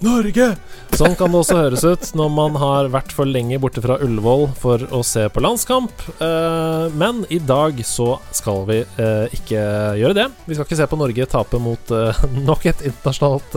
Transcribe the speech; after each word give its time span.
Norge! 0.00 0.56
Sånn 0.98 1.12
kan 1.14 1.30
det 1.30 1.38
også 1.38 1.54
høres 1.54 1.84
ut 1.86 2.06
når 2.18 2.30
man 2.34 2.56
har 2.58 2.88
vært 2.90 3.12
for 3.14 3.28
lenge 3.30 3.54
borte 3.62 3.78
fra 3.84 4.00
Ullevål 4.02 4.48
for 4.58 4.82
å 4.90 4.98
se 5.06 5.28
på 5.30 5.42
landskamp. 5.44 5.92
Eh, 6.18 6.86
men 6.98 7.20
i 7.30 7.38
dag 7.38 7.76
så 7.86 8.16
skal 8.34 8.64
vi 8.66 8.80
eh, 8.82 9.36
ikke 9.36 9.60
gjøre 10.00 10.16
det. 10.18 10.24
Vi 10.48 10.56
skal 10.56 10.66
ikke 10.66 10.78
se 10.80 10.88
på 10.90 10.98
Norge 10.98 11.28
tape 11.30 11.60
mot 11.62 11.92
eh, 11.94 12.18
nok 12.48 12.66
et 12.66 12.82
internasjonalt 12.90 13.54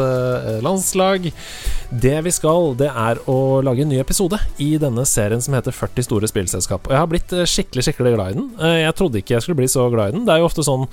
landslag. 0.61 1.25
Det 1.89 2.13
vi 2.27 2.35
skal, 2.35 2.75
det 2.77 2.91
er 2.91 3.23
å 3.25 3.39
lage 3.65 3.87
en 3.87 3.89
ny 3.89 3.97
episode 4.03 4.37
i 4.61 4.75
denne 4.81 5.07
serien 5.09 5.41
som 5.41 5.57
heter 5.57 5.73
40 5.73 6.05
store 6.11 6.29
spillselskap. 6.29 6.85
Og 6.85 6.93
jeg 6.93 7.01
har 7.01 7.09
blitt 7.09 7.35
skikkelig 7.49 7.87
skikkelig 7.87 8.13
glad 8.19 8.35
i 8.35 8.37
den. 8.37 8.47
Jeg 8.83 8.97
trodde 9.01 9.23
ikke 9.23 9.39
jeg 9.39 9.47
skulle 9.47 9.63
bli 9.63 9.71
så 9.71 9.87
glad 9.89 10.13
i 10.13 10.17
den. 10.19 10.29
Det 10.29 10.35
er 10.35 10.43
jo 10.43 10.51
ofte 10.51 10.67
sånn 10.67 10.85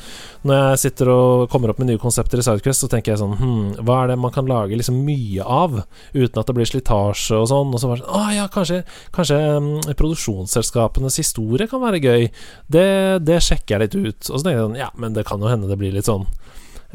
når 0.49 0.63
jeg 0.63 0.83
sitter 0.87 1.13
og 1.13 1.47
kommer 1.53 1.75
opp 1.75 1.85
med 1.85 1.93
nye 1.93 2.01
konsepter 2.01 2.41
i 2.41 2.49
Sidequest, 2.49 2.87
så 2.87 2.89
tenker 2.89 3.13
jeg 3.13 3.21
sånn 3.21 3.37
hm, 3.37 3.63
Hva 3.85 4.01
er 4.01 4.15
det 4.15 4.21
man 4.25 4.33
kan 4.33 4.49
lage 4.49 4.81
liksom 4.81 5.03
mye 5.05 5.45
av 5.45 5.83
uten 6.17 6.38
at 6.41 6.49
det 6.51 6.57
blir 6.59 6.69
slitasje 6.69 7.39
og 7.39 7.49
sånn. 7.51 7.75
Og 7.75 7.83
så 7.83 7.91
bare 7.91 8.03
sånn 8.03 8.15
Å 8.19 8.23
ja, 8.37 8.47
kanskje, 8.53 8.83
kanskje 9.15 9.41
um, 9.59 9.69
produksjonsselskapenes 9.99 11.21
historie 11.23 11.69
kan 11.71 11.83
være 11.85 12.03
gøy. 12.05 12.31
Det, 12.71 12.89
det, 13.27 13.43
sjekker 13.45 13.77
jeg 13.77 13.85
litt 13.85 13.99
ut. 13.99 14.31
Og 14.31 14.35
så 14.37 14.43
tenker 14.45 14.59
jeg 14.59 14.67
sånn 14.69 14.81
Ja, 14.81 14.91
men 14.99 15.19
det 15.19 15.27
kan 15.29 15.43
jo 15.43 15.51
hende 15.51 15.71
det 15.71 15.79
blir 15.81 15.95
litt 15.95 16.09
sånn 16.09 16.27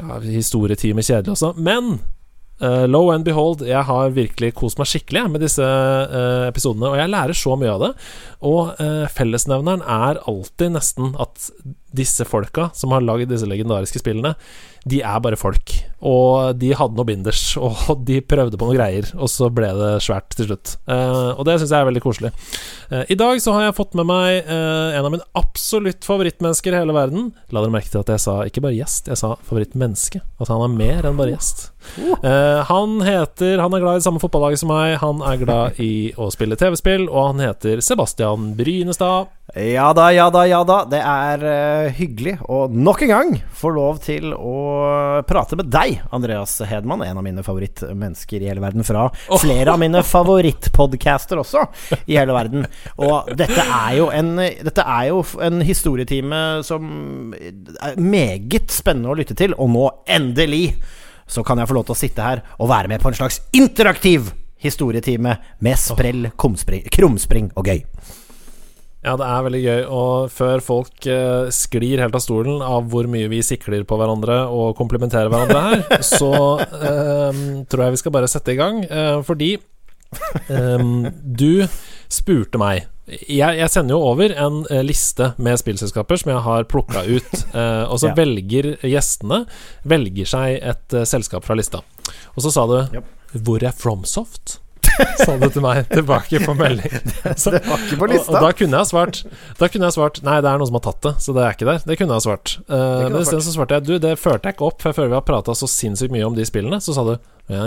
ja, 0.00 0.18
historietime 0.26 1.04
kjedelig 1.04 1.36
også. 1.36 1.54
Men 1.60 1.98
Uh, 2.62 2.86
low 2.86 3.08
and 3.10 3.24
behold, 3.26 3.64
jeg 3.66 3.82
har 3.82 4.12
virkelig 4.14 4.52
kost 4.54 4.78
meg 4.78 4.86
skikkelig 4.86 5.24
med 5.32 5.42
disse 5.42 5.64
uh, 5.64 6.46
episodene. 6.46 6.86
Og 6.92 7.00
jeg 7.00 7.10
lærer 7.10 7.36
så 7.36 7.56
mye 7.58 7.72
av 7.72 7.82
det. 7.82 7.88
Og 8.46 8.78
uh, 8.78 9.06
fellesnevneren 9.10 9.82
er 9.82 10.20
alltid 10.30 10.76
nesten 10.76 11.16
at 11.20 11.48
disse 11.94 12.26
folka 12.28 12.68
som 12.78 12.94
har 12.94 13.02
lagd 13.02 13.32
disse 13.32 13.48
legendariske 13.50 13.98
spillene, 14.02 14.36
de 14.88 15.00
er 15.00 15.20
bare 15.24 15.38
folk. 15.40 15.72
Og 16.04 16.58
de 16.60 16.74
hadde 16.76 16.98
noe 16.98 17.08
binders, 17.08 17.42
og 17.66 18.04
de 18.04 18.18
prøvde 18.24 18.58
på 18.60 18.68
noen 18.68 18.78
greier, 18.78 19.08
og 19.16 19.30
så 19.32 19.48
ble 19.52 19.70
det 19.78 19.92
svært 20.04 20.36
til 20.36 20.50
slutt. 20.50 20.76
Eh, 20.84 21.30
og 21.32 21.44
det 21.48 21.58
syns 21.60 21.72
jeg 21.72 21.80
er 21.80 21.88
veldig 21.88 22.04
koselig. 22.04 22.32
Eh, 22.90 23.04
I 23.14 23.18
dag 23.20 23.40
så 23.40 23.56
har 23.56 23.68
jeg 23.68 23.78
fått 23.78 23.96
med 23.98 24.08
meg 24.10 24.42
eh, 24.42 24.98
en 24.98 25.04
av 25.08 25.12
mine 25.14 25.28
absolutt 25.40 26.04
favorittmennesker 26.06 26.76
i 26.76 26.82
hele 26.82 26.96
verden. 26.96 27.32
La 27.54 27.64
dere 27.64 27.74
merke 27.74 27.92
til 27.92 28.02
at 28.04 28.12
jeg 28.12 28.24
sa 28.26 28.38
ikke 28.48 28.64
bare 28.66 28.76
gjest, 28.76 29.08
jeg 29.12 29.20
sa 29.20 29.34
favorittmenneske. 29.48 30.20
Altså 30.38 30.58
han 30.58 30.66
er 30.68 30.76
mer 30.82 31.08
enn 31.08 31.20
bare 31.20 31.36
gjest. 31.36 31.70
Han 32.68 32.98
heter 33.04 33.60
Han 33.62 33.74
er 33.76 33.82
glad 33.82 34.00
i 34.00 34.04
samme 34.04 34.20
fotballaget 34.22 34.62
som 34.62 34.72
meg, 34.72 34.96
han 35.02 35.22
er 35.24 35.40
glad 35.42 35.80
i 35.82 36.12
å 36.18 36.30
spille 36.34 36.58
TV-spill, 36.58 37.08
og 37.10 37.32
han 37.32 37.42
heter 37.44 37.82
Sebastian 37.84 38.52
Brynestad. 38.58 39.30
Ja 39.54 39.90
da, 39.94 40.08
ja 40.10 40.30
da, 40.32 40.46
ja 40.48 40.62
da. 40.66 40.80
Det 40.88 40.98
er 40.98 41.90
hyggelig 41.94 42.38
å 42.50 42.64
nok 42.72 43.04
en 43.04 43.10
gang 43.12 43.34
få 43.54 43.70
lov 43.76 44.00
til 44.02 44.32
å 44.34 44.54
prate 45.28 45.58
med 45.60 45.68
deg, 45.70 46.00
Andreas 46.16 46.56
Hedman. 46.66 47.04
En 47.04 47.20
av 47.20 47.26
mine 47.26 47.44
favorittmennesker 47.44 48.42
i 48.42 48.48
hele 48.50 48.64
verden. 48.64 48.82
Fra 48.88 49.06
flere 49.36 49.74
av 49.74 49.78
mine 49.82 50.02
favorittpodcaster 50.06 51.42
også 51.44 51.66
i 52.08 52.16
hele 52.16 52.34
verden. 52.34 52.66
Og 53.04 53.30
dette 53.36 53.60
er 53.62 53.98
jo 54.00 54.08
en, 54.14 54.34
dette 54.40 54.88
er 54.96 55.10
jo 55.12 55.22
en 55.44 55.62
historietime 55.64 56.42
som 56.66 57.34
er 57.36 58.00
meget 58.00 58.72
spennende 58.74 59.12
å 59.12 59.18
lytte 59.20 59.36
til. 59.38 59.54
Og 59.60 59.70
nå, 59.76 59.86
endelig, 60.10 60.66
så 61.26 61.44
kan 61.46 61.60
jeg 61.60 61.70
få 61.70 61.76
lov 61.78 61.86
til 61.88 61.96
å 61.96 62.00
sitte 62.04 62.24
her 62.24 62.44
og 62.58 62.70
være 62.72 62.90
med 62.92 63.02
på 63.02 63.10
en 63.10 63.18
slags 63.18 63.40
interaktiv 63.56 64.32
historietime 64.64 65.36
med 65.64 65.80
sprell, 65.80 66.28
krumspring 66.36 67.50
og 67.54 67.68
gøy. 67.68 67.82
Ja, 69.04 69.18
det 69.20 69.26
er 69.28 69.42
veldig 69.44 69.60
gøy. 69.60 69.82
Og 69.92 70.32
før 70.32 70.62
folk 70.64 71.06
eh, 71.10 71.50
sklir 71.52 72.00
helt 72.00 72.16
av 72.16 72.24
stolen 72.24 72.62
av 72.64 72.88
hvor 72.92 73.08
mye 73.10 73.28
vi 73.28 73.42
sikler 73.44 73.84
på 73.84 73.98
hverandre 74.00 74.46
og 74.48 74.72
komplimenterer 74.78 75.28
hverandre 75.32 75.64
her, 75.66 75.84
så 76.16 76.32
eh, 76.62 77.42
tror 77.68 77.84
jeg 77.84 77.96
vi 77.96 78.00
skal 78.00 78.16
bare 78.16 78.30
sette 78.32 78.54
i 78.54 78.58
gang. 78.60 78.80
Eh, 78.88 79.18
fordi 79.26 79.52
um, 80.48 81.04
du 81.20 81.66
spurte 82.08 82.60
meg 82.60 82.88
jeg, 83.06 83.58
jeg, 83.58 83.68
sender 83.68 83.98
jo 83.98 84.06
over 84.12 84.32
en 84.40 84.62
liste 84.86 85.32
med 85.36 85.60
spillselskaper 85.60 86.20
som 86.20 86.32
jeg 86.32 86.44
har 86.46 86.68
plukka 86.70 87.04
ut. 87.04 87.34
og 87.90 87.98
så 88.00 88.10
ja. 88.10 88.16
velger 88.16 88.70
gjestene 88.80 89.44
Velger 89.84 90.30
seg 90.30 90.56
et 90.72 90.96
selskap 91.08 91.44
fra 91.44 91.56
lista. 91.58 91.82
Og 92.34 92.46
så 92.46 92.52
sa 92.54 92.64
du 92.70 92.78
yep. 92.96 93.08
'Hvor 93.34 93.64
er 93.66 93.74
Fromsoft?' 93.74 94.60
sa 95.24 95.36
du 95.40 95.46
til 95.48 95.64
meg 95.64 95.88
tilbake 95.90 96.40
på 96.44 96.54
melding. 96.58 96.94
Så, 97.36 97.50
det 97.54 97.62
var 97.66 97.82
ikke 97.82 97.98
på 98.00 98.08
lista. 98.10 98.32
Og, 98.32 98.38
og, 98.38 98.46
da 98.46 98.50
kunne 98.58 98.80
jeg 98.80 98.90
svart 98.90 99.20
Da 99.60 99.68
kunne 99.70 99.88
jeg 99.88 99.96
svart 99.96 100.20
Nei, 100.26 100.38
det 100.44 100.50
er 100.50 100.60
noen 100.60 100.70
som 100.70 100.78
har 100.78 100.84
tatt 100.86 101.00
det, 101.06 101.14
så 101.24 101.36
det 101.36 101.44
er 101.44 101.56
ikke 101.56 101.68
der. 101.70 101.84
Det 101.84 101.98
kunne 102.00 102.18
jeg 102.18 102.26
svart. 102.26 102.56
Uh, 102.68 102.76
men 103.06 103.20
isteden 103.20 103.46
så 103.46 103.54
svarte 103.54 103.78
jeg 103.78 103.86
Du, 103.88 103.94
det 104.02 104.16
førte 104.20 104.50
jeg 104.50 104.58
ikke 104.58 104.68
opp, 104.68 104.82
for 104.84 104.96
før 104.96 105.10
vi 105.10 105.18
har 105.18 105.24
prata 105.26 105.56
så 105.58 105.70
sinnssykt 105.70 106.14
mye 106.14 106.26
om 106.26 106.36
de 106.36 106.46
spillene, 106.48 106.80
så 106.84 106.96
sa 106.96 107.06
du 107.08 107.14
ja, 107.52 107.66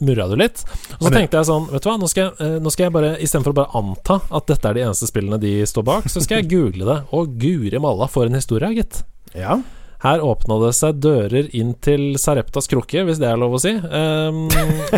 murra 0.00 0.24
du 0.30 0.38
litt? 0.40 0.62
Og 0.96 1.02
så 1.04 1.10
tenkte 1.12 1.36
jeg 1.36 1.48
sånn 1.50 1.66
Vet 1.68 1.84
du 1.84 1.88
hva, 1.90 1.98
nå 2.00 2.08
skal 2.08 2.22
jeg, 2.22 2.36
eh, 2.40 2.54
nå 2.64 2.70
skal 2.72 2.86
jeg 2.86 2.94
bare 2.94 3.10
istedenfor 3.20 3.52
å 3.52 3.58
bare 3.58 3.80
anta 3.82 4.16
at 4.38 4.46
dette 4.48 4.70
er 4.70 4.78
de 4.78 4.86
eneste 4.86 5.08
spillene 5.10 5.36
de 5.42 5.58
står 5.68 5.84
bak, 5.84 6.08
så 6.08 6.22
skal 6.24 6.40
jeg 6.40 6.48
google 6.54 6.88
det. 6.88 6.96
Og 7.12 7.34
guri 7.36 7.82
malla, 7.82 8.08
for 8.08 8.24
en 8.24 8.38
historie, 8.40 8.72
gitt. 8.78 9.02
Ja 9.36 9.60
her 10.04 10.20
åpna 10.20 10.58
det 10.60 10.72
seg 10.76 11.00
dører 11.02 11.50
inn 11.56 11.74
til 11.84 12.14
Sareptas 12.20 12.68
krukke, 12.70 13.04
hvis 13.08 13.20
det 13.22 13.30
er 13.30 13.40
lov 13.40 13.56
å 13.56 13.62
si. 13.62 13.72
Um, 13.74 14.46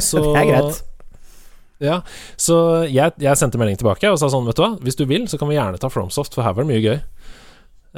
så, 0.03 0.22
det 0.34 0.43
er 0.43 0.48
greit. 0.50 0.81
Ja, 1.78 2.00
så 2.34 2.56
jeg, 2.91 3.15
jeg, 3.22 3.39
sendte 3.39 3.59
melding 3.61 3.78
tilbake 3.78 4.11
og 4.11 4.19
sa 4.19 4.31
sånn, 4.33 4.49
vet 4.49 4.59
du 4.59 4.65
hva, 4.65 4.72
hvis 4.83 4.99
du 4.99 5.05
vil, 5.06 5.28
så 5.31 5.39
kan 5.39 5.50
vi 5.50 5.59
gjerne 5.59 5.78
ta 5.78 5.91
Fromsoft, 5.93 6.34
for 6.34 6.47
her 6.47 6.56
var 6.56 6.66
det 6.66 6.72
mye 6.72 6.83
gøy. 6.83 6.99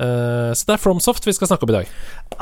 Uh, 0.00 0.54
så 0.54 0.68
det 0.68 0.74
er 0.76 0.80
Fromsoft 0.80 1.24
vi 1.26 1.32
skal 1.34 1.48
snakke 1.50 1.66
om 1.66 1.72
i 1.72 1.74
dag. 1.80 1.88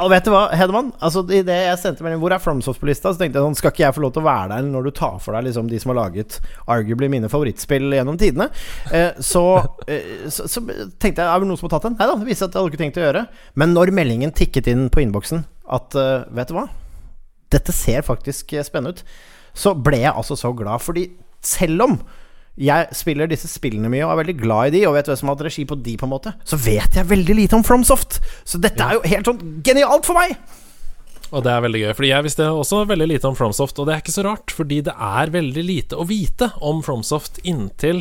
Og 0.04 0.10
vet 0.12 0.26
du 0.26 0.31
hva, 0.34 0.43
Hedemann? 0.54 0.91
Altså, 1.03 1.22
I 1.32 1.41
det 1.47 1.56
jeg 1.56 1.78
sendte 1.81 2.04
melding 2.04 2.21
Hvor 2.21 2.34
er 2.37 2.43
Fromsoft 2.43 2.78
på 2.78 2.87
lista? 2.87 3.09
Så 3.10 3.19
tenkte 3.22 3.41
jeg 3.41 3.47
sånn 3.47 3.56
Skal 3.59 3.72
ikke 3.72 3.82
jeg 3.87 3.97
få 3.97 4.03
lov 4.04 4.12
til 4.15 4.22
å 4.22 4.26
være 4.28 4.50
der 4.53 4.66
når 4.69 4.84
du 4.84 4.91
tar 4.94 5.16
for 5.25 5.34
deg 5.34 5.47
liksom 5.49 5.71
de 5.71 5.81
som 5.81 5.91
har 5.94 5.99
laget 5.99 6.37
arguably 6.71 7.09
mine 7.10 7.31
favorittspill 7.32 7.97
gjennom 7.97 8.19
tidene? 8.20 8.50
Uh, 8.93 9.16
så, 9.25 9.44
uh, 9.65 10.10
så, 10.34 10.44
så, 10.44 10.62
tenkte 11.00 11.25
jeg 11.25 11.25
Er 11.25 11.41
det 11.41 11.49
noen 11.49 11.59
som 11.59 11.70
har 11.70 11.75
tatt 11.78 11.88
den? 11.88 11.97
Nei 11.99 12.10
da, 12.10 12.19
det 12.20 12.28
viste 12.28 12.47
at 12.47 12.53
jeg 12.53 12.60
hadde 12.60 12.75
ikke 12.75 12.82
tenkt 12.84 13.00
å 13.00 13.06
gjøre. 13.06 13.25
Men 13.59 13.72
når 13.75 13.94
meldingen 13.97 14.34
tikket 14.37 14.69
inn 14.70 14.87
på 14.93 15.03
innboksen 15.06 15.43
at 15.78 15.97
Vet 16.37 16.53
du 16.53 16.59
hva? 16.60 16.69
Dette 17.53 17.72
ser 17.72 18.05
faktisk 18.05 18.53
spennende 18.65 18.93
ut. 18.93 19.03
Så 19.56 19.72
ble 19.72 20.03
jeg 20.05 20.12
altså 20.12 20.37
så 20.38 20.53
glad, 20.56 20.84
fordi 20.84 21.09
selv 21.44 21.84
om 21.87 21.99
jeg 22.59 22.88
spiller 22.99 23.28
disse 23.31 23.47
spillene 23.50 23.91
mye 23.93 24.03
og 24.03 24.12
er 24.12 24.22
veldig 24.25 24.38
glad 24.41 24.71
i 24.71 24.78
de, 24.78 24.87
og 24.88 24.97
vet 24.97 25.10
hvem 25.10 25.19
som 25.21 25.31
har 25.31 25.37
hatt 25.37 25.47
regi 25.47 25.65
på 25.69 25.78
de, 25.78 25.94
på 25.99 26.09
en 26.09 26.15
måte, 26.15 26.32
så 26.43 26.59
vet 26.59 26.97
jeg 26.99 27.10
veldig 27.10 27.37
lite 27.38 27.59
om 27.59 27.62
FromSoft. 27.66 28.19
Så 28.43 28.59
dette 28.62 28.82
er 28.82 28.99
jo 28.99 29.04
helt 29.06 29.31
sånn 29.31 29.60
genialt 29.66 30.09
for 30.09 30.19
meg! 30.19 30.34
Og 31.28 31.44
det 31.44 31.53
er 31.53 31.61
veldig 31.61 31.81
gøy, 31.83 31.93
fordi 31.99 32.11
jeg 32.11 32.25
visste 32.25 32.49
også 32.49 32.83
veldig 32.89 33.09
lite 33.11 33.28
om 33.28 33.37
FromSoft, 33.37 33.78
og 33.78 33.89
det 33.89 33.94
er 33.94 34.03
ikke 34.03 34.15
så 34.15 34.25
rart, 34.25 34.53
fordi 34.55 34.81
det 34.87 34.94
er 34.97 35.33
veldig 35.34 35.65
lite 35.65 35.99
å 36.00 36.06
vite 36.09 36.49
om 36.65 36.81
FromSoft 36.84 37.43
inntil 37.44 38.00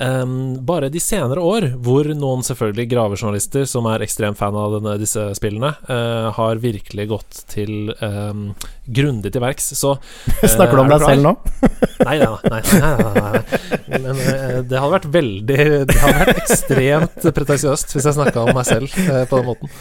um, 0.00 0.56
bare 0.64 0.88
de 0.92 1.00
senere 1.02 1.42
år, 1.44 1.66
hvor 1.84 2.08
noen 2.16 2.44
selvfølgelig 2.46 2.86
gravejournalister 2.94 3.66
som 3.68 3.88
er 3.92 4.04
ekstremt 4.06 4.40
fan 4.40 4.56
av 4.56 4.78
denne, 4.78 4.94
disse 5.02 5.26
spillene, 5.36 5.74
uh, 5.90 6.30
har 6.38 6.62
virkelig 6.62 7.06
gått 7.10 7.42
til 7.52 7.92
um, 8.00 8.48
grundig 8.88 9.34
til 9.34 9.44
verks. 9.44 9.68
Så 9.76 9.98
uh, 9.98 10.48
Snakker 10.54 10.80
du 10.80 10.84
om 10.86 10.94
deg 10.94 11.04
selv 11.04 11.28
nå? 11.28 11.34
nei, 12.08 12.16
nei, 12.22 12.30
nei, 12.54 12.62
nei, 12.72 13.12
nei, 13.18 13.60
Men 13.92 14.08
uh, 14.16 14.56
det 14.64 14.80
hadde 14.80 14.94
vært 14.96 15.10
veldig 15.12 15.60
Det 15.92 16.00
hadde 16.00 16.24
vært 16.24 16.42
ekstremt 16.46 17.30
pretensiøst 17.36 17.94
hvis 17.98 18.08
jeg 18.08 18.16
snakka 18.16 18.46
om 18.46 18.56
meg 18.56 18.66
selv 18.68 18.96
på 18.96 19.38
den 19.38 19.48
måten. 19.52 19.78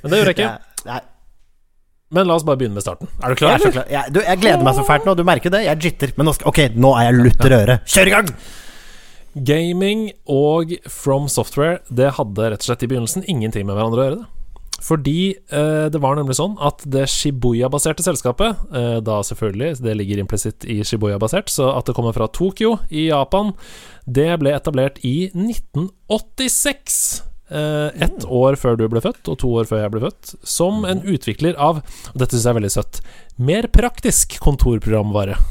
Men 0.00 0.12
det 0.12 0.22
gjør 0.22 0.32
jeg 0.32 0.38
ikke. 0.38 0.50
Nei. 0.88 1.04
Men 2.14 2.28
la 2.28 2.38
oss 2.38 2.46
bare 2.48 2.56
begynne 2.60 2.78
med 2.78 2.84
starten. 2.84 3.10
Er 3.20 3.34
du 3.34 3.40
klar? 3.40 3.58
Jeg, 3.60 3.74
klar. 3.74 3.90
Jeg, 3.92 4.14
du, 4.14 4.22
jeg 4.24 4.40
gleder 4.40 4.64
meg 4.64 4.78
så 4.78 4.86
fælt 4.88 5.04
nå. 5.08 5.12
Du 5.18 5.26
merker 5.28 5.52
det? 5.52 5.60
Jeg 5.66 5.82
jitter. 5.84 6.14
Men 6.16 6.30
nå 6.30 6.34
skal, 6.36 6.48
ok, 6.48 6.62
nå 6.80 6.94
er 6.96 7.10
jeg 7.10 7.18
lutter 7.20 7.56
øre. 7.58 7.78
Kjør 7.88 8.10
i 8.10 8.16
gang! 8.16 8.32
Gaming 9.48 10.08
og 10.32 10.72
From 10.90 11.28
Software 11.30 11.82
Det 11.94 12.08
hadde 12.16 12.48
rett 12.48 12.64
og 12.64 12.70
slett 12.70 12.82
i 12.82 12.88
begynnelsen 12.90 13.26
ingenting 13.28 13.68
med 13.68 13.76
hverandre 13.76 14.00
å 14.00 14.06
gjøre. 14.06 14.20
det 14.24 14.38
fordi 14.78 15.34
eh, 15.50 15.86
det 15.90 15.98
var 15.98 16.14
nemlig 16.14 16.36
sånn 16.38 16.54
at 16.62 16.84
det 16.86 17.08
Shibuya-baserte 17.10 18.04
selskapet, 18.06 18.60
eh, 18.70 18.98
da 19.02 19.16
selvfølgelig, 19.26 19.80
det 19.82 19.96
ligger 19.98 20.22
implisitt 20.22 20.66
i 20.70 20.78
Shibuya-basert, 20.86 21.50
så 21.50 21.72
at 21.74 21.88
det 21.88 21.96
kommer 21.98 22.14
fra 22.14 22.28
Tokyo 22.30 22.76
i 22.86 23.08
Japan, 23.08 23.50
det 24.06 24.30
ble 24.38 24.54
etablert 24.54 25.00
i 25.02 25.32
1986. 25.34 27.00
eh, 27.50 27.88
ett 28.04 28.24
år 28.24 28.58
før 28.60 28.78
du 28.78 28.86
ble 28.90 29.02
født, 29.04 29.28
og 29.28 29.38
to 29.42 29.52
år 29.60 29.68
før 29.68 29.82
jeg 29.84 29.94
ble 29.94 30.04
født, 30.06 30.34
som 30.46 30.84
en 30.88 31.02
utvikler 31.04 31.58
av 31.58 31.82
Og 31.82 32.18
dette 32.20 32.36
syns 32.36 32.46
jeg 32.46 32.52
er 32.52 32.60
veldig 32.60 32.74
søtt. 32.74 33.00
Mer 33.38 33.68
praktisk 33.72 34.38
kontorprogramvare. 34.42 35.38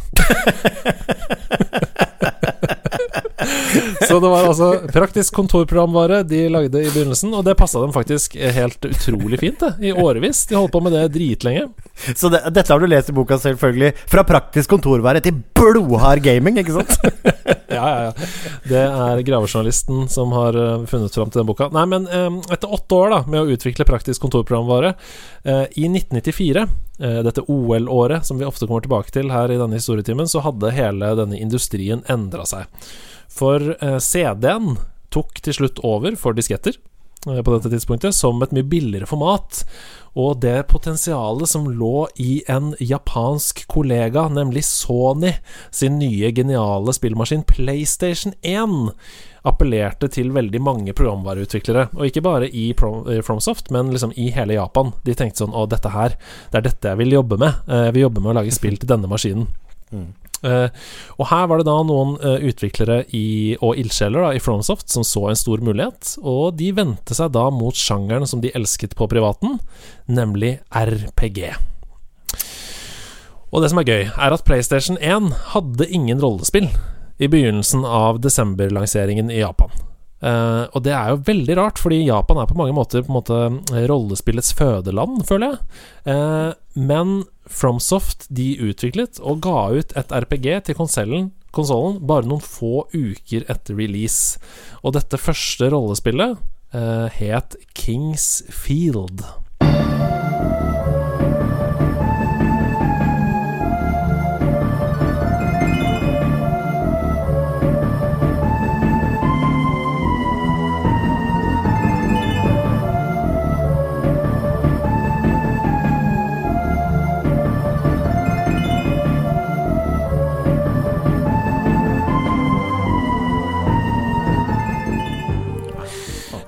Så 4.07 4.19
det 4.19 4.29
var 4.29 4.47
altså 4.47 4.69
praktisk 4.93 5.35
kontorprogramvare 5.35 6.21
de 6.27 6.47
lagde 6.51 6.81
i 6.81 6.89
begynnelsen, 6.91 7.33
og 7.35 7.43
det 7.45 7.57
passa 7.59 7.81
dem 7.81 7.93
faktisk 7.95 8.37
helt 8.37 8.85
utrolig 8.87 9.39
fint, 9.41 9.59
det. 9.61 9.89
I 9.89 9.93
årevis. 9.93 10.45
De 10.49 10.57
holdt 10.57 10.73
på 10.73 10.81
med 10.85 10.95
det 10.95 11.05
dritlenge. 11.15 11.67
Så 12.13 12.31
det, 12.33 12.43
dette 12.55 12.73
har 12.73 12.81
du 12.81 12.87
lest 12.89 13.11
i 13.11 13.17
boka, 13.17 13.39
selvfølgelig. 13.41 13.93
Fra 14.09 14.25
praktisk 14.27 14.71
kontorvare 14.75 15.23
til 15.23 15.39
blodhard 15.57 16.23
gaming, 16.25 16.59
ikke 16.61 16.77
sant? 16.79 16.97
ja, 17.77 17.85
ja, 17.87 18.09
ja. 18.09 18.29
Det 18.67 18.81
er 18.83 19.21
gravejournalisten 19.27 20.07
som 20.11 20.33
har 20.35 20.57
uh, 20.57 20.85
funnet 20.89 21.15
fram 21.15 21.31
til 21.31 21.41
den 21.41 21.49
boka. 21.49 21.69
Nei, 21.75 21.85
men 21.89 22.09
um, 22.09 22.41
etter 22.53 22.73
åtte 22.73 22.97
år 22.97 23.13
da 23.13 23.21
med 23.29 23.43
å 23.43 23.55
utvikle 23.55 23.87
praktisk 23.87 24.25
kontorprogramvare, 24.25 24.95
uh, 25.47 25.65
i 25.77 25.87
1994 25.89 26.65
uh, 26.65 27.21
dette 27.27 27.45
OL-året 27.45 28.27
som 28.27 28.41
vi 28.41 28.47
ofte 28.47 28.67
kommer 28.67 28.85
tilbake 28.85 29.13
til 29.15 29.31
her 29.33 29.53
i 29.53 29.59
denne 29.61 29.79
historietimen, 29.79 30.29
så 30.29 30.43
hadde 30.45 30.75
hele 30.75 31.13
denne 31.21 31.39
industrien 31.39 32.03
endra 32.11 32.47
seg. 32.49 32.67
For 33.37 33.75
CD-en 34.01 34.77
tok 35.13 35.41
til 35.45 35.53
slutt 35.53 35.81
over 35.85 36.15
for 36.17 36.33
disketter 36.33 36.79
på 37.27 37.53
dette 37.53 37.71
tidspunktet, 37.73 38.15
som 38.15 38.41
et 38.43 38.53
mye 38.55 38.67
billigere 38.67 39.09
format. 39.09 39.63
Og 40.17 40.39
det 40.41 40.65
potensialet 40.71 41.49
som 41.49 41.67
lå 41.69 42.07
i 42.17 42.39
en 42.49 42.71
japansk 42.81 43.65
kollega, 43.69 44.25
nemlig 44.33 44.63
Sony 44.65 45.35
sin 45.69 45.99
nye 46.01 46.31
geniale 46.33 46.95
spillmaskin 46.95 47.45
PlayStation 47.45 48.33
1, 48.41 48.95
appellerte 49.47 50.09
til 50.11 50.33
veldig 50.35 50.61
mange 50.63 50.95
programvareutviklere. 50.97 51.89
Og 51.95 52.09
ikke 52.09 52.25
bare 52.25 52.49
i 52.49 52.71
FromSoft, 52.73 53.69
men 53.71 53.93
liksom 53.93 54.15
i 54.17 54.31
hele 54.35 54.57
Japan. 54.57 54.91
De 55.05 55.15
tenkte 55.15 55.45
sånn 55.45 55.55
Å, 55.55 55.67
dette 55.69 55.93
her, 55.93 56.17
det 56.51 56.61
er 56.61 56.67
dette 56.71 56.93
jeg 56.93 57.01
vil 57.03 57.19
jobbe 57.19 57.39
med. 57.43 57.61
Jeg 57.69 57.95
vil 57.95 58.07
jobbe 58.07 58.23
med 58.23 58.33
å 58.33 58.39
lage 58.41 58.55
spill 58.57 58.79
til 58.81 58.89
denne 58.89 59.11
maskinen. 59.11 59.47
Mm. 59.93 60.09
Uh, 60.45 60.67
og 61.17 61.29
her 61.31 61.47
var 61.49 61.61
det 61.61 61.67
da 61.69 61.77
noen 61.87 62.15
uh, 62.21 62.37
utviklere 62.45 62.99
i, 63.15 63.57
og 63.57 63.79
ildsjeler 63.81 64.35
i 64.37 64.41
Fromsoft 64.43 64.91
som 64.93 65.05
så 65.07 65.27
en 65.31 65.39
stor 65.39 65.63
mulighet, 65.65 66.13
og 66.21 66.59
de 66.59 66.69
vendte 66.77 67.17
seg 67.17 67.33
da 67.33 67.47
mot 67.53 67.77
sjangeren 67.77 68.27
som 68.29 68.43
de 68.43 68.53
elsket 68.57 68.93
på 68.97 69.09
privaten, 69.09 69.57
nemlig 70.05 70.57
RPG. 70.69 71.49
Og 73.47 73.63
det 73.63 73.71
som 73.71 73.81
er 73.81 73.87
gøy, 73.87 74.03
er 74.11 74.35
at 74.35 74.45
PlayStation 74.45 74.99
1 74.99 75.31
hadde 75.55 75.89
ingen 75.89 76.21
rollespill 76.21 76.67
i 77.17 77.29
begynnelsen 77.31 77.85
av 77.87 78.19
desemberlanseringen 78.21 79.31
i 79.33 79.39
Japan. 79.41 79.71
Uh, 80.17 80.65
og 80.73 80.81
det 80.85 80.95
er 80.97 81.11
jo 81.11 81.23
veldig 81.27 81.57
rart, 81.59 81.81
fordi 81.81 81.99
Japan 82.07 82.39
er 82.41 82.49
på 82.49 82.57
mange 82.57 82.73
måter 82.73 83.03
på 83.05 83.13
måte 83.13 83.37
rollespillets 83.89 84.53
fødeland, 84.57 85.21
føler 85.29 85.53
jeg. 85.53 85.59
Uh, 86.09 86.53
men 86.77 87.19
Fromsoft 87.47 88.25
de 88.33 88.55
utviklet 88.65 89.21
og 89.23 89.43
ga 89.45 89.59
ut 89.77 89.93
et 89.95 90.11
RPG 90.11 90.47
til 90.67 90.77
konsollen 90.77 91.29
bare 91.57 92.27
noen 92.27 92.43
få 92.43 92.85
uker 92.93 93.47
etter 93.49 93.77
release. 93.77 94.37
Og 94.83 94.97
dette 94.97 95.17
første 95.21 95.69
rollespillet 95.73 96.37
uh, 96.75 97.07
het 97.13 97.57
Kings 97.73 98.43
Field. 98.49 99.23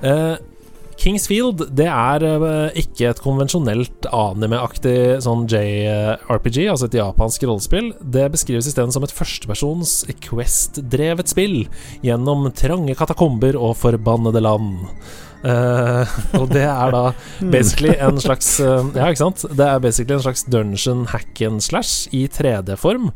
Uh, 0.03 0.37
Kingsfield 0.99 1.61
det 1.79 1.87
er 1.87 2.23
uh, 2.27 2.73
ikke 2.77 3.07
et 3.07 3.21
konvensjonelt 3.23 4.09
anime-aktig 4.11 5.21
sånn 5.23 5.45
JRPG, 5.47 6.65
altså 6.73 6.89
et 6.89 6.97
japansk 6.99 7.45
rollespill. 7.47 7.93
Det 8.03 8.27
beskrives 8.33 8.67
isteden 8.67 8.91
som 8.91 9.05
et 9.07 9.15
førstepersons 9.15 10.01
Quest-drevet 10.25 11.31
spill 11.31 11.61
gjennom 12.03 12.49
trange 12.51 12.97
katakomber 12.99 13.55
og 13.59 13.77
forbannede 13.79 14.43
land. 14.43 14.89
Uh, 15.39 16.03
og 16.35 16.49
det 16.51 16.65
er 16.67 16.89
da 16.91 17.13
basically 17.39 17.93
en 17.95 18.17
slags 18.19 18.57
uh, 18.59 18.83
Ja, 18.91 19.07
ikke 19.07 19.21
sant? 19.21 19.45
Det 19.55 19.63
er 19.63 19.79
basically 19.79 20.17
en 20.17 20.25
slags 20.25 20.43
dungeon 20.51 21.05
hack 21.13 21.39
and 21.45 21.63
slash 21.63 22.11
i 22.11 22.25
3D-form. 22.27 23.07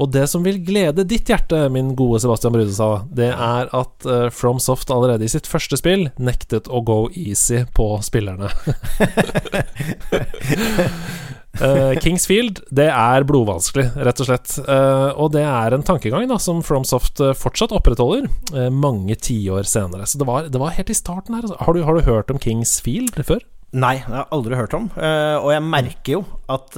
Og 0.00 0.12
det 0.12 0.26
som 0.32 0.44
vil 0.44 0.60
glede 0.64 1.06
ditt 1.08 1.32
hjerte, 1.32 1.62
min 1.72 1.94
gode 1.96 2.20
Sebastian 2.20 2.52
Brudestad, 2.56 3.08
det 3.16 3.30
er 3.32 3.72
at 3.72 4.08
uh, 4.08 4.28
FromSoft 4.28 4.92
allerede 4.92 5.24
i 5.24 5.32
sitt 5.32 5.48
første 5.48 5.80
spill 5.80 6.10
nektet 6.20 6.68
å 6.68 6.84
go 6.84 7.06
easy 7.16 7.64
på 7.76 7.94
spillerne. 8.04 8.50
Uh, 11.58 11.96
Kingsfield 11.98 12.60
det 12.70 12.86
er 12.92 13.24
blodvanskelig, 13.26 13.88
rett 14.06 14.22
og 14.22 14.28
slett. 14.28 14.52
Uh, 14.62 15.10
og 15.18 15.32
det 15.34 15.42
er 15.42 15.74
en 15.74 15.84
tankegang 15.86 16.28
da 16.30 16.38
som 16.40 16.62
FromSoft 16.64 17.22
uh, 17.24 17.32
fortsatt 17.36 17.74
opprettholder 17.74 18.28
uh, 18.54 18.68
mange 18.70 19.16
tiår 19.18 19.66
senere. 19.68 20.06
Så 20.06 20.20
det 20.20 20.28
var, 20.30 20.46
det 20.46 20.62
var, 20.62 20.76
helt 20.76 20.92
i 20.92 20.96
starten 20.96 21.36
her. 21.36 21.48
Altså. 21.48 21.58
Har, 21.58 21.74
du, 21.74 21.82
har, 21.86 21.98
du, 21.98 22.06
hørt 22.06 22.30
om 22.30 22.38
Kingsfield 22.40 23.18
før? 23.26 23.42
Nei, 23.70 23.96
det 23.98 24.08
har 24.08 24.24
jeg 24.24 24.32
aldri 24.34 24.56
hørt 24.58 24.72
om. 24.74 24.88
og 24.98 25.52
jeg 25.52 25.62
merker 25.62 26.16
jo 26.16 26.22
at 26.50 26.74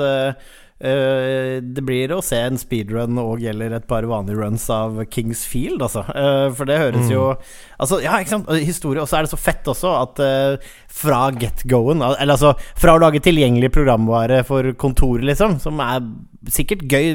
det 0.82 1.82
blir 1.86 2.10
å 2.10 2.22
se 2.24 2.40
en 2.42 2.58
speedrun 2.58 3.18
og 3.22 3.42
gjelder 3.44 3.76
et 3.76 3.84
par 3.86 4.02
vanlige 4.10 4.40
runs 4.40 4.64
av 4.72 4.96
Kings 5.14 5.44
Field, 5.46 5.82
altså. 5.84 6.02
Uh, 6.10 6.48
for 6.56 6.66
det 6.66 6.80
høres 6.80 7.06
mm. 7.06 7.12
jo 7.12 7.26
Altså, 7.82 7.98
ja, 8.02 8.16
ikke 8.18 8.34
sant. 8.36 8.50
Historie. 8.62 9.02
Og 9.02 9.10
så 9.10 9.18
er 9.18 9.26
det 9.26 9.32
så 9.32 9.38
fett 9.40 9.66
også 9.70 9.92
at 9.98 10.20
uh, 10.22 10.72
fra 10.92 11.24
get-goen 11.34 12.02
Eller 12.04 12.34
altså 12.34 12.52
fra 12.78 12.94
å 12.94 13.00
lage 13.02 13.22
tilgjengelig 13.24 13.72
programvare 13.74 14.42
for 14.46 14.68
kontoret, 14.78 15.24
liksom, 15.26 15.58
som 15.62 15.80
er 15.82 16.02
sikkert 16.50 16.82
gøy 16.90 17.14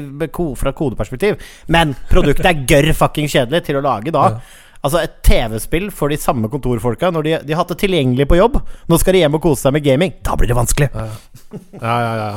fra 0.56 0.72
kodeperspektiv, 0.72 1.36
men 1.68 1.92
produktet 2.08 2.48
er 2.48 2.64
gørr 2.70 2.94
fucking 2.96 3.28
kjedelig 3.28 3.66
til 3.68 3.80
å 3.80 3.84
lage 3.84 4.14
da. 4.14 4.30
Ja. 4.32 4.64
Altså 4.86 5.00
Et 5.02 5.14
TV-spill 5.26 5.88
for 5.94 6.12
de 6.12 6.18
samme 6.20 6.48
kontorfolka. 6.52 7.10
Når 7.14 7.26
de, 7.26 7.32
de, 7.48 7.54
har 7.54 7.64
hatt 7.64 7.72
det 7.74 7.80
tilgjengelig 7.82 8.28
på 8.30 8.38
jobb, 8.38 8.60
nå 8.88 8.98
skal 9.00 9.16
de 9.16 9.24
hjem 9.24 9.38
og 9.38 9.42
kose 9.44 9.66
seg 9.66 9.74
med 9.74 9.84
gaming. 9.84 10.14
Da 10.24 10.36
blir 10.38 10.50
det 10.50 10.58
vanskelig. 10.58 10.90
Ja, 10.94 11.08
ja, 11.82 11.96
ja, 12.04 12.12
ja. 12.22 12.28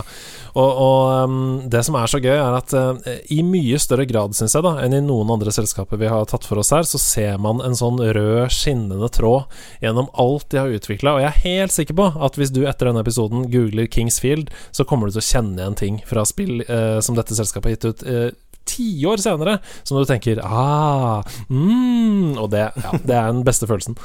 Og, 0.51 0.69
og 0.85 1.29
um, 1.29 1.37
det 1.71 1.83
som 1.87 1.97
er 1.99 2.11
så 2.11 2.19
gøy, 2.21 2.33
er 2.35 2.57
at 2.57 2.75
uh, 2.75 3.11
i 3.31 3.41
mye 3.45 3.79
større 3.81 4.05
grad, 4.09 4.35
syns 4.37 4.55
jeg, 4.57 4.65
da 4.65 4.75
enn 4.83 4.95
i 4.97 5.01
noen 5.05 5.31
andre 5.35 5.53
selskaper 5.55 5.99
vi 6.01 6.11
har 6.11 6.27
tatt 6.29 6.47
for 6.47 6.61
oss 6.61 6.73
her, 6.75 6.85
så 6.87 6.99
ser 7.01 7.39
man 7.41 7.63
en 7.63 7.77
sånn 7.77 8.01
rød, 8.01 8.51
skinnende 8.53 9.11
tråd 9.13 9.51
gjennom 9.83 10.11
alt 10.19 10.49
de 10.51 10.61
har 10.61 10.75
utvikla. 10.75 11.15
Og 11.15 11.23
jeg 11.23 11.31
er 11.31 11.41
helt 11.45 11.75
sikker 11.75 11.99
på 11.99 12.11
at 12.27 12.39
hvis 12.39 12.53
du 12.53 12.63
etter 12.65 12.89
denne 12.89 13.03
episoden 13.05 13.47
googler 13.53 13.89
Kingsfield, 13.91 14.51
så 14.75 14.87
kommer 14.87 15.07
du 15.07 15.15
til 15.17 15.23
å 15.23 15.29
kjenne 15.31 15.59
igjen 15.61 15.81
ting 15.81 15.99
fra 16.07 16.25
spill 16.27 16.63
uh, 16.67 16.99
som 17.03 17.17
dette 17.17 17.37
selskapet 17.37 17.71
har 17.71 17.77
gitt 17.77 17.91
ut. 17.91 18.07
Uh, 18.07 18.29
tiår 18.71 19.17
senere, 19.17 19.57
som 19.83 19.97
du 19.97 20.05
tenker 20.05 20.37
ah, 20.45 21.25
mm, 21.49 22.37
Og 22.37 22.45
det, 22.53 22.67
ja, 22.69 22.91
det 22.93 23.15
er 23.17 23.31
den 23.33 23.45
beste 23.47 23.67
følelsen. 23.69 23.97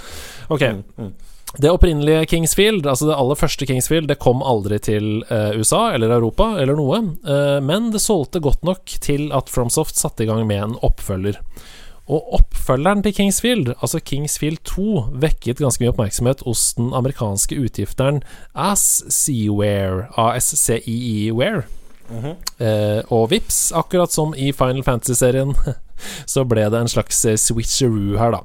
Ok. 0.48 0.64
Det 1.56 1.70
opprinnelige 1.72 2.26
Kingsfield, 2.28 2.84
altså 2.86 3.06
det 3.08 3.16
aller 3.16 3.38
første 3.38 3.66
Kingsfield, 3.66 4.10
det 4.10 4.18
kom 4.20 4.42
aldri 4.44 4.76
til 4.84 5.22
eh, 5.32 5.54
USA 5.56 5.94
eller 5.96 6.12
Europa 6.18 6.50
eller 6.60 6.76
noe, 6.76 6.98
eh, 7.24 7.56
men 7.64 7.88
det 7.94 8.02
solgte 8.04 8.42
godt 8.44 8.66
nok 8.66 8.92
til 9.00 9.30
at 9.32 9.48
FromSoft 9.48 9.96
satte 9.96 10.26
i 10.26 10.28
gang 10.28 10.44
med 10.48 10.60
en 10.60 10.76
oppfølger. 10.84 11.40
Og 12.12 12.28
oppfølgeren 12.38 13.00
til 13.02 13.14
Kingsfield, 13.16 13.72
altså 13.80 13.98
Kingsfield 14.04 14.60
2, 14.68 15.06
vekket 15.24 15.62
ganske 15.64 15.82
mye 15.82 15.94
oppmerksomhet 15.94 16.44
hos 16.46 16.68
den 16.76 16.92
amerikanske 16.94 17.56
utgifteren 17.58 18.20
ASCIiWare, 18.54 20.12
ASCIiWare. 20.12 21.64
Mm 22.10 22.22
-hmm. 22.22 22.36
uh, 22.60 23.12
og 23.12 23.30
vips, 23.30 23.72
akkurat 23.72 24.12
som 24.12 24.34
i 24.36 24.52
Final 24.52 24.84
Fantasy-serien, 24.84 25.54
så 26.26 26.44
ble 26.44 26.70
det 26.70 26.80
en 26.80 26.88
slags 26.88 27.26
switcheroo 27.36 28.18
her, 28.18 28.30
da. 28.30 28.40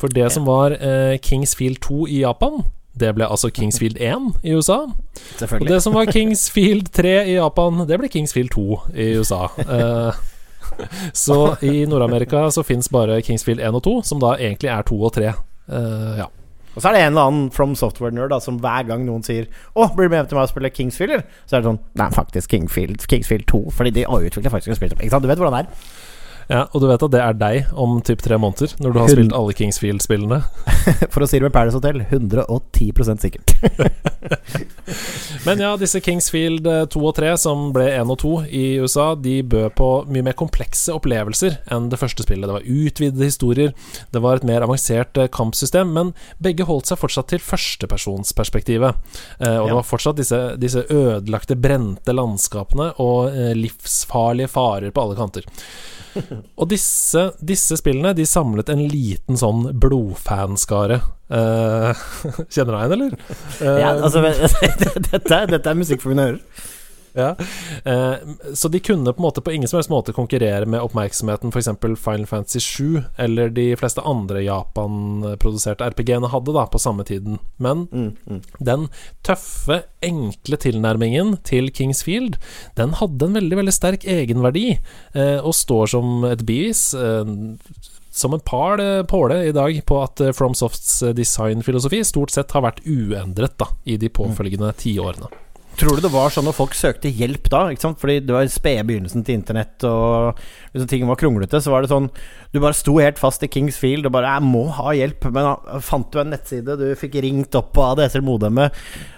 For 0.00 0.08
det 0.08 0.32
som 0.32 0.46
var 0.46 0.72
eh, 0.72 1.18
Kingsfield 1.18 1.80
2 1.80 2.06
i 2.08 2.20
Japan, 2.20 2.62
det 3.00 3.12
ble 3.14 3.28
altså 3.28 3.50
Kingsfield 3.50 4.00
1 4.00 4.40
i 4.42 4.54
USA. 4.56 4.86
Og 5.52 5.68
det 5.68 5.82
som 5.84 5.94
var 5.94 6.10
Kingsfield 6.10 6.90
3 6.96 7.14
i 7.28 7.36
Japan, 7.36 7.84
det 7.88 7.98
ble 8.00 8.08
Kingsfield 8.08 8.50
2 8.54 8.80
i 8.94 9.10
USA. 9.20 9.46
Eh, 9.60 10.18
så 11.26 11.38
i 11.62 11.84
Nord-Amerika 11.86 12.48
så 12.50 12.64
fins 12.66 12.88
bare 12.88 13.20
Kingsfield 13.22 13.60
1 13.60 13.78
og 13.78 13.84
2, 13.86 13.94
som 14.02 14.22
da 14.22 14.34
egentlig 14.38 14.72
er 14.72 14.88
2 14.88 15.00
og 15.02 15.14
3. 15.18 15.32
Eh, 15.68 16.18
ja. 16.22 16.28
Og 16.74 16.82
så 16.82 16.88
er 16.88 16.92
det 16.92 17.02
en 17.02 17.12
eller 17.12 17.28
annen 17.28 17.50
From 17.54 17.74
Software-nerd 17.74 18.34
som 18.42 18.60
hver 18.62 18.86
gang 18.86 19.04
noen 19.06 19.24
sier 19.26 19.46
'Å, 19.74 19.94
blir 19.96 20.08
du 20.08 20.14
med 20.14 20.28
til 20.28 20.36
meg 20.36 20.46
og 20.46 20.52
spille 20.52 20.70
Kingsfield?' 20.70 21.24
Så 21.46 21.56
er 21.56 21.60
det 21.60 21.68
sånn 21.70 21.80
Nei, 21.94 22.10
faktisk 22.10 22.50
Kingfield, 22.50 23.06
Kingsfield 23.06 23.46
2. 23.46 23.70
Fordi 23.70 23.90
de 23.90 24.04
utvikler 24.06 24.50
faktisk 24.50 24.68
et 24.68 24.76
spill. 24.76 24.94
Ikke 24.94 25.10
sant? 25.10 25.22
Du 25.22 25.28
vet 25.28 25.38
hvordan 25.38 25.64
det 25.64 25.66
er? 25.66 25.74
Ja, 26.50 26.64
og 26.74 26.82
du 26.82 26.88
vet 26.90 27.02
at 27.06 27.12
det 27.14 27.20
er 27.22 27.36
deg 27.38 27.68
om 27.78 28.00
typ 28.02 28.24
tre 28.24 28.34
måneder, 28.40 28.72
når 28.82 28.94
du 28.94 28.98
har 28.98 29.10
spilt 29.12 29.34
alle 29.36 29.54
Kingsfield-spillene. 29.54 30.40
For 31.12 31.22
å 31.22 31.28
si 31.30 31.38
det 31.38 31.46
med 31.46 31.54
Paradise 31.54 31.78
Hotel 31.78 32.02
110% 32.08 33.22
sikkert. 33.22 33.54
Men 35.46 35.62
ja, 35.62 35.70
disse 35.78 36.00
Kingsfield 36.02 36.66
eh, 36.66 36.82
2 36.90 37.02
og 37.06 37.14
3, 37.20 37.30
som 37.38 37.68
ble 37.74 37.86
1 37.92 38.10
og 38.10 38.18
2 38.24 38.32
i 38.50 38.64
USA, 38.82 39.12
de 39.14 39.36
bød 39.46 39.76
på 39.78 39.90
mye 40.10 40.26
mer 40.26 40.36
komplekse 40.38 40.90
opplevelser 40.96 41.60
enn 41.70 41.86
det 41.92 42.00
første 42.02 42.26
spillet. 42.26 42.48
Det 42.50 42.58
var 42.58 42.66
utvidede 42.66 43.30
historier, 43.30 43.70
det 44.10 44.24
var 44.24 44.40
et 44.40 44.48
mer 44.50 44.66
avansert 44.66 45.22
eh, 45.22 45.30
kampsystem, 45.30 45.94
men 45.94 46.12
begge 46.42 46.66
holdt 46.66 46.90
seg 46.90 46.98
fortsatt 46.98 47.30
til 47.30 47.44
førstepersonsperspektivet. 47.46 48.98
Eh, 49.38 49.56
og 49.60 49.70
det 49.70 49.78
var 49.78 49.86
fortsatt 49.86 50.18
disse, 50.18 50.42
disse 50.58 50.82
ødelagte, 50.90 51.54
brente 51.54 52.16
landskapene 52.16 52.90
og 52.98 53.30
eh, 53.30 53.54
livsfarlige 53.54 54.50
farer 54.50 54.90
på 54.90 55.06
alle 55.06 55.18
kanter. 55.22 55.46
Og 56.60 56.68
disse, 56.70 57.22
disse 57.44 57.76
spillene 57.78 58.12
De 58.18 58.24
samlet 58.26 58.68
en 58.72 58.82
liten 58.90 59.38
sånn 59.40 59.66
blodfanskare. 59.80 61.00
Eh, 61.30 62.04
kjenner 62.52 62.72
du 62.72 62.76
deg 62.76 62.82
igjen, 62.82 62.94
eller? 62.96 63.16
Eh, 63.60 63.80
Ja, 63.84 63.94
altså, 63.96 64.22
dette, 65.12 65.34
er- 65.36 65.50
dette 65.56 65.70
er 65.70 65.78
musikk 65.78 66.02
for 66.02 66.12
mine 66.14 66.28
ører. 66.32 66.40
Ja. 67.14 67.34
Eh, 67.84 68.14
så 68.54 68.68
de 68.72 68.80
kunne 68.80 69.12
på 69.12 69.22
en 69.22 69.26
måte 69.26 69.44
på 69.44 69.52
ingen 69.52 69.68
som 69.68 69.78
helst 69.80 69.92
måte 69.92 70.14
konkurrere 70.16 70.66
med 70.66 70.82
oppmerksomheten 70.84 71.52
f.eks. 71.52 71.70
Final 72.00 72.26
Fantasy 72.26 72.60
7 72.60 73.02
eller 73.18 73.52
de 73.54 73.68
fleste 73.80 74.04
andre 74.06 74.44
Japan-produserte 74.46 75.90
RPG-ene 75.90 76.30
hadde 76.32 76.54
da 76.56 76.66
på 76.70 76.80
samme 76.82 77.04
tiden. 77.08 77.40
Men 77.56 77.88
Mm, 77.92 78.16
mm. 78.26 78.40
den 78.58 78.88
tøffe, 79.26 79.82
enkle 80.04 80.58
tilnærmingen 80.60 81.36
til 81.46 81.70
Kingsfield, 81.74 82.36
den 82.78 82.94
hadde 83.00 83.26
en 83.26 83.38
veldig, 83.38 83.56
veldig 83.60 83.74
sterk 83.74 84.06
egenverdi, 84.08 84.66
eh, 85.14 85.38
og 85.38 85.54
står 85.56 85.92
som 85.94 86.24
et 86.28 86.44
bevis. 86.46 86.90
Eh, 86.94 87.34
som 88.10 88.34
en 88.34 88.42
par 88.42 88.80
eh, 88.82 89.04
påle 89.06 89.44
i 89.48 89.52
dag 89.54 89.76
på 89.86 90.00
at 90.02 90.22
FromSofts 90.36 91.02
designfilosofi 91.16 92.02
stort 92.04 92.34
sett 92.34 92.50
har 92.56 92.66
vært 92.66 92.82
uendret 92.86 93.56
da 93.60 93.70
i 93.84 93.96
de 94.00 94.10
påfølgende 94.12 94.72
tiårene. 94.80 95.30
Tror 95.80 95.96
du 95.96 96.02
det 96.04 96.10
var 96.12 96.28
sånn 96.28 96.44
når 96.44 96.56
folk 96.58 96.74
søkte 96.76 97.08
hjelp 97.08 97.46
da? 97.48 97.62
Ikke 97.72 97.86
sant? 97.86 97.96
Fordi 98.02 98.18
det 98.20 98.34
var 98.34 98.48
spede 98.52 98.82
begynnelsen 98.84 99.22
til 99.24 99.38
internett, 99.38 99.80
og 99.88 100.36
liksom 100.74 100.90
ting 100.90 101.06
var 101.08 101.16
kronglete. 101.20 101.56
Så 101.64 101.72
var 101.72 101.80
det 101.80 101.88
sånn 101.88 102.10
Du 102.52 102.58
bare 102.60 102.76
sto 102.76 102.98
helt 103.00 103.20
fast 103.20 103.46
i 103.46 103.48
Kings 103.48 103.78
Field 103.80 104.04
og 104.04 104.12
bare 104.12 104.28
'Jeg 104.28 104.44
må 104.44 104.68
ha 104.76 104.92
hjelp'. 104.92 105.24
Men 105.32 105.48
da 105.48 105.80
fant 105.80 106.10
du 106.12 106.20
en 106.20 106.30
nettside, 106.30 106.76
du 106.76 106.94
fikk 106.94 107.22
ringt 107.22 107.54
opp 107.54 107.72
på 107.72 107.80
ADSL-modemet. 107.80 108.72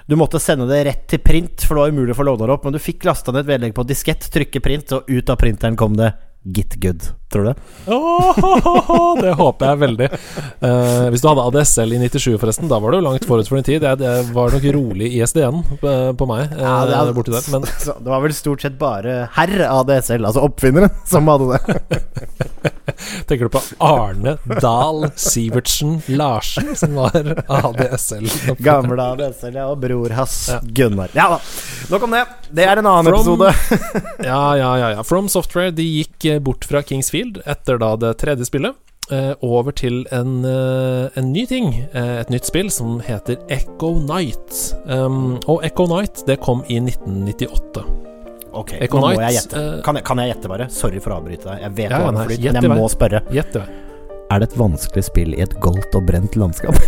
Du 0.07 0.15
måtte 0.15 0.39
sende 0.39 0.69
det 0.69 0.87
rett 0.87 1.09
til 1.09 1.19
print, 1.19 1.65
for 1.65 1.75
det 1.75 1.83
var 1.83 1.91
umulig 1.91 2.15
å 2.15 2.21
få 2.21 2.29
låna 2.31 2.47
det 2.47 2.55
opp. 2.55 2.65
Men 2.65 2.75
du 2.75 2.79
fikk 2.79 3.05
lasta 3.05 3.33
ned 3.33 3.43
et 3.43 3.59
vedlegg 3.59 3.75
på 3.75 3.87
diskett, 3.87 4.21
trykke 4.21 4.63
print, 4.63 4.93
og 4.93 5.09
ut 5.09 5.31
av 5.31 5.37
printeren 5.39 5.77
kom 5.77 5.97
det 5.97 6.15
Git 6.45 6.81
good. 6.81 7.22
Tror 7.33 7.47
du 7.47 7.49
det? 7.49 7.57
Det 9.23 9.33
håper 9.39 9.71
jeg 9.71 9.81
veldig. 9.83 10.09
Uh, 10.63 11.07
hvis 11.13 11.23
du 11.25 11.29
hadde 11.31 11.45
ADSL 11.49 11.95
i 11.97 12.01
97, 12.03 12.37
forresten, 12.43 12.69
da 12.71 12.79
var 12.83 12.93
du 12.93 13.01
langt 13.05 13.25
forut 13.29 13.49
for 13.49 13.57
din 13.59 13.67
tid. 13.71 13.87
Jeg, 13.87 14.01
det 14.03 14.13
var 14.37 14.53
nok 14.53 14.67
rolig 14.77 15.09
ISDN 15.17 15.63
på, 15.81 15.95
på 16.21 16.29
meg 16.29 16.45
eh, 16.53 16.61
Ja, 16.61 16.75
det 16.89 16.99
hadde, 16.99 17.15
borti 17.17 17.33
der. 17.35 17.47
Men 17.55 17.65
Så 17.87 17.97
det 17.99 18.13
var 18.13 18.23
vel 18.27 18.35
stort 18.37 18.65
sett 18.67 18.77
bare 18.81 19.23
herr 19.37 19.55
ADSL, 19.71 20.27
altså 20.29 20.45
oppfinneren, 20.49 20.93
som 21.09 21.31
hadde 21.33 21.57
det. 21.57 22.03
tenker 23.29 23.49
du 23.49 23.53
på 23.55 23.63
Arne 23.83 24.37
Dahl 24.61 25.07
Sivertsen 25.19 25.97
Larsen, 26.13 26.75
som 26.79 26.95
var 27.01 27.17
ADSL? 27.49 28.29
Gamle 28.63 29.09
ADSL, 29.15 29.57
ja, 29.57 29.67
og 29.73 29.81
bror 29.83 30.13
hans, 30.21 30.37
Ja. 30.53 30.61
Gunnar. 30.63 31.09
Ja 31.17 31.29
da, 31.33 31.41
nok 31.93 32.07
om 32.09 32.15
det. 32.19 32.25
Det 32.53 32.67
er 32.69 32.81
en 32.83 32.89
annen 32.93 33.09
From- 33.09 33.41
episode. 33.41 33.53
Ja, 34.29 34.43
ja, 34.59 34.71
ja, 34.79 34.89
ja. 34.99 35.03
From 35.07 35.29
Software 35.33 35.73
de 35.75 35.85
gikk 35.87 36.25
eh, 36.31 36.39
bort 36.43 36.67
fra 36.69 36.83
Kingsfield 36.87 37.22
etter 37.47 37.79
da 37.83 37.95
det 37.97 38.15
tredje 38.23 38.47
spillet. 38.49 38.75
eh, 39.13 39.33
over 39.45 39.75
til 39.77 40.07
en, 40.15 40.45
eh, 40.49 41.09
en 41.21 41.33
ny 41.35 41.43
ting, 41.51 41.67
eh, 41.93 42.21
et 42.23 42.31
nytt 42.31 42.47
spill 42.49 42.71
som 42.71 43.01
heter 43.05 43.37
Echo 43.51 43.91
Night. 44.01 44.75
Um, 44.87 45.39
og 45.51 45.65
Echo 45.67 45.85
Night 45.91 46.23
det 46.27 46.39
kom 46.41 46.63
i 46.71 46.79
1998. 46.81 47.83
Ok, 48.53 48.73
Echo 48.81 49.01
nå 49.01 49.11
må 49.15 49.21
jeg 49.21 49.37
gjette. 49.41 49.83
Kan 49.85 49.99
jeg, 49.99 50.05
kan 50.05 50.19
jeg 50.23 50.33
gjette, 50.35 50.49
bare? 50.53 50.69
Sorry 50.71 51.01
for 51.01 51.13
å 51.13 51.21
avbryte 51.21 51.49
deg. 51.51 51.61
Jeg 51.67 51.75
vet 51.81 51.91
Ja, 51.91 51.99
hva 52.05 52.27
det 52.29 52.39
gjett 52.39 52.57
men 52.57 52.69
jeg 52.71 52.79
må 52.79 52.89
spørre. 52.93 53.21
Gjett 53.33 53.53
det. 53.59 53.65
Er 54.33 54.41
det 54.41 54.49
et 54.51 54.57
vanskelig 54.61 55.05
spill 55.05 55.35
i 55.37 55.43
et 55.45 55.55
goldt 55.61 55.95
og 55.99 56.07
brent 56.09 56.37
landskap? 56.41 56.77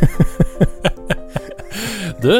Du, 2.24 2.32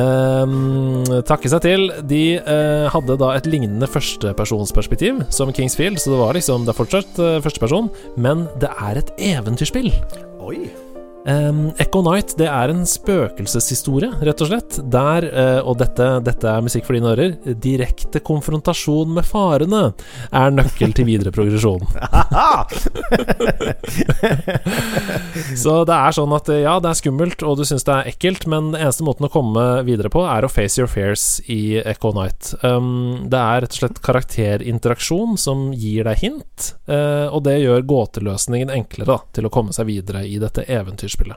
eh, 0.00 1.22
takke 1.28 1.50
seg 1.52 1.64
til. 1.64 1.88
De 2.10 2.22
eh, 2.40 2.86
hadde 2.90 3.18
da 3.20 3.32
et 3.36 3.48
lignende 3.50 3.88
førstepersonsperspektiv 3.90 5.24
som 5.32 5.54
Kingsfield, 5.54 6.00
så 6.02 6.14
det 6.14 6.20
var 6.20 6.38
liksom 6.38 6.66
Det 6.66 6.74
er 6.74 6.80
fortsatt 6.82 7.22
eh, 7.22 7.40
førsteperson, 7.44 7.90
men 8.18 8.46
det 8.62 8.70
er 8.74 9.02
et 9.02 9.14
eventyrspill. 9.32 9.92
Oi. 10.40 10.89
Um, 11.28 11.76
Echo 11.76 12.00
Night 12.00 12.32
det 12.40 12.46
er 12.48 12.70
en 12.72 12.86
spøkelseshistorie, 12.88 14.08
rett 14.24 14.40
og 14.40 14.48
slett. 14.48 14.78
Der, 14.92 15.26
uh, 15.28 15.60
og 15.68 15.76
dette, 15.82 16.06
dette 16.24 16.48
er 16.48 16.64
musikk 16.64 16.86
for 16.88 16.96
dine 16.96 17.12
ører, 17.12 17.36
direkte 17.60 18.22
konfrontasjon 18.24 19.12
med 19.18 19.24
farene 19.28 19.92
er 20.32 20.50
nøkkel 20.54 20.94
til 20.96 21.04
videre 21.10 21.34
progresjon. 21.34 21.84
Så 25.60 25.74
det 25.88 25.96
er 25.96 26.16
sånn 26.16 26.32
at 26.36 26.50
eh, 26.52 26.62
ja, 26.64 26.74
det 26.82 26.90
er 26.90 26.98
skummelt, 26.98 27.44
og 27.46 27.60
du 27.60 27.64
syns 27.68 27.86
det 27.86 27.94
er 27.94 28.10
ekkelt, 28.12 28.46
men 28.50 28.72
den 28.72 28.84
eneste 28.84 29.06
måten 29.06 29.26
å 29.26 29.32
komme 29.32 29.64
videre 29.86 30.10
på, 30.12 30.24
er 30.28 30.46
å 30.46 30.52
face 30.52 30.80
your 30.80 30.90
fears 30.90 31.24
i 31.50 31.80
Echo 31.80 32.12
Night. 32.16 32.52
Um, 32.64 33.28
det 33.30 33.40
er 33.40 33.64
rett 33.64 33.76
og 33.76 33.82
slett 33.82 34.02
karakterinteraksjon 34.04 35.38
som 35.40 35.68
gir 35.76 36.08
deg 36.08 36.24
hint, 36.24 36.72
uh, 36.90 37.26
og 37.28 37.44
det 37.48 37.58
gjør 37.60 37.86
gåteløsningen 37.90 38.72
enklere 38.74 39.10
da, 39.10 39.18
til 39.36 39.48
å 39.48 39.52
komme 39.52 39.76
seg 39.76 39.90
videre 39.90 40.24
i 40.28 40.38
dette 40.42 40.66
eventyrspillet. 41.10 41.36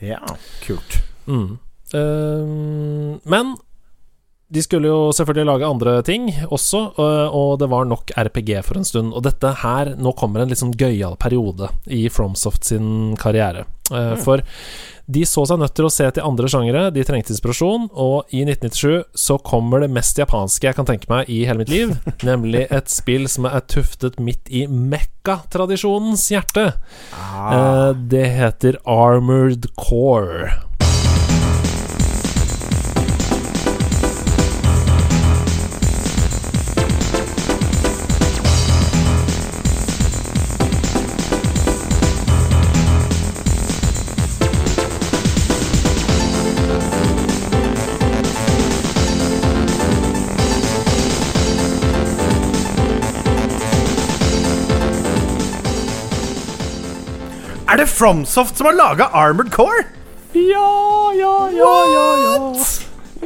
Ja, 0.00 0.20
kult. 0.66 1.02
Mm. 1.26 1.58
Uh, 1.94 3.18
men 3.24 3.56
de 4.48 4.62
skulle 4.62 4.88
jo 4.88 5.12
selvfølgelig 5.12 5.46
lage 5.46 5.68
andre 5.68 6.02
ting 6.02 6.30
også, 6.48 6.80
og, 6.96 7.34
og 7.36 7.58
det 7.60 7.68
var 7.68 7.84
nok 7.84 8.12
RPG 8.16 8.62
for 8.64 8.78
en 8.78 8.84
stund. 8.84 9.12
Og 9.12 9.22
dette 9.26 9.50
her 9.62 9.94
Nå 9.96 10.14
kommer 10.16 10.40
en 10.40 10.48
litt 10.48 10.60
sånn 10.60 10.76
gøyal 10.78 11.18
periode 11.20 11.68
i 11.84 12.06
Fromsoft 12.08 12.64
sin 12.64 13.16
karriere. 13.20 13.66
Uh, 13.90 14.16
For 14.16 14.44
de 15.08 15.24
så 15.24 15.44
seg 15.48 15.60
nødt 15.62 15.72
til 15.76 15.88
å 15.88 15.92
se 15.92 16.04
til 16.12 16.26
andre 16.26 16.50
sjangere, 16.52 16.84
de 16.92 17.04
trengte 17.08 17.32
inspirasjon, 17.32 17.88
og 17.96 18.28
i 18.28 18.42
1997 18.44 19.16
så 19.16 19.38
kommer 19.40 19.84
det 19.84 19.90
mest 19.96 20.20
japanske 20.20 20.68
jeg 20.68 20.76
kan 20.76 20.88
tenke 20.88 21.08
meg 21.10 21.30
i 21.32 21.40
hele 21.48 21.62
mitt 21.62 21.72
liv, 21.72 21.96
nemlig 22.28 22.66
et 22.68 22.92
spill 22.92 23.24
som 23.30 23.48
er 23.48 23.64
tuftet 23.72 24.20
midt 24.20 24.52
i 24.52 24.66
mekka-tradisjonens 24.68 26.28
hjerte. 26.34 26.70
Ah. 27.16 27.50
Eh, 27.56 27.90
det 28.12 28.26
heter 28.36 28.80
Armored 28.84 29.70
Core. 29.80 30.52
Er 57.68 57.76
det 57.76 57.88
FromSoft 57.92 58.56
som 58.56 58.66
har 58.66 58.72
laga 58.72 59.10
Armored 59.12 59.52
Core? 59.52 59.84
Ja, 60.32 61.12
ja, 61.12 61.34
ja, 61.52 61.72
ja, 61.92 62.06
ja. 62.24 62.54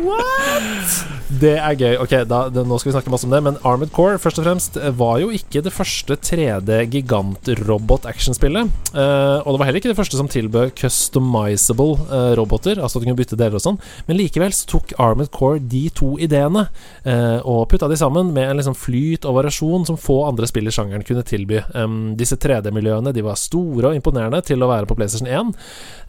What? 0.03 1.12
Det 1.41 1.55
er 1.57 1.77
gøy. 1.79 1.95
Ok, 2.03 2.13
da, 2.29 2.43
det, 2.53 2.65
Nå 2.69 2.77
skal 2.81 2.91
vi 2.91 2.95
snakke 2.97 3.13
masse 3.13 3.27
om 3.29 3.33
det, 3.33 3.41
men 3.47 3.59
Armored 3.65 3.93
Core 3.95 4.19
først 4.21 4.41
og 4.41 4.47
fremst 4.47 4.77
eh, 4.77 4.93
var 4.99 5.21
jo 5.23 5.31
ikke 5.33 5.63
det 5.65 5.73
første 5.73 6.17
3D 6.19 6.83
gigantrobot-actionspillet. 6.93 8.69
Uh, 8.93 9.41
og 9.41 9.55
det 9.55 9.61
var 9.61 9.69
heller 9.69 9.81
ikke 9.81 9.93
det 9.93 9.99
første 9.99 10.19
som 10.19 10.29
tilbød 10.31 10.75
customizable 10.77 11.97
uh, 12.11 12.35
roboter, 12.39 12.77
altså 12.77 12.99
at 12.99 13.05
du 13.05 13.09
kunne 13.09 13.21
bytte 13.21 13.39
deler 13.41 13.57
og 13.57 13.65
sånn. 13.65 13.81
Men 14.09 14.19
likevel 14.21 14.53
så 14.57 14.69
tok 14.75 14.93
Armored 15.01 15.33
Core 15.33 15.63
de 15.73 15.87
to 15.97 16.15
ideene 16.23 16.67
uh, 16.69 17.39
og 17.49 17.65
putta 17.73 17.89
de 17.91 17.99
sammen 17.99 18.35
med 18.37 18.51
en 18.51 18.61
liksom 18.61 18.77
flyt 18.77 19.25
og 19.29 19.39
variasjon 19.41 19.89
som 19.89 20.01
få 20.01 20.23
andre 20.29 20.49
spill 20.51 20.69
i 20.69 20.75
sjangeren 20.75 21.07
kunne 21.07 21.25
tilby. 21.27 21.63
Um, 21.73 22.13
disse 22.19 22.37
3D-miljøene 22.41 23.15
de 23.17 23.25
var 23.25 23.41
store 23.41 23.91
og 23.91 23.97
imponerende 23.97 24.43
til 24.45 24.63
å 24.63 24.71
være 24.71 24.89
på 24.91 24.97
PlayStation 24.99 25.31
1, 25.31 25.53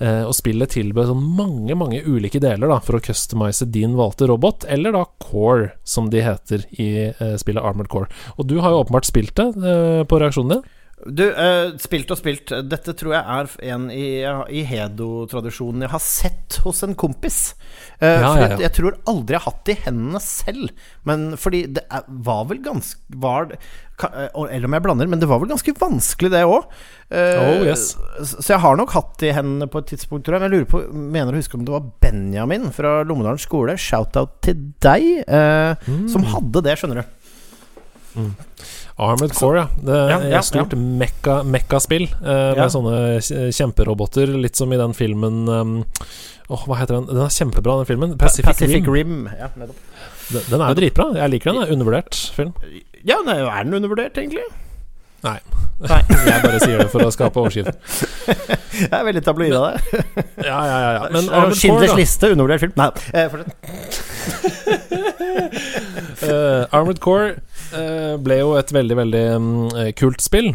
eh, 0.03 0.22
og 0.27 0.36
spillet 0.36 0.74
tilbød 0.74 1.10
sånn 1.10 1.25
mange, 1.38 1.75
mange 1.77 2.01
ulike 2.06 2.42
deler 2.44 2.72
da 2.72 2.80
for 2.84 2.98
å 2.98 3.03
customize 3.03 3.68
din 3.72 3.96
valgte 3.98 4.27
robot, 4.30 4.68
eller 4.72 4.96
da 4.96 5.03
Core, 5.22 5.74
som 5.84 6.10
de 6.13 6.24
heter 6.24 6.65
i 6.82 6.89
eh, 7.12 7.36
spillet 7.39 7.63
Armored 7.63 7.91
Core. 7.91 8.10
Og 8.38 8.48
du 8.50 8.60
har 8.63 8.74
jo 8.74 8.84
åpenbart 8.84 9.10
spilt 9.10 9.36
det 9.39 9.51
eh, 9.60 10.01
på 10.08 10.20
reaksjonen 10.22 10.58
din. 10.58 10.65
Du, 11.03 11.24
uh, 11.36 11.74
spilt 11.83 12.12
og 12.13 12.19
spilt. 12.19 12.51
Dette 12.72 12.93
tror 12.95 13.15
jeg 13.17 13.24
er 13.36 13.74
en 13.75 13.89
i, 13.91 14.05
i 14.55 14.62
Hedo-tradisjonen 14.69 15.83
jeg 15.83 15.91
har 15.91 16.03
sett 16.03 16.60
hos 16.63 16.79
en 16.88 16.93
kompis. 16.95 17.39
Uh, 18.00 18.07
Ja, 18.07 18.29
for 18.29 18.39
ja, 18.39 18.50
ja. 18.53 18.60
Jeg, 18.63 18.72
tror 18.77 18.95
aldri 19.12 19.36
jeg 19.36 19.41
har 19.43 19.50
hatt 19.51 19.63
det 19.67 19.75
i 19.75 19.81
hendene 19.88 20.22
selv. 20.24 20.69
Men 21.10 21.25
fordi 21.39 21.65
det 21.75 21.83
er, 21.91 22.05
var 22.07 22.45
vel 22.48 22.62
ganske 22.63 23.19
var, 23.24 23.51
eh, 23.51 24.29
Eller 24.31 24.69
om 24.69 24.77
jeg 24.77 24.86
blander, 24.86 25.10
men 25.12 25.19
det 25.19 25.27
var 25.31 25.41
vel 25.43 25.51
ganske 25.51 25.75
vanskelig, 25.81 26.31
det 26.31 26.45
òg. 26.48 26.72
Oh, 27.13 27.65
yes. 27.67 27.89
Så 28.24 28.48
jeg 28.55 28.62
har 28.63 28.79
nok 28.79 28.95
hatt 28.95 29.17
det 29.22 29.33
i 29.33 29.36
hendene 29.38 29.67
på 29.69 29.83
et 29.83 29.91
tidspunkt, 29.91 30.24
tror 30.25 30.38
jeg. 30.39 30.43
Men 30.45 30.50
jeg 30.51 30.55
lurer 30.63 30.72
på, 30.72 30.81
mener 31.17 31.36
å 31.36 31.41
huske 31.43 31.60
om 31.60 31.65
det 31.67 31.75
var 31.75 31.89
Benjamin 32.05 32.72
fra 32.74 33.01
Lommedalen 33.05 33.41
skole, 33.43 33.75
shout-out 33.77 34.39
til 34.45 34.69
deg, 34.81 35.25
Mm. 35.27 36.07
som 36.10 36.24
hadde 36.31 36.63
det, 36.63 36.77
skjønner 36.79 37.03
du. 37.03 37.19
Armored 38.93 39.33
Core, 39.33 39.63
ja. 39.63 39.67
Det 39.81 39.95
er 39.97 40.27
ja, 40.29 40.39
et 40.39 40.45
stort 40.45 40.75
ja. 40.75 41.38
mekkaspill 41.50 42.05
eh, 42.05 42.51
med 42.53 42.69
sånne 42.73 43.50
kjemperoboter, 43.55 44.35
litt 44.38 44.59
som 44.59 44.73
i 44.73 44.79
den 44.79 44.93
filmen 44.97 45.43
um, 45.50 45.75
Åh, 46.51 46.65
hva 46.67 46.77
heter 46.77 47.00
den? 47.00 47.07
Den 47.09 47.23
er 47.23 47.31
kjempebra, 47.33 47.79
den 47.81 47.88
filmen. 47.89 48.17
Pacific, 48.19 48.51
Pacific 48.51 48.83
Rim. 48.85 49.23
Rim. 49.23 49.29
Ja, 49.39 49.47
nettopp. 49.57 49.79
Den, 50.27 50.43
den 50.50 50.62
er 50.62 50.73
jo 50.73 50.77
dritbra. 50.77 51.05
Jeg 51.17 51.31
liker 51.33 51.50
den. 51.50 51.62
Det 51.62 51.69
er 51.69 51.77
undervurdert 51.77 52.19
film. 52.35 52.51
Ja, 53.07 53.21
nei, 53.25 53.38
er 53.39 53.63
den 53.63 53.77
undervurdert, 53.79 54.19
egentlig? 54.19 54.43
Nei. 55.23 55.38
Nei. 55.88 56.01
Jeg 56.27 56.43
bare 56.43 56.59
sier 56.59 56.81
det 56.83 56.89
for 56.91 57.07
å 57.07 57.12
skape 57.15 57.39
overskrift. 57.39 57.79
Jeg 58.81 58.89
er 58.91 59.05
veldig 59.07 59.23
tabloid 59.23 59.55
av 59.55 59.69
det. 59.69 60.03
Ja, 60.50 60.59
ja, 60.67 60.77
ja. 60.83 60.91
ja. 60.97 61.03
Men 61.13 61.29
Armored 61.31 61.59
Core, 61.62 61.88
liste, 61.95 62.27
undervurdert 62.35 62.65
film. 62.65 62.73
Nei, 62.75 62.89
eh, 63.15 63.29
fortsett. 63.31 63.53
uh, 66.27 66.67
Armored 66.75 67.00
Core 67.03 67.29
eh, 67.29 67.38
ble 68.24 68.38
jo 68.39 68.53
et 68.60 68.72
veldig, 68.75 69.00
veldig 69.03 69.25
mm, 69.39 69.65
kult 70.00 70.24
spill. 70.24 70.53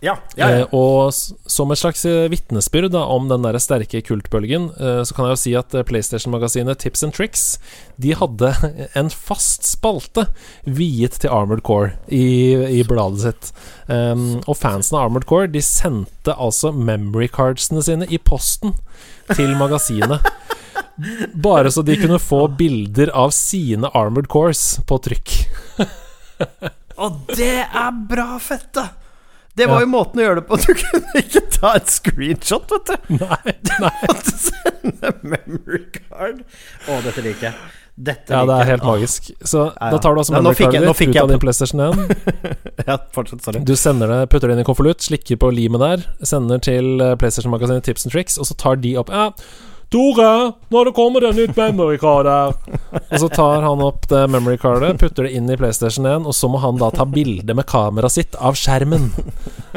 Ja, 0.00 0.14
ja, 0.36 0.46
ja. 0.46 0.58
Eh, 0.60 0.74
og 0.74 1.10
som 1.10 1.72
et 1.74 1.80
slags 1.80 2.04
eh, 2.06 2.28
vitnesbyrd 2.30 2.94
om 2.94 3.26
den 3.32 3.42
der 3.42 3.58
sterke 3.58 3.98
kultbølgen, 4.06 4.68
eh, 4.78 5.00
så 5.02 5.14
kan 5.14 5.26
jeg 5.26 5.34
jo 5.34 5.40
si 5.42 5.54
at 5.58 5.74
eh, 5.74 5.82
PlayStation-magasinet 5.88 6.78
Tips 6.78 7.02
and 7.02 7.16
Tricks 7.16 7.42
De 7.98 8.14
hadde 8.14 8.52
en 9.00 9.10
fast 9.10 9.66
spalte 9.66 10.28
viet 10.62 11.18
til 11.18 11.34
Armored 11.34 11.64
Core 11.66 11.96
i, 12.06 12.54
i 12.78 12.84
bladet 12.86 13.24
sitt. 13.26 13.50
Um, 13.90 14.38
og 14.44 14.54
fansen 14.60 14.98
av 14.98 15.08
Armored 15.08 15.26
Core 15.26 15.50
De 15.50 15.62
sendte 15.64 16.34
altså 16.36 16.70
memory 16.70 17.26
cardsene 17.32 17.82
sine 17.82 18.06
i 18.06 18.22
posten 18.22 18.76
til 19.34 19.56
magasinet. 19.58 20.22
Bare 21.48 21.72
så 21.74 21.82
de 21.82 21.98
kunne 21.98 22.22
få 22.22 22.44
bilder 22.58 23.10
av 23.18 23.34
sine 23.34 23.90
Armored 23.98 24.30
Cores 24.30 24.76
på 24.86 25.02
trykk. 25.02 25.40
Og 27.02 27.20
det 27.36 27.52
er 27.66 27.90
bra 28.10 28.30
fett, 28.42 28.68
da! 28.74 28.88
Det 29.58 29.66
var 29.66 29.80
Ja. 29.80 29.86
jo 29.86 29.90
måten 29.90 30.20
å 30.20 30.22
gjøre 30.22 30.40
det 30.40 30.46
på. 30.46 30.56
Du 30.66 30.70
kunne 30.78 31.18
ikke 31.24 31.40
ta 31.50 31.72
et 31.80 31.90
screenshot, 31.90 32.70
vet 32.70 32.92
du. 32.92 33.16
Nei, 33.22 33.54
nei. 33.82 33.90
Måtte 34.06 34.34
sende 34.38 35.10
memory 35.26 35.80
card. 35.96 36.44
Å, 36.86 37.00
dette 37.06 37.24
liker 37.26 37.48
jeg. 37.50 37.56
Dette 37.98 38.30
Ja, 38.30 38.44
det 38.46 38.54
er 38.62 38.68
helt 38.68 38.84
magisk. 38.86 39.32
Så 39.42 39.64
ja. 39.72 39.88
da 39.90 39.98
tar 39.98 40.14
du 40.14 40.20
altså 40.22 40.36
jeg- 40.36 40.44
memory-cardet 40.46 40.84
ditt 40.86 41.16
ut 41.16 41.22
av 41.24 41.32
din 41.32 41.40
PlayStation 41.42 41.82
1. 41.82 42.84
Ja, 42.86 42.98
fortsatt, 43.16 43.42
sorry. 43.42 43.64
Du 43.66 43.74
sender 43.74 44.06
det, 44.12 44.20
putter 44.30 44.46
det 44.46 44.54
inn 44.54 44.62
i 44.62 44.66
konvolutt, 44.68 45.02
slikker 45.02 45.40
på 45.42 45.50
limet 45.50 45.82
der, 45.82 46.04
sender 46.22 46.62
til 46.62 47.02
eh, 47.02 47.16
PlayStation-magasinet 47.18 47.82
Tips 47.90 48.06
and 48.06 48.14
Tricks, 48.14 48.38
og 48.38 48.46
så 48.46 48.54
tar 48.62 48.78
de 48.78 48.94
opp 49.02 49.10
Ja, 49.10 49.32
Tore, 49.88 50.52
nå 50.68 50.76
har 50.76 50.84
det 50.84 50.92
kommet 50.96 51.24
et 51.24 51.38
nytt 51.38 51.56
memory-card 51.56 52.28
her. 52.28 52.52
Og 53.12 53.22
så 53.22 53.30
tar 53.32 53.64
han 53.64 53.80
opp 53.84 54.04
det 54.10 54.26
memory-cardet, 54.34 54.98
putter 55.00 55.24
det 55.24 55.32
inn 55.38 55.48
i 55.48 55.56
PlayStation 55.56 56.04
1, 56.04 56.28
og 56.28 56.36
så 56.36 56.50
må 56.52 56.60
han 56.60 56.76
da 56.80 56.90
ta 56.92 57.06
bilde 57.08 57.56
med 57.56 57.64
kameraet 57.68 58.18
sitt 58.18 58.36
av 58.36 58.58
skjermen. 58.58 59.08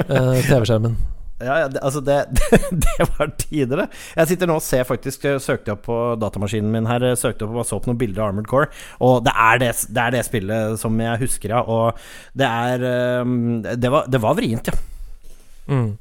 Eh, 0.01 0.43
TV-skjermen. 0.49 0.99
Ja, 1.41 1.55
ja, 1.63 1.69
det, 1.71 1.79
altså 1.79 2.01
det, 2.05 2.17
det, 2.37 2.59
det 2.83 3.07
var 3.17 3.31
tider, 3.39 3.83
det. 3.83 3.87
Jeg 4.19 4.31
sitter 4.33 4.51
nå 4.51 4.59
og 4.59 4.65
ser 4.65 4.85
faktisk 4.85 5.25
Søkte 5.41 5.73
opp 5.73 5.87
på 5.87 5.97
datamaskinen 6.21 6.69
min 6.73 6.89
her. 6.89 7.07
Søkte 7.19 7.47
opp 7.47 7.57
og 7.63 7.67
så 7.67 7.79
opp 7.79 7.89
noen 7.89 7.99
bilder 8.01 8.25
av 8.25 8.31
Armored 8.31 8.51
Core. 8.51 8.69
Og 9.03 9.23
det 9.25 9.33
er 9.33 9.63
det, 9.63 9.71
det 9.89 10.05
er 10.05 10.15
det 10.17 10.23
spillet 10.27 10.77
som 10.81 11.01
jeg 11.01 11.23
husker, 11.23 11.55
ja. 11.55 11.63
Og 11.63 12.37
det 12.37 12.47
er 12.47 12.87
um, 13.23 13.61
Det 13.63 13.91
var, 13.91 14.11
det 14.11 14.21
var 14.21 14.37
vrient, 14.37 14.71
ja. 14.71 14.81
Mm. 15.71 15.91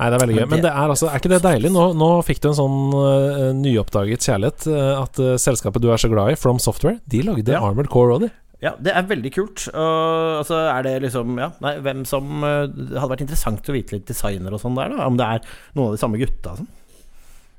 Nei, 0.00 0.08
det 0.08 0.16
er 0.16 0.22
veldig 0.22 0.36
gøy. 0.38 0.44
Men 0.48 0.62
det 0.64 0.70
er 0.72 0.92
altså 0.94 1.10
Er 1.10 1.20
ikke 1.20 1.30
det 1.34 1.42
deilig? 1.44 1.70
Nå, 1.74 1.82
nå 2.00 2.06
fikk 2.24 2.38
du 2.40 2.46
en 2.48 2.56
sånn 2.56 2.76
uh, 2.96 3.50
nyoppdaget 3.58 4.24
kjærlighet. 4.24 4.64
Uh, 4.72 5.02
at 5.02 5.20
uh, 5.20 5.34
selskapet 5.40 5.84
du 5.84 5.90
er 5.92 6.00
så 6.00 6.08
glad 6.08 6.32
i, 6.32 6.38
From 6.40 6.60
Software, 6.62 6.96
de 7.12 7.20
lagde 7.26 7.52
Ja. 7.52 7.60
Armored 7.60 7.90
Core 7.92 8.14
Roddy. 8.14 8.30
Ja, 8.64 8.74
det 8.80 8.92
er 8.96 9.04
veldig 9.08 9.30
kult. 9.32 9.66
Og 9.72 10.42
så 10.48 10.56
er 10.68 10.84
det 10.84 10.96
liksom 11.06 11.38
Ja, 11.40 11.50
nei, 11.64 11.78
hvem 11.80 12.02
som 12.08 12.42
Det 12.44 12.92
hadde 12.92 13.08
vært 13.14 13.22
interessant 13.24 13.70
å 13.72 13.72
vite 13.72 13.94
litt 13.96 14.08
designer 14.08 14.52
og 14.52 14.60
sånn 14.60 14.76
der, 14.76 14.92
da. 14.92 15.06
Om 15.08 15.16
det 15.20 15.28
er 15.36 15.46
noen 15.78 15.86
av 15.86 15.94
de 15.96 16.02
samme 16.02 16.20
gutta 16.20 16.52
og 16.52 16.60
sånn. 16.60 16.68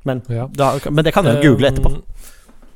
Men, 0.05 0.21
Ja. 0.33 0.47
da, 0.49 0.75
men 0.89 1.05
det 1.05 1.13
kan 1.13 1.25
jeg 1.29 1.41
google 1.45 1.69
etterpå. 1.69 1.93
Um, 1.93 2.03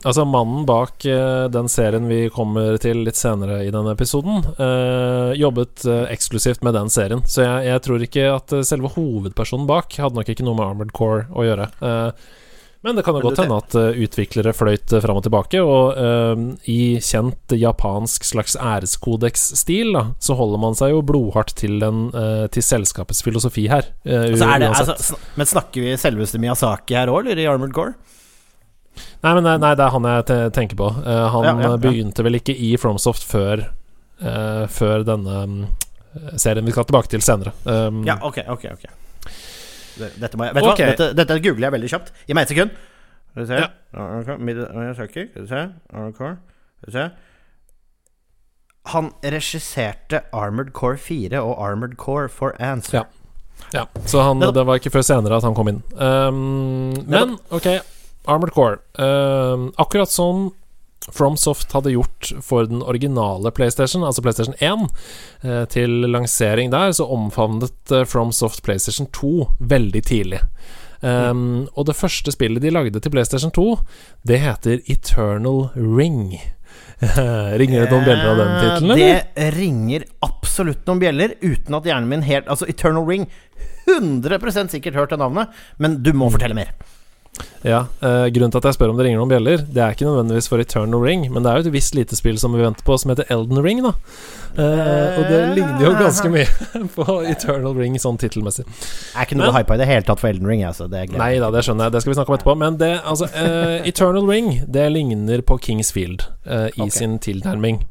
Altså 0.06 0.22
Mannen 0.30 0.68
bak 0.70 1.02
uh, 1.10 1.48
den 1.50 1.66
serien 1.72 2.06
vi 2.06 2.28
kommer 2.34 2.78
til 2.82 3.02
litt 3.08 3.18
senere 3.18 3.64
i 3.66 3.72
denne 3.74 3.96
episoden, 3.96 4.44
uh, 4.60 5.34
jobbet 5.34 5.82
uh, 5.90 6.06
eksklusivt 6.14 6.62
med 6.66 6.78
den 6.78 6.92
serien. 6.94 7.24
Så 7.26 7.42
jeg, 7.42 7.66
jeg 7.72 7.84
tror 7.88 8.06
ikke 8.06 8.30
at 8.36 8.54
selve 8.70 8.94
hovedpersonen 8.94 9.66
bak 9.70 9.98
hadde 9.98 10.20
nok 10.20 10.30
ikke 10.30 10.46
noe 10.46 10.60
med 10.60 10.68
Armored 10.68 10.94
Core 10.96 11.26
å 11.34 11.48
gjøre. 11.48 11.70
Men 12.86 13.00
det 13.00 13.02
kan 13.02 13.18
jo 13.18 13.24
godt 13.24 13.40
hende 13.42 13.56
at 13.58 13.74
utviklere 13.98 14.52
fløyt 14.54 14.92
fram 15.02 15.18
og 15.18 15.24
tilbake, 15.26 15.58
og 15.58 15.98
i 16.70 17.00
kjent 17.02 17.56
japansk 17.58 18.28
slags 18.30 18.54
æreskodeks-stil, 18.62 19.98
så 20.22 20.38
holder 20.38 20.62
man 20.62 20.78
seg 20.78 20.94
jo 20.94 21.02
blodhardt 21.02 21.56
til, 21.58 21.80
den, 21.82 22.12
til 22.54 22.66
selskapets 22.68 23.26
filosofi 23.26 23.66
her. 23.72 23.90
Altså, 24.06 24.52
det, 24.62 24.70
altså, 24.70 24.98
sn 25.02 25.34
men 25.34 25.50
snakker 25.50 25.88
vi 25.88 25.98
selveste 25.98 26.44
Miyazaki 26.44 27.00
her 27.00 27.10
òg, 27.10 27.24
eller 27.24 27.42
i 27.42 27.50
Armored 27.50 27.74
Core? 27.74 27.98
Nei, 28.96 29.32
men 29.34 29.44
nei, 29.44 29.56
nei, 29.62 29.74
det 29.78 29.86
er 29.86 29.94
han 29.96 30.08
jeg 30.10 30.52
tenker 30.56 30.80
på. 30.80 30.90
Uh, 31.02 31.26
han 31.34 31.48
Ja, 31.48 31.54
ja, 31.54 31.72
ja. 31.72 31.82
begynte 31.82 32.26
vel 32.26 32.40
ikke 32.40 32.56
i 32.56 32.76
Fromsoft 32.82 33.26
før 33.28 33.68
uh, 34.22 34.66
Før 34.72 35.04
denne 35.08 35.40
um, 35.44 35.58
serien 36.40 36.66
vi 36.66 36.72
skal 36.76 36.88
tilbake 36.88 37.12
til 37.12 37.24
senere. 37.26 37.56
Um, 37.66 38.04
Ja, 38.08 38.20
ok, 38.24 38.44
ok, 38.48 38.66
ok. 38.76 38.86
Dette, 39.96 40.36
må 40.38 40.48
jeg, 40.50 40.56
vet 40.58 40.68
okay. 40.68 40.92
Hva? 40.92 40.96
Dette, 40.96 41.14
dette 41.16 41.40
googler 41.44 41.70
jeg 41.70 41.76
veldig 41.78 41.92
kjapt. 41.94 42.12
Gi 42.28 42.36
meg 42.36 42.48
ett 42.48 42.54
sekund. 42.56 42.76
Skal 43.32 43.42
vi 43.42 43.48
se. 43.48 43.58
Skal 46.86 47.00
vi. 47.00 47.08
Han 48.94 49.10
regisserte 49.24 50.22
Armored 50.36 50.74
Core 50.78 50.98
4 51.02 51.42
og 51.42 51.56
Armored 51.58 51.96
Core 51.98 52.30
for 52.30 52.54
Answer. 52.60 53.00
Ja. 53.00 53.04
ja, 53.74 53.86
Så 54.06 54.22
han, 54.22 54.40
det 54.40 54.66
var 54.68 54.78
ikke 54.78 54.94
før 54.94 55.06
senere 55.08 55.40
at 55.40 55.48
han 55.48 55.56
kom 55.58 55.72
inn. 55.72 55.82
Um, 55.98 56.94
men 57.10 57.38
ok, 57.50 57.72
Armored 58.28 58.54
Core. 58.54 58.80
Uh, 59.00 59.70
akkurat 59.82 60.12
som 60.12 60.50
FromSoft 61.12 61.72
hadde 61.72 61.92
gjort 61.92 62.32
for 62.42 62.66
den 62.66 62.82
originale 62.82 63.52
PlayStation, 63.52 64.04
altså 64.04 64.24
PlayStation 64.26 64.56
1, 64.60 64.88
eh, 65.44 65.66
til 65.70 65.90
lansering 66.10 66.72
der, 66.74 66.96
så 66.98 67.06
omfavnet 67.14 67.94
eh, 67.94 68.06
FromSoft 68.10 68.64
PlayStation 68.66 69.08
2 69.14 69.34
veldig 69.60 70.02
tidlig. 70.08 70.42
Um, 71.06 71.68
og 71.78 71.86
det 71.86 71.98
første 72.00 72.32
spillet 72.34 72.64
de 72.64 72.72
lagde 72.74 73.00
til 73.00 73.14
PlayStation 73.14 73.52
2, 73.54 73.66
det 74.26 74.40
heter 74.42 74.80
Eternal 74.90 75.68
Ring. 75.76 76.40
Ringer 77.62 77.84
det 77.84 77.92
noen 77.92 78.08
bjeller 78.08 78.32
av 78.32 78.40
den 78.40 78.54
tittelen, 78.56 78.96
eller? 78.96 79.06
Eh, 79.06 79.24
Det 79.36 79.50
ringer 79.60 80.08
absolutt 80.26 80.88
noen 80.88 81.04
bjeller, 81.04 81.36
uten 81.44 81.78
at 81.78 81.86
hjernen 81.86 82.10
min 82.10 82.26
helt 82.26 82.50
Altså, 82.50 82.66
Eternal 82.72 83.06
Ring 83.06 83.28
100% 83.86 84.74
sikkert 84.74 84.98
hørt 84.98 85.14
det 85.14 85.22
navnet, 85.22 85.54
men 85.78 86.00
du 86.02 86.10
må 86.18 86.32
fortelle 86.34 86.58
mer. 86.58 86.74
Ja, 87.66 87.86
eh, 88.02 88.28
Grunnen 88.36 88.54
til 88.54 88.62
at 88.62 88.70
jeg 88.70 88.78
spør 88.78 88.94
om 88.94 89.00
det 89.00 89.08
ringer 89.08 89.22
noen 89.22 89.32
bjeller, 89.32 89.66
det 89.66 89.82
er 89.82 89.96
ikke 89.96 90.08
nødvendigvis 90.08 90.50
for 90.52 90.62
Eternal 90.62 91.02
Ring, 91.02 91.28
men 91.34 91.44
det 91.46 91.52
er 91.52 91.60
jo 91.60 91.68
et 91.68 91.76
visst 91.76 91.96
lite 91.98 92.18
spill 92.18 92.38
som 92.42 92.56
vi 92.56 92.64
venter 92.64 92.86
på, 92.86 92.98
som 93.02 93.14
heter 93.14 93.28
Elden 93.34 93.62
Ring, 93.66 93.82
da. 93.86 93.96
Eh, 94.56 95.18
og 95.20 95.26
det 95.28 95.40
ligner 95.58 95.82
jo 95.84 95.92
ganske 96.00 96.30
mye 96.32 96.46
på 96.96 97.18
Eternal 97.28 97.76
Ring 97.76 97.98
sånn 98.00 98.20
tittelmessig. 98.22 98.64
Jeg 98.68 99.18
er 99.20 99.28
ikke 99.28 99.40
noe 99.40 99.52
hypa 99.56 99.76
i 99.76 99.82
det 99.82 99.90
hele 99.90 100.08
tatt 100.08 100.22
for 100.22 100.32
Elden 100.32 100.48
Ring. 100.48 100.64
Altså. 100.68 100.88
Det 100.92 101.02
er. 101.02 101.18
Nei 101.20 101.34
da, 101.44 101.52
det 101.52 101.66
skjønner 101.68 101.90
jeg, 101.90 101.96
det 101.96 102.04
skal 102.04 102.14
vi 102.14 102.18
snakke 102.20 102.32
om 102.32 102.38
etterpå. 102.38 102.56
Men 102.62 102.80
det, 102.80 102.94
altså, 103.04 103.28
eh, 103.36 103.90
Eternal 103.90 104.30
Ring, 104.32 104.54
det 104.72 104.88
ligner 104.94 105.44
på 105.46 105.60
Kings 105.66 105.92
Field 105.96 106.24
eh, 106.46 106.70
i 106.72 106.86
okay. 106.86 106.96
sin 107.02 107.20
tilnærming. 107.20 107.84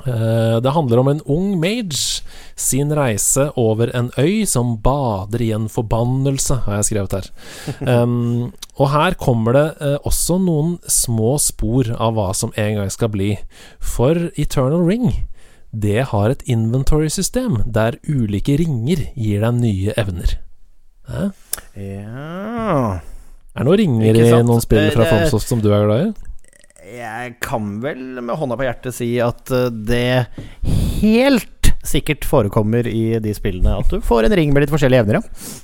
Eh, 0.00 0.56
det 0.64 0.72
handler 0.72 0.98
om 0.98 1.08
en 1.08 1.20
ung 1.28 1.60
mage 1.60 2.22
sin 2.56 2.92
reise 2.96 3.50
over 3.60 3.90
en 3.96 4.08
øy 4.18 4.46
som 4.48 4.78
bader 4.82 5.42
i 5.44 5.50
en 5.52 5.68
forbannelse, 5.68 6.62
har 6.64 6.80
jeg 6.80 6.84
skrevet 6.90 7.18
her. 7.18 7.28
Um, 7.82 8.52
og 8.80 8.88
her 8.90 9.14
kommer 9.20 9.52
det 9.52 9.66
uh, 9.82 9.98
også 10.08 10.38
noen 10.40 10.78
små 10.88 11.34
spor 11.38 11.90
av 11.92 12.14
hva 12.16 12.30
som 12.34 12.54
en 12.56 12.78
gang 12.78 12.90
skal 12.90 13.10
bli. 13.12 13.34
For 13.78 14.30
Eternal 14.40 14.86
Ring, 14.88 15.26
det 15.72 16.08
har 16.12 16.30
et 16.30 16.44
inventory-system 16.48 17.60
der 17.66 17.98
ulike 18.08 18.56
ringer 18.60 19.06
gir 19.12 19.44
deg 19.44 19.60
nye 19.60 19.96
evner. 20.00 20.38
Hæ? 21.10 21.28
Ja 21.76 23.00
Er 23.02 23.64
det 23.64 23.66
noen 23.66 23.80
ringer 23.80 24.16
i 24.16 24.28
noen 24.46 24.62
spill 24.62 24.92
fra 24.94 25.08
Fomsoft 25.10 25.50
som 25.50 25.60
du 25.60 25.72
er 25.74 25.84
glad 25.84 26.06
i? 26.06 26.31
Jeg 26.92 27.36
kan 27.40 27.78
vel 27.82 28.00
med 28.20 28.36
hånda 28.36 28.56
på 28.60 28.66
hjertet 28.66 28.94
si 28.96 29.08
at 29.24 29.48
eh, 29.54 29.68
det 29.72 30.26
helt 31.00 31.70
sikkert 31.88 32.26
forekommer 32.28 32.86
i 32.86 33.18
de 33.22 33.32
spillene. 33.34 33.78
At 33.80 33.90
du 33.90 34.02
får 34.04 34.28
en 34.28 34.34
ring 34.38 34.52
med 34.54 34.66
litt 34.66 34.72
forskjellige 34.74 35.02
evner, 35.06 35.20
ja. 35.20 35.60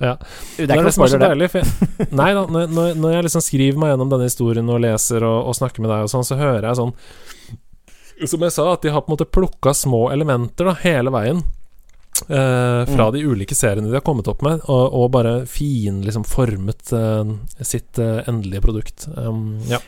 Ja. 0.00 0.14
Det 0.56 0.64
er 0.64 0.78
ikke 0.78 0.86
noe 0.86 0.94
spoiler, 0.96 1.20
det. 1.20 1.28
deilig. 1.28 2.10
Nei 2.22 2.30
da, 2.32 2.46
når, 2.48 2.70
når- 2.72 2.94
når 2.96 3.12
jeg 3.18 3.26
liksom 3.26 3.42
skriver 3.44 3.82
meg 3.82 3.90
gjennom 3.92 4.08
denne 4.14 4.28
historien 4.30 4.70
og 4.72 4.80
leser 4.80 5.26
og, 5.28 5.50
og 5.50 5.58
snakker 5.58 5.84
med 5.84 5.92
deg 5.92 6.06
og 6.06 6.12
sånn, 6.14 6.24
så 6.24 6.38
hører 6.40 6.70
jeg 6.70 6.78
sånn 6.78 6.94
Som 8.32 8.46
jeg 8.46 8.54
sa, 8.56 8.64
at 8.72 8.86
de 8.86 8.94
har 8.94 9.04
på 9.04 9.12
en 9.12 9.16
måte 9.18 9.28
plukka 9.28 9.74
små 9.76 10.06
elementer 10.14 10.70
da, 10.70 10.74
hele 10.86 11.12
veien. 11.12 11.44
Eh, 12.30 12.82
fra 12.94 13.08
Mm. 13.10 13.14
de 13.16 13.24
ulike 13.26 13.54
seriene 13.58 13.90
de 13.90 13.98
har 13.98 14.04
kommet 14.06 14.28
opp 14.30 14.42
med, 14.46 14.62
og, 14.70 14.94
og 14.94 15.10
bare 15.12 15.34
fin 15.50 16.02
liksom 16.06 16.24
formet 16.24 16.92
eh, 16.94 17.34
sitt 17.62 17.98
eh, 17.98 18.22
endelige 18.30 18.62
produkt. 18.64 19.08
Um, 19.16 19.58
ja. 19.68 19.82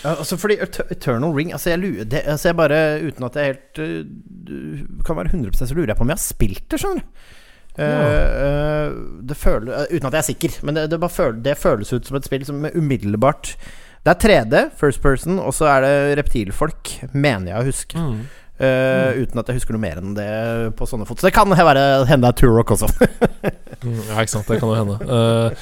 Ja, 0.00 0.14
altså 0.14 0.38
fordi 0.40 0.56
Eternal 0.62 1.34
Ring 1.36 1.50
altså 1.52 1.74
jeg, 1.74 1.78
lurer, 1.82 2.06
det, 2.08 2.22
altså 2.24 2.48
jeg 2.48 2.56
bare 2.56 2.78
Uten 3.04 3.26
at 3.26 3.34
jeg 3.36 3.50
helt 3.50 3.80
uh, 3.84 5.02
kan 5.04 5.18
være 5.18 5.28
100 5.34 5.60
så 5.60 5.74
lurer 5.74 5.92
jeg 5.92 5.98
på 5.98 6.06
om 6.06 6.12
jeg 6.12 6.16
har 6.16 6.24
spilt 6.24 6.64
det, 6.72 6.80
skjønner 6.80 7.02
du. 7.02 7.28
Eh, 7.80 7.86
uh, 7.86 9.20
det 9.22 9.36
føler, 9.38 9.72
eh, 9.72 9.92
uten 9.94 10.08
at 10.08 10.16
jeg 10.16 10.20
er 10.20 10.28
sikker, 10.30 10.56
men 10.66 10.76
det, 10.76 10.88
det, 10.90 10.98
bare 11.00 11.14
føl, 11.14 11.36
det 11.44 11.58
føles 11.58 11.92
ut 11.92 12.08
som 12.08 12.18
et 12.18 12.26
spill 12.26 12.44
som 12.48 12.66
umiddelbart 12.74 13.54
Det 14.04 14.10
er 14.10 14.18
3D, 14.24 14.60
first 14.80 15.02
person, 15.04 15.38
og 15.38 15.54
så 15.54 15.68
er 15.68 15.84
det 15.84 16.18
reptilfolk, 16.18 16.94
mener 17.12 17.52
jeg 17.52 17.60
å 17.60 17.66
huske. 17.68 18.00
Mm. 18.00 18.20
Eh, 18.60 19.22
Uten 19.22 19.40
at 19.40 19.48
jeg 19.48 19.56
husker 19.60 19.72
noe 19.72 19.80
mer 19.80 19.96
enn 20.02 20.12
det 20.16 20.26
på 20.76 20.84
sånne 20.88 21.06
fot. 21.08 21.16
Så 21.22 21.30
det 21.30 21.32
kan 21.36 21.48
være 21.48 22.04
hende 22.10 22.28
det 22.28 22.34
er 22.34 22.38
Turok 22.44 22.74
også. 22.76 22.90
Mm, 23.80 23.96
Ja, 24.10 24.18
ikke 24.20 24.28
sant. 24.34 24.44
Det 24.44 24.58
kan 24.60 24.68
jo 24.68 24.74
hende. 24.76 24.96
Uh, 25.08 25.54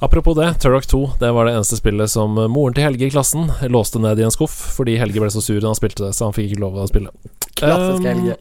apropos 0.00 0.32
det, 0.38 0.46
Turok 0.62 0.86
2 0.88 1.00
Det 1.20 1.28
var 1.36 1.44
det 1.44 1.52
eneste 1.58 1.76
spillet 1.76 2.08
som 2.08 2.32
moren 2.48 2.72
til 2.72 2.86
Helge 2.86 3.04
i 3.04 3.12
klassen 3.12 3.50
låste 3.68 4.00
ned 4.00 4.16
i 4.16 4.24
en 4.24 4.32
skuff 4.32 4.54
fordi 4.78 4.94
Helge 4.96 5.20
ble 5.20 5.28
så 5.28 5.42
sur 5.44 5.58
da 5.60 5.68
han 5.68 5.76
spilte 5.76 6.06
det, 6.06 6.14
så 6.16 6.30
han 6.30 6.32
fikk 6.32 6.54
ikke 6.54 6.62
lov 6.64 6.78
å 6.80 6.86
spille. 6.88 7.12
Klassisk 7.60 8.00
Um, 8.00 8.08
Helge. 8.08 8.38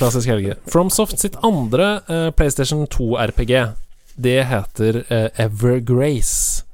Klassisk 0.00 0.32
Helge. 0.32 0.56
FromSoft 0.66 1.22
sitt 1.22 1.38
andre 1.46 1.86
uh, 2.10 2.30
PlayStation 2.34 2.82
2-RPG, 2.90 3.54
det 4.18 4.36
heter 4.50 4.98
Evergrace. 5.38 6.64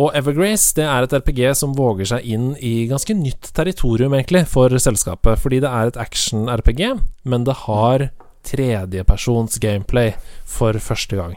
Og 0.00 0.14
Evergrace 0.16 0.72
det 0.78 0.86
er 0.86 1.04
et 1.04 1.14
RPG 1.18 1.42
som 1.58 1.74
våger 1.76 2.08
seg 2.08 2.24
inn 2.24 2.54
i 2.56 2.86
ganske 2.88 3.14
nytt 3.16 3.50
territorium, 3.56 4.14
egentlig, 4.16 4.46
for 4.48 4.72
selskapet. 4.80 5.40
Fordi 5.42 5.60
det 5.60 5.68
er 5.68 5.90
et 5.90 6.00
action-RPG, 6.00 6.82
men 7.28 7.44
det 7.44 7.58
har 7.66 8.08
tredjepersons 8.48 9.60
gameplay 9.60 10.14
for 10.48 10.78
første 10.80 11.18
gang. 11.18 11.36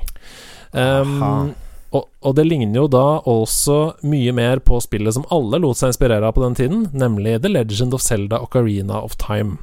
Um, 0.71 1.51
og, 1.93 2.07
og 2.23 2.37
det 2.37 2.47
ligner 2.47 2.79
jo 2.79 2.87
da 2.89 3.19
også 3.29 3.79
mye 4.07 4.31
mer 4.33 4.63
på 4.65 4.79
spillet 4.81 5.17
som 5.17 5.27
alle 5.33 5.59
lot 5.61 5.77
seg 5.77 5.91
inspirere 5.91 6.25
av 6.29 6.37
på 6.37 6.45
den 6.45 6.57
tiden, 6.57 6.87
nemlig 6.95 7.41
The 7.43 7.51
Legend 7.51 7.93
of 7.93 8.05
Zelda 8.05 8.39
Ocarina 8.41 9.03
of 9.03 9.19
Time. 9.21 9.59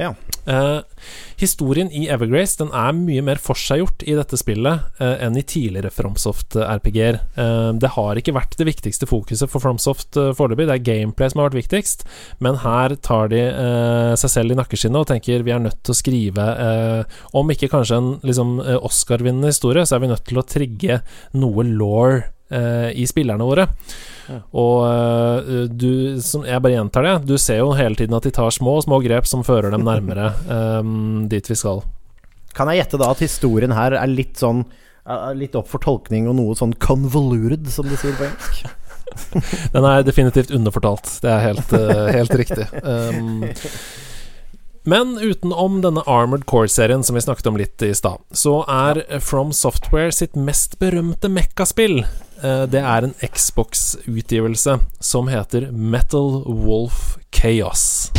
Ja. 0.00 0.14
Uh, 0.48 0.80
historien 1.36 1.90
i 1.92 2.06
Evergrace 2.10 2.56
Den 2.56 2.70
er 2.72 2.94
mye 2.96 3.20
mer 3.22 3.38
forseggjort 3.42 4.00
i 4.08 4.14
dette 4.16 4.38
spillet 4.40 4.86
uh, 4.96 5.16
enn 5.20 5.36
i 5.36 5.44
tidligere 5.44 5.92
FromSoft-RPG-er. 5.92 7.20
Uh, 7.36 7.70
det 7.76 7.92
har 7.98 8.18
ikke 8.18 8.34
vært 8.34 8.56
det 8.56 8.66
viktigste 8.70 9.08
fokuset 9.10 9.52
for 9.52 9.62
FromSoft 9.62 10.16
uh, 10.16 10.30
foreløpig. 10.36 10.70
Det 10.70 10.78
er 10.78 10.86
gameplay 10.88 11.30
som 11.30 11.42
har 11.42 11.50
vært 11.50 11.60
viktigst, 11.60 12.06
men 12.40 12.62
her 12.64 12.96
tar 13.04 13.30
de 13.32 13.40
eh, 13.40 14.12
seg 14.20 14.32
selv 14.32 14.54
i 14.54 14.58
nakkeskinnet 14.58 15.02
og 15.02 15.08
tenker 15.10 15.44
vi 15.46 15.54
er 15.54 15.62
nødt 15.62 15.80
til 15.84 15.94
å 15.94 15.98
skrive 15.98 16.46
eh, 16.64 17.20
Om 17.36 17.54
ikke 17.54 17.70
kanskje 17.72 18.00
en 18.00 18.10
liksom, 18.26 18.58
eh, 18.64 18.78
Oscar-vinnende 18.86 19.52
historie, 19.52 19.84
så 19.86 19.96
er 19.96 20.04
vi 20.04 20.12
nødt 20.12 20.26
til 20.28 20.40
å 20.40 20.46
trigge 20.46 21.00
noe 21.40 21.66
law 21.66 22.18
eh, 22.18 22.28
i 22.50 23.04
spillerne 23.06 23.46
våre. 23.46 23.68
Ja. 24.30 24.40
Og 24.62 24.82
eh, 24.86 25.62
du 25.70 26.20
som, 26.22 26.44
Jeg 26.46 26.62
bare 26.62 26.76
gjentar 26.76 27.06
det. 27.06 27.14
Du 27.28 27.36
ser 27.38 27.62
jo 27.62 27.72
hele 27.78 27.98
tiden 27.98 28.16
at 28.16 28.26
de 28.26 28.34
tar 28.34 28.52
små 28.54 28.78
små 28.84 29.00
grep 29.04 29.28
som 29.28 29.44
fører 29.46 29.74
dem 29.74 29.86
nærmere 29.86 30.32
um, 30.46 31.26
dit 31.32 31.50
vi 31.50 31.58
skal. 31.58 31.82
Kan 32.56 32.70
jeg 32.70 32.82
gjette 32.82 33.00
da 33.00 33.10
at 33.14 33.22
historien 33.22 33.74
her 33.74 33.96
er 33.98 34.10
litt 34.10 34.40
sånn 34.40 34.64
Litt 35.34 35.56
opp 35.58 35.66
for 35.66 35.82
tolkning 35.82 36.28
og 36.28 36.36
noe 36.38 36.52
sånn 36.54 36.74
convoluted, 36.78 37.64
som 37.72 37.88
de 37.88 37.96
sier 37.98 38.12
på 38.14 38.28
engelsk? 38.28 38.68
Den 39.74 39.86
er 39.88 40.04
definitivt 40.06 40.52
underfortalt. 40.54 41.08
Det 41.24 41.32
er 41.32 41.40
helt, 41.48 41.72
eh, 41.74 42.10
helt 42.14 42.36
riktig. 42.38 42.68
Um, 42.84 43.40
men 44.90 45.18
utenom 45.18 45.78
denne 45.84 46.02
Armored 46.06 46.46
Core-serien 46.50 47.04
som 47.06 47.14
vi 47.14 47.22
snakket 47.22 47.46
om 47.46 47.58
litt 47.60 47.82
i 47.86 47.92
stad, 47.94 48.18
så 48.34 48.60
er 48.66 49.04
From 49.22 49.52
Software 49.54 50.10
sitt 50.12 50.34
mest 50.34 50.78
berømte 50.82 51.30
mekkaspill 51.30 52.00
eh, 52.02 52.64
Det 52.66 52.82
er 52.82 53.06
en 53.06 53.14
Xbox-utgivelse 53.22 54.80
som 54.98 55.30
heter 55.30 55.70
Metal 55.70 56.42
Wolf 56.46 57.20
Chaos. 57.30 58.10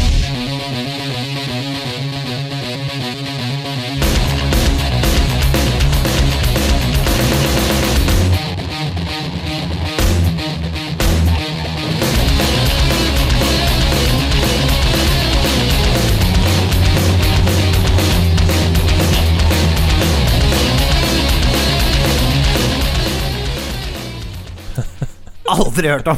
Aldri 25.49 25.89
hørt 25.89 26.07
om! 26.11 26.17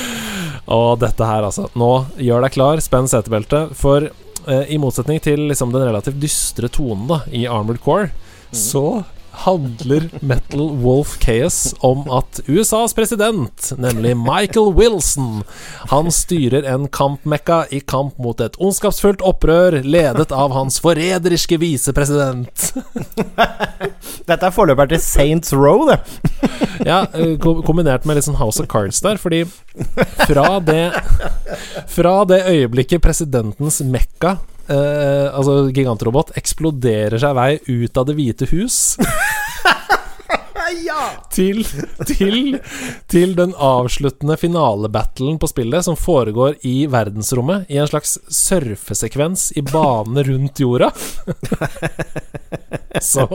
Og 0.76 0.98
dette 1.00 1.28
her, 1.28 1.44
altså. 1.44 1.68
Nå 1.78 1.90
gjør 2.20 2.44
deg 2.44 2.54
klar, 2.54 2.82
spenn 2.84 3.08
setebeltet. 3.10 3.72
For 3.78 4.08
eh, 4.08 4.64
i 4.72 4.78
motsetning 4.80 5.20
til 5.24 5.46
liksom, 5.50 5.72
den 5.74 5.86
relativt 5.88 6.20
dystre 6.22 6.70
tonen 6.72 7.08
da, 7.10 7.22
i 7.32 7.46
Armored 7.50 7.82
Core, 7.84 8.10
så 8.54 9.02
handler 9.34 10.08
Metal 10.20 10.70
Wolf 10.82 11.18
Chaos 11.22 11.74
om 11.84 12.06
at 12.10 12.40
USAs 12.46 12.94
president, 12.94 13.72
nemlig 13.78 14.16
Michael 14.16 14.72
Wilson, 14.74 15.42
han 15.90 16.12
styrer 16.12 16.66
en 16.74 16.88
kampmekka 16.88 17.64
i 17.70 17.80
kamp 17.80 18.18
mot 18.18 18.40
et 18.40 18.56
ondskapsfullt 18.62 19.24
opprør 19.26 19.80
ledet 19.82 20.32
av 20.32 20.54
hans 20.54 20.78
forræderiske 20.84 21.58
visepresident. 21.62 22.70
Dette 24.28 24.40
er 24.46 24.54
forløperen 24.54 24.94
til 24.94 25.02
Saints 25.02 25.52
Row, 25.52 25.84
det. 25.90 26.00
Ja, 26.84 27.04
eh, 27.14 27.36
kombinert 27.38 28.06
med 28.06 28.18
litt 28.18 28.26
sånn 28.26 28.40
House 28.40 28.62
of 28.62 28.70
Cards 28.70 29.02
der, 29.04 29.20
fordi 29.20 29.44
fra 30.28 30.58
det 30.62 30.92
Fra 31.90 32.20
det 32.28 32.44
øyeblikket 32.46 33.02
presidentens 33.02 33.80
mekka, 33.82 34.36
eh, 34.68 35.28
altså 35.30 35.70
gigantrobot, 35.74 36.34
eksploderer 36.38 37.20
seg 37.20 37.36
vei 37.36 37.50
ut 37.68 38.00
av 38.00 38.08
Det 38.08 38.16
hvite 38.18 38.48
hus 38.52 38.96
Ja! 40.84 41.04
til, 41.32 41.60
til, 42.08 42.56
til 43.10 43.34
den 43.38 43.52
avsluttende 43.58 44.36
finalebattlen 44.40 45.38
på 45.40 45.48
spillet, 45.50 45.84
som 45.86 45.96
foregår 45.98 46.56
i 46.66 46.86
verdensrommet, 46.90 47.68
i 47.70 47.78
en 47.82 47.88
slags 47.90 48.16
surfesekvens 48.32 49.50
i 49.58 49.62
bane 49.66 50.24
rundt 50.26 50.62
jorda. 50.62 50.90
så, 53.10 53.26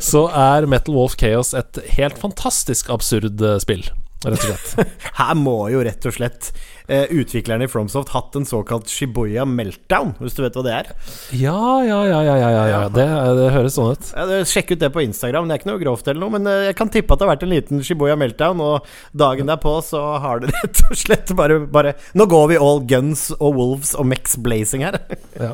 så 0.00 0.24
er 0.32 0.68
Metal 0.70 0.96
Wolf 0.96 1.16
Chaos 1.20 1.54
et 1.56 1.80
helt 1.98 2.18
fantastisk 2.20 2.90
absurd 2.94 3.42
eh, 3.42 3.58
spill, 3.62 3.84
rett 4.24 4.40
og 4.40 4.40
slett. 4.40 4.94
Her 5.18 5.36
må 5.38 5.58
jo 5.72 5.82
rett 5.84 6.06
og 6.08 6.14
slett 6.16 6.48
eh, 6.88 7.04
utviklerne 7.12 7.66
i 7.66 7.70
Fromsoft 7.70 8.12
hatt 8.14 8.36
en 8.38 8.46
såkalt 8.48 8.90
Shibuya 8.90 9.44
meltdown, 9.48 10.14
hvis 10.22 10.36
du 10.38 10.42
vet 10.44 10.56
hva 10.56 10.64
det 10.66 10.74
er. 10.74 10.90
Ja, 11.36 11.58
ja, 11.86 12.00
ja, 12.08 12.22
ja, 12.24 12.36
ja, 12.40 12.64
ja. 12.72 12.80
Det, 12.92 13.06
det 13.40 13.50
høres 13.54 13.76
sånn 13.76 13.92
ut. 13.94 14.10
Ja, 14.16 14.40
Sjekk 14.48 14.74
ut 14.74 14.82
det 14.82 14.92
på 14.94 15.04
Instagram. 15.04 15.48
Det 15.48 15.56
er 15.56 15.62
ikke 15.62 15.72
noe 15.72 15.82
grovt 15.84 16.08
eller 16.08 16.24
noe, 16.24 16.34
men 16.38 16.50
eh, 16.50 16.66
jeg 16.70 16.78
kan 16.80 16.92
tippe 16.92 17.14
at 17.14 17.20
det 17.22 17.28
har 17.28 17.34
vært 17.34 17.46
en 17.46 17.54
liten 17.54 17.84
Shibuya 17.86 18.18
meltdown, 18.18 18.62
og 18.64 18.90
dagen 19.16 19.52
derpå 19.52 19.76
så 19.86 20.02
har 20.24 20.42
det 20.42 20.54
rett 20.58 20.84
og 20.88 20.98
slett 20.98 21.34
bare, 21.36 21.60
bare 21.66 21.96
Nå 22.16 22.26
går 22.30 22.52
vi 22.54 22.60
all 22.62 22.82
guns 22.88 23.28
og 23.36 23.58
wolves 23.58 23.94
og 23.98 24.08
mex 24.08 24.38
blazing 24.40 24.86
her. 24.86 24.98
Ja. 25.36 25.52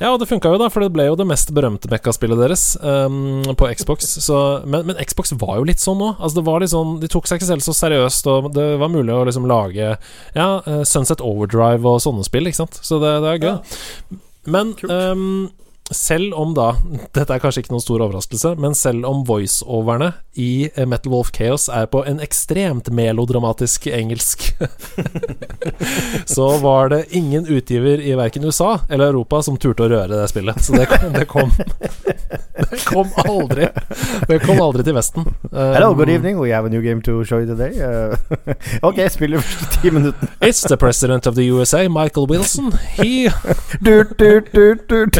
Ja, 0.00 0.08
og 0.08 0.18
det 0.22 0.30
funka 0.30 0.48
jo, 0.48 0.58
da, 0.60 0.70
for 0.72 0.80
det 0.80 0.92
ble 0.94 1.04
jo 1.10 1.16
det 1.18 1.26
mest 1.28 1.52
berømte 1.52 1.90
mekkaspillet 1.92 2.40
deres 2.40 2.64
um, 2.80 3.42
på 3.58 3.68
Xbox. 3.76 4.08
Så, 4.24 4.38
men, 4.64 4.86
men 4.88 5.00
Xbox 5.04 5.34
var 5.36 5.58
jo 5.60 5.66
litt 5.68 5.82
sånn 5.82 6.00
nå. 6.00 6.14
Altså, 6.16 6.40
det 6.40 6.46
var 6.46 6.64
litt 6.64 6.72
sånn 6.72 6.96
De 7.02 7.10
tok 7.12 7.28
seg 7.28 7.40
ikke 7.40 7.50
selv 7.50 7.66
så 7.66 7.76
seriøst, 7.76 8.30
og 8.32 8.50
det 8.56 8.66
var 8.80 8.92
mulig 8.92 9.12
å 9.12 9.26
liksom 9.28 9.48
lage 9.50 9.92
Ja, 10.36 10.48
eh, 10.64 10.82
Sunset 10.88 11.20
Overdrive 11.20 11.84
og 11.84 12.00
sånne 12.00 12.24
spill, 12.24 12.48
ikke 12.48 12.62
sant. 12.62 12.80
Så 12.80 12.96
det, 13.02 13.12
det 13.24 13.34
er 13.34 13.44
gøy. 13.44 14.18
Men 14.50 14.72
um, 14.88 15.50
selv 15.90 16.34
om 16.34 16.54
da 16.54 16.72
Dette 17.16 17.34
er 17.34 17.42
kanskje 17.42 17.64
ikke 17.64 17.74
noen 17.74 17.84
stor 17.84 18.02
overraskelse, 18.04 18.54
men 18.60 18.76
selv 18.78 19.06
om 19.08 19.24
voiceoverne 19.28 20.12
i 20.38 20.70
eh, 20.74 20.86
Metal 20.88 21.12
Wolf 21.12 21.32
Chaos 21.34 21.68
er 21.72 21.88
på 21.90 22.04
en 22.06 22.20
ekstremt 22.22 22.90
melodramatisk 22.94 23.88
engelsk, 23.90 24.50
så 26.34 26.48
var 26.62 26.92
det 26.94 27.02
ingen 27.18 27.48
utgiver 27.50 28.00
i 28.00 28.14
verken 28.18 28.46
USA 28.46 28.78
eller 28.88 29.10
Europa 29.10 29.42
som 29.42 29.58
turte 29.60 29.86
å 29.86 29.90
røre 29.90 30.14
det 30.14 30.28
spillet. 30.30 30.62
Så 30.62 30.78
det, 30.78 30.86
det 31.16 31.26
kom 31.30 31.50
Det 32.60 32.78
kom 32.84 33.08
aldri 33.24 33.66
Det 34.28 34.36
kom 34.42 34.58
aldri 34.60 34.84
til 34.84 34.94
Vesten. 34.94 35.24
Hello, 35.50 35.94
good 35.96 36.10
evening. 36.12 36.38
We 36.38 36.50
have 36.52 36.68
a 36.68 36.70
new 36.70 36.82
game 36.84 37.00
to 37.02 37.24
show 37.24 37.40
you 37.40 37.48
today. 37.48 37.72
Uh, 37.80 38.16
ok, 38.86 39.00
spiller 39.10 39.40
første 39.42 39.80
ti 39.80 39.90
minutter. 39.90 40.28
It's 40.44 40.60
the 40.68 40.76
president 40.76 41.26
of 41.26 41.34
the 41.34 41.48
USA, 41.48 41.88
Michael 41.88 42.28
Wilson. 42.28 42.70
He 42.98 43.30
Durt, 43.80 44.18
durt, 44.18 44.52
durt, 44.54 44.88
durt. 44.90 45.18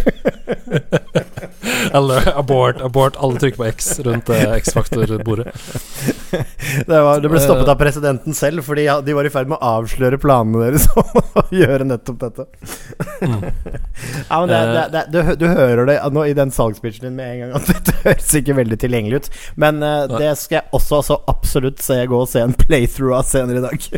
Eller 1.93 2.39
abort, 2.39 2.81
abort. 2.81 3.17
Alle 3.17 3.39
trykker 3.41 3.57
på 3.57 3.65
X 3.65 4.01
rundt 4.05 4.29
eh, 4.29 4.53
X-faktor-bordet. 4.53 5.47
Det, 6.87 7.01
var, 7.03 7.19
det 7.21 7.29
ble 7.29 7.41
stoppet 7.43 7.69
av 7.69 7.75
presidenten 7.81 8.35
selv, 8.37 8.63
fordi 8.63 8.85
de 9.05 9.15
var 9.17 9.27
i 9.27 9.33
ferd 9.35 9.49
med 9.51 9.59
å 9.59 9.71
avsløre 9.81 10.19
planene 10.23 10.61
deres 10.63 10.85
om 10.95 11.19
å 11.19 11.43
gjøre 11.61 11.87
nettopp 11.89 12.21
dette. 12.23 12.47
Ja, 14.29 14.39
men 14.39 14.53
det, 14.53 14.61
det, 14.71 14.85
det, 14.93 15.03
du, 15.11 15.33
du 15.43 15.47
hører 15.51 15.91
det 15.91 15.97
nå 16.15 16.25
i 16.31 16.37
den 16.39 16.55
salgspitchen 16.55 17.09
din 17.09 17.19
med 17.19 17.33
en 17.33 17.43
gang 17.43 17.57
at 17.59 17.67
dette 17.73 17.97
høres 18.05 18.31
ikke 18.39 18.57
veldig 18.61 18.79
tilgjengelig 18.85 19.23
ut. 19.25 19.29
Men 19.67 19.83
eh, 19.83 20.07
det 20.15 20.31
skal 20.39 20.61
jeg 20.61 20.79
også 20.79 21.03
så 21.11 21.19
absolutt 21.33 21.83
se 21.83 21.99
gå 22.07 22.23
og 22.23 22.31
se 22.31 22.45
en 22.47 22.55
playthrough 22.63 23.19
av 23.19 23.27
senere 23.29 23.59
i 23.59 23.67
dag. 23.67 23.91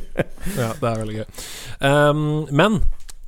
Ja, 0.56 0.72
det 0.72 0.88
er 0.88 1.00
veldig 1.04 1.20
gøy. 1.20 1.46
Um, 1.84 2.26
men 2.48 2.80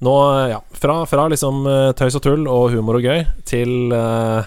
nå, 0.04 0.14
ja 0.52 0.60
Fra, 0.78 1.02
fra 1.08 1.26
liksom 1.32 1.64
eh, 1.70 1.90
tøys 1.96 2.18
og 2.18 2.24
tull 2.24 2.46
og 2.50 2.70
humor 2.74 3.00
og 3.00 3.06
gøy 3.06 3.24
til 3.48 3.92
eh, 3.94 4.46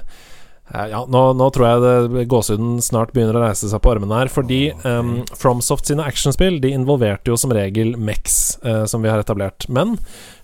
eh, 0.73 0.87
ja, 0.91 1.01
nå, 1.09 1.21
nå 1.39 1.47
tror 1.55 1.67
jeg 1.67 2.25
gåsehuden 2.29 2.81
snart 2.83 3.13
begynner 3.15 3.39
å 3.39 3.43
reise 3.45 3.69
seg 3.71 3.81
på 3.83 3.93
armene 3.93 4.19
her. 4.19 4.31
Fordi 4.31 4.59
um, 4.83 5.13
FromSoft 5.31 5.87
sine 5.89 6.05
actionspill 6.05 6.59
De 6.63 6.73
involverte 6.75 7.31
jo 7.31 7.37
som 7.39 7.53
regel 7.55 7.95
Mex, 7.97 8.57
uh, 8.65 8.83
som 8.89 9.05
vi 9.05 9.11
har 9.11 9.23
etablert. 9.23 9.69
Men 9.71 9.95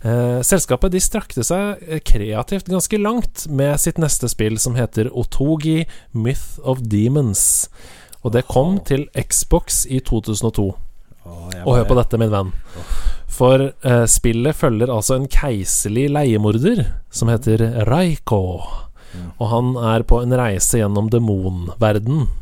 uh, 0.06 0.40
selskapet 0.46 0.96
de 0.96 1.04
strakte 1.04 1.44
seg 1.46 1.84
eh, 1.88 2.00
kreativt 2.04 2.72
ganske 2.72 3.02
langt 3.02 3.46
med 3.52 3.76
sitt 3.84 4.00
neste 4.02 4.32
spill, 4.32 4.58
som 4.62 4.80
heter 4.80 5.12
Otogi 5.12 5.84
Myth 6.16 6.58
of 6.64 6.82
Demons. 6.88 7.68
Og 8.24 8.32
det 8.38 8.48
kom 8.48 8.80
til 8.88 9.10
Xbox 9.20 9.84
i 9.92 10.00
2002. 10.00 10.72
Og 11.26 11.76
hør 11.78 11.86
på 11.88 11.98
dette, 11.98 12.20
min 12.20 12.34
venn. 12.34 12.52
For 13.34 13.70
eh, 13.72 14.06
spillet 14.12 14.58
følger 14.58 14.92
altså 14.94 15.18
en 15.18 15.30
keiserlig 15.32 16.10
leiemorder 16.14 16.84
som 17.14 17.32
heter 17.32 17.64
Raiko. 17.90 18.42
Og 19.38 19.48
han 19.50 19.74
er 19.94 20.06
på 20.10 20.20
en 20.24 20.36
reise 20.38 20.82
gjennom 20.82 21.12
demonverden. 21.14 22.28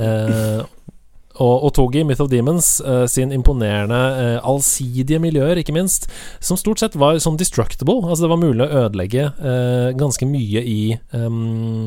Eh, 0.00 0.60
og 1.38 1.64
Otogi, 1.68 2.02
Myth 2.06 2.22
of 2.22 2.30
Demons, 2.32 2.80
uh, 2.84 3.04
sin 3.10 3.32
imponerende 3.34 3.98
uh, 3.98 4.48
allsidige 4.48 5.20
miljøer, 5.22 5.60
ikke 5.60 5.74
minst, 5.76 6.08
som 6.44 6.58
stort 6.58 6.82
sett 6.82 6.98
var 6.98 7.18
sånn 7.22 7.38
destructible. 7.40 8.02
Altså 8.06 8.26
det 8.26 8.32
var 8.32 8.42
mulig 8.42 8.64
å 8.66 8.84
ødelegge 8.84 9.28
uh, 9.38 9.90
ganske 9.98 10.28
mye 10.28 10.64
i 10.66 10.80
um, 11.12 11.86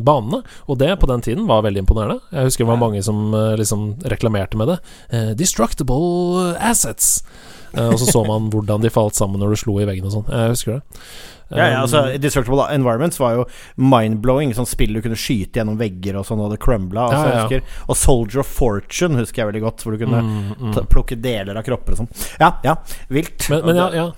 banene. 0.00 0.42
Og 0.66 0.80
det 0.80 0.92
på 1.00 1.10
den 1.10 1.24
tiden 1.24 1.48
var 1.50 1.64
veldig 1.66 1.84
imponerende. 1.84 2.20
Jeg 2.32 2.50
husker 2.50 2.64
det 2.64 2.72
var 2.72 2.82
mange 2.82 3.02
som 3.04 3.34
liksom 3.58 3.88
reklamerte 4.08 4.58
med 4.58 4.72
det. 4.72 4.78
Destructible 5.38 6.54
assets. 6.62 7.20
Eh, 7.76 7.88
og 7.92 7.98
så 8.00 8.10
så 8.10 8.24
man 8.26 8.50
hvordan 8.52 8.82
de 8.84 8.90
falt 8.92 9.14
sammen 9.18 9.40
når 9.42 9.54
du 9.54 9.60
slo 9.62 9.78
i 9.82 9.86
veggen 9.88 10.08
og 10.08 10.14
sånn. 10.18 10.30
Jeg 10.32 10.54
husker 10.54 10.78
det. 10.78 11.02
Ja, 11.48 11.66
ja, 11.70 11.80
altså 11.84 12.00
Um, 12.08 12.16
Destructible 12.18 12.64
Environments 12.74 13.20
var 13.22 13.36
jo 13.36 13.42
mind-blowing. 13.78 14.50
Sånn 14.56 14.66
spill 14.66 14.96
du 14.96 15.02
kunne 15.04 15.18
skyte 15.18 15.60
gjennom 15.60 15.76
vegger 15.78 16.16
og 16.18 16.26
sånn, 16.26 16.40
og 16.42 16.50
det 16.50 16.58
crumbla. 16.64 17.04
Altså, 17.06 17.28
Ja, 17.28 17.34
ja. 17.36 17.44
husker, 17.44 17.76
og 17.86 17.96
Soldier 18.00 18.40
of 18.42 18.50
Fortune 18.50 19.20
husker 19.20 19.44
jeg 19.44 19.52
veldig 19.52 19.62
godt, 19.62 19.84
hvor 19.84 19.94
du 19.94 20.00
kunne 20.02 20.22
mm, 20.26 20.40
mm. 20.72 20.80
plukke 20.90 21.20
deler 21.22 21.54
av 21.60 21.62
kropper 21.68 21.94
og 21.94 22.00
sånn. 22.02 22.10
Ja, 22.42 22.50
ja, 22.66 22.74
vilt. 23.14 23.46
Men, 23.52 23.62
men 23.68 23.78
ja, 23.78 23.86
ja. 23.94 24.08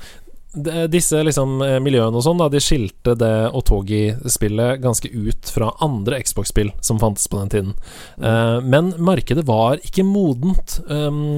De- 0.56 0.86
Disse 0.88 1.20
liksom 1.22 1.58
eh, 1.62 1.76
miljøene 1.84 2.16
og 2.16 2.24
sånn, 2.24 2.40
da 2.40 2.48
de 2.48 2.62
skilte 2.64 3.12
det 3.20 3.34
Otogi-spillet 3.60 4.80
ganske 4.80 5.10
ut 5.12 5.52
fra 5.52 5.68
andre 5.84 6.22
Xbox-spill 6.24 6.72
som 6.80 6.98
fantes 6.98 7.28
på 7.28 7.42
den 7.42 7.52
tiden. 7.52 7.74
Eh, 8.16 8.56
men 8.64 8.94
markedet 8.96 9.44
var 9.46 9.76
ikke 9.84 10.06
modent. 10.08 10.80
Um, 10.88 11.36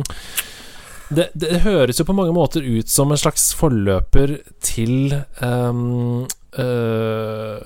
det, 1.10 1.28
det 1.34 1.60
høres 1.64 1.98
jo 2.00 2.04
på 2.08 2.14
mange 2.16 2.32
måter 2.36 2.62
ut 2.64 2.88
som 2.90 3.10
en 3.10 3.18
slags 3.20 3.48
forløper 3.58 4.36
til 4.64 5.14
um, 5.42 6.22
uh, 6.58 7.58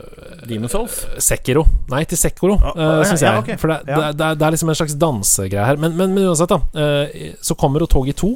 Demon 0.48 0.70
Souls? 0.72 1.02
Sekiro. 1.22 1.64
Nei, 1.92 2.04
til 2.08 2.20
Sekoro, 2.20 2.56
Ah, 2.60 2.72
uh, 2.72 2.82
ja, 3.02 3.04
syns 3.10 3.22
ja, 3.24 3.34
jeg. 3.36 3.44
ok. 3.44 3.60
For 3.60 3.72
det, 3.74 3.78
Ja. 3.90 4.00
det, 4.12 4.30
det 4.40 4.46
er 4.48 4.56
liksom 4.56 4.72
en 4.72 4.80
slags 4.80 4.96
dansegreie 5.00 5.66
her. 5.68 5.76
Men, 5.80 5.96
men, 5.98 6.14
men 6.16 6.28
uansett, 6.30 6.52
da. 6.52 6.60
Uh, 6.74 7.34
så 7.44 7.56
kommer 7.60 7.84
Otogi 7.86 8.12
2. 8.16 8.32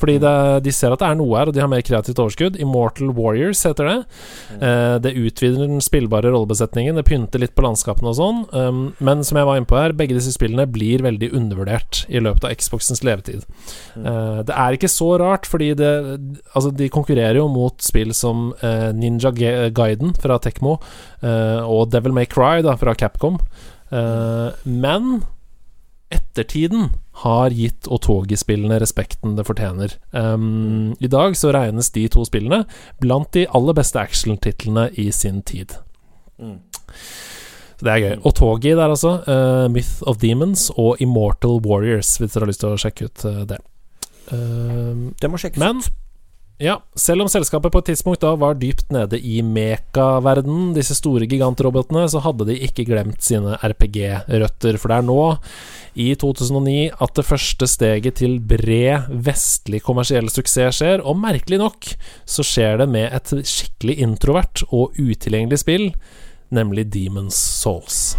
Fordi 0.00 0.16
det, 0.22 0.34
de 0.66 0.72
ser 0.74 0.94
at 0.94 1.02
det 1.02 1.10
er 1.10 1.18
noe 1.20 1.36
her, 1.38 1.50
og 1.50 1.56
de 1.56 1.62
har 1.62 1.70
mer 1.70 1.84
kreativt 1.86 2.20
overskudd. 2.22 2.58
Immortal 2.60 3.12
Warriors 3.16 3.62
heter 3.68 3.88
det. 3.90 3.96
Eh, 4.58 4.96
det 5.04 5.14
utvider 5.20 5.66
den 5.66 5.84
spillbare 5.84 6.32
rollebesetningen, 6.32 6.98
det 6.98 7.06
pynter 7.08 7.42
litt 7.42 7.54
på 7.56 7.64
landskapene 7.66 8.12
og 8.12 8.18
sånn. 8.18 8.42
Um, 8.54 8.82
men 8.98 9.24
som 9.26 9.38
jeg 9.40 9.48
var 9.48 9.60
inne 9.60 9.68
på 9.70 9.78
her, 9.78 9.96
begge 9.96 10.16
disse 10.16 10.32
spillene 10.34 10.68
blir 10.70 11.04
veldig 11.04 11.32
undervurdert 11.36 12.04
i 12.08 12.22
løpet 12.22 12.48
av 12.48 12.56
Xboxens 12.58 13.04
levetid. 13.06 13.44
Eh, 14.00 14.40
det 14.48 14.56
er 14.56 14.76
ikke 14.76 14.90
så 14.90 15.12
rart, 15.20 15.48
fordi 15.50 15.72
det 15.78 15.90
Altså, 16.50 16.70
de 16.74 16.88
konkurrerer 16.92 17.36
jo 17.38 17.46
mot 17.52 17.82
spill 17.84 18.12
som 18.16 18.50
eh, 18.64 18.90
Ninja 18.96 19.30
Guiden 19.34 20.00
Gaiden 20.00 20.14
fra 20.20 20.38
Tekmo 20.42 20.78
eh, 21.22 21.60
og 21.60 21.90
Devil 21.92 22.14
May 22.16 22.28
Cry 22.30 22.64
da, 22.64 22.76
fra 22.80 22.94
Capcom. 22.98 23.38
Eh, 23.90 24.48
men 24.64 25.22
ettertiden 26.10 26.90
har 27.22 27.54
gitt 27.54 27.86
Otogi-spillene 27.90 28.80
respekten 28.82 29.36
det 29.38 29.44
fortjener. 29.46 29.94
Um, 30.10 30.96
I 31.00 31.10
dag 31.10 31.36
så 31.38 31.52
regnes 31.54 31.90
de 31.94 32.06
to 32.10 32.24
spillene 32.26 32.64
blant 33.02 33.30
de 33.36 33.46
aller 33.54 33.76
beste 33.76 34.00
action-titlene 34.00 34.88
i 34.98 35.10
sin 35.14 35.42
tid. 35.46 35.76
Så 36.40 37.86
det 37.86 37.92
er 37.92 38.02
gøy. 38.04 38.14
Otogi 38.28 38.74
der, 38.74 38.90
altså. 38.90 39.18
Uh, 39.24 39.70
Myth 39.72 40.02
of 40.08 40.18
Demons 40.20 40.68
og 40.76 41.00
Immortal 41.00 41.60
Warriors, 41.64 42.16
hvis 42.18 42.34
dere 42.34 42.44
har 42.44 42.52
lyst 42.52 42.64
til 42.64 42.74
å 42.74 42.80
sjekke 42.80 43.08
ut 43.08 43.24
eh, 43.30 43.42
det. 43.54 43.60
Uh, 44.30 45.10
Det 45.20 45.30
må 45.30 45.40
sjekkes 45.40 45.62
men 45.62 45.80
ja, 46.60 46.74
selv 46.92 47.24
om 47.24 47.28
selskapet 47.32 47.72
på 47.72 47.80
et 47.80 47.86
tidspunkt 47.88 48.20
da 48.20 48.34
var 48.36 48.58
dypt 48.60 48.90
nede 48.92 49.16
i 49.16 49.38
mekaverdenen, 49.40 50.74
disse 50.76 50.92
store 50.98 51.24
gigantrobotene, 51.30 52.02
så 52.12 52.20
hadde 52.20 52.50
de 52.50 52.58
ikke 52.66 52.84
glemt 52.90 53.24
sine 53.24 53.56
RPG-røtter. 53.56 54.76
For 54.76 54.92
det 54.92 54.98
er 54.98 55.06
nå, 55.08 55.22
i 55.96 56.10
2009, 56.20 56.76
at 57.00 57.16
det 57.16 57.26
første 57.26 57.68
steget 57.70 58.20
til 58.20 58.36
bred 58.44 59.08
vestlig 59.24 59.80
kommersiell 59.86 60.28
suksess 60.32 60.82
skjer. 60.82 61.00
Og 61.00 61.16
merkelig 61.22 61.62
nok 61.64 61.94
så 62.28 62.44
skjer 62.46 62.82
det 62.82 62.90
med 62.92 63.08
et 63.08 63.32
skikkelig 63.40 63.96
introvert 64.04 64.66
og 64.68 65.00
utilgjengelig 65.00 65.64
spill, 65.64 65.88
nemlig 66.52 66.90
Demons 66.92 67.40
Souls. 67.40 68.10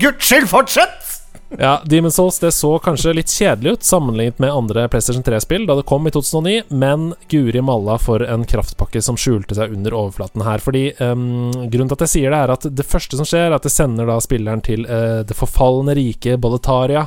Guds 0.00 0.24
skyld, 0.28 0.48
fortsett! 0.50 1.08
Ja, 1.56 1.82
Demon's 1.84 2.10
Souls 2.10 2.38
det 2.38 2.50
så 2.52 2.74
kanskje 2.78 3.14
litt 3.16 3.32
kjedelig 3.32 3.72
ut 3.72 3.86
sammenlignet 3.86 4.40
med 4.42 4.52
andre 4.52 4.82
PlayStation 4.92 5.24
3-spill 5.24 5.64
da 5.68 5.78
det 5.78 5.86
kom 5.88 6.04
i 6.04 6.10
2009, 6.12 6.66
men 6.68 7.06
guri 7.32 7.62
malla 7.64 7.96
for 8.00 8.20
en 8.20 8.44
kraftpakke 8.48 9.00
som 9.04 9.16
skjulte 9.16 9.56
seg 9.56 9.72
under 9.72 9.96
overflaten 9.96 10.44
her. 10.44 10.60
Fordi 10.60 10.90
um, 11.00 11.48
Grunnen 11.72 11.88
til 11.88 11.96
at 11.96 12.04
jeg 12.04 12.12
sier 12.12 12.34
det, 12.34 12.40
er 12.42 12.52
at 12.52 12.66
det 12.68 12.86
første 12.86 13.16
som 13.16 13.28
skjer, 13.28 13.46
er 13.48 13.56
at 13.56 13.64
det 13.64 13.72
sender 13.72 14.10
da 14.10 14.18
spilleren 14.20 14.60
til 14.66 14.84
uh, 14.84 15.24
det 15.28 15.36
forfalne 15.38 15.96
rike 15.96 16.36
Boletaria. 16.36 17.06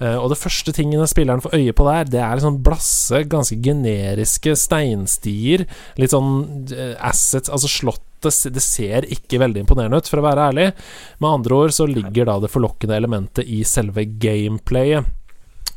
Uh, 0.00 0.16
og 0.22 0.30
det 0.32 0.40
første 0.40 0.72
tingene 0.72 1.08
spilleren 1.10 1.44
får 1.44 1.58
øye 1.60 1.76
på 1.76 1.88
der, 1.90 2.08
det 2.16 2.22
er 2.24 2.40
liksom 2.40 2.62
blasse, 2.64 3.26
ganske 3.28 3.60
generiske 3.60 4.56
steinstier. 4.56 5.66
Litt 6.00 6.16
sånn 6.16 6.32
uh, 6.72 6.96
assets, 7.12 7.52
altså 7.52 7.68
slott 7.68 8.06
plottet 8.22 8.54
Det 8.54 8.62
ser 8.62 9.08
ikke 9.10 9.40
veldig 9.42 9.64
imponerende 9.64 9.98
ut, 9.98 10.08
for 10.10 10.20
å 10.20 10.26
være 10.26 10.50
ærlig. 10.52 10.68
Med 11.22 11.30
andre 11.30 11.58
ord 11.64 11.74
så 11.74 11.88
ligger 11.88 12.28
da 12.28 12.38
det 12.42 12.52
forlokkende 12.52 12.96
elementet 12.96 13.48
i 13.48 13.62
selve 13.64 14.06
gameplayet. 14.22 15.10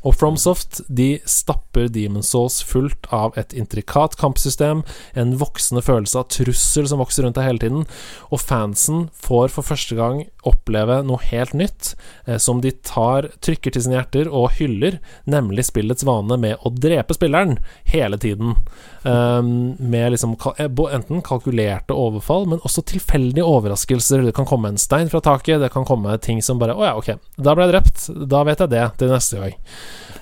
Og 0.05 0.13
FromSoft 0.13 0.83
de 0.85 1.15
stapper 1.25 1.87
Demon's 1.89 2.29
Souls 2.29 2.59
fullt 2.61 3.07
av 3.15 3.33
et 3.41 3.55
intrikat 3.57 4.13
kampsystem, 4.21 4.83
en 5.17 5.33
voksende 5.41 5.81
følelse 5.81 6.19
av 6.21 6.27
trussel 6.29 6.85
som 6.91 7.01
vokser 7.01 7.25
rundt 7.25 7.39
deg 7.39 7.47
hele 7.47 7.63
tiden, 7.63 7.87
og 8.29 8.43
fansen 8.43 9.07
får 9.17 9.49
for 9.55 9.65
første 9.65 9.97
gang 9.97 10.21
oppleve 10.47 11.01
noe 11.05 11.21
helt 11.29 11.55
nytt, 11.57 11.93
eh, 12.25 12.37
som 12.41 12.61
de 12.63 12.71
tar, 12.85 13.29
trykker 13.45 13.75
til 13.75 13.85
sine 13.85 13.97
hjerter 13.97 14.29
og 14.29 14.55
hyller, 14.59 14.99
nemlig 15.29 15.67
spillets 15.67 16.05
vane 16.07 16.37
med 16.41 16.61
å 16.65 16.71
drepe 16.73 17.17
spilleren 17.17 17.57
hele 17.91 18.19
tiden. 18.21 18.55
Um, 19.03 19.75
med 19.79 20.15
liksom 20.15 20.33
eh, 20.57 20.69
enten 20.95 21.21
kalkulerte 21.25 21.93
overfall, 21.93 22.47
men 22.49 22.63
også 22.65 22.85
tilfeldige 22.89 23.45
overraskelser. 23.45 24.25
Det 24.25 24.35
kan 24.37 24.49
komme 24.49 24.71
en 24.71 24.81
stein 24.81 25.11
fra 25.11 25.21
taket, 25.25 25.61
det 25.61 25.73
kan 25.73 25.85
komme 25.87 26.17
ting 26.23 26.41
som 26.45 26.61
bare 26.61 26.75
Å 26.75 26.87
ja, 26.87 26.95
ok, 26.97 27.13
da 27.37 27.53
ble 27.55 27.67
jeg 27.67 27.75
drept. 27.75 28.07
Da 28.31 28.41
vet 28.47 28.63
jeg 28.63 28.73
det 28.73 28.87
til 28.99 29.13
neste 29.13 29.41
gang. 29.43 29.61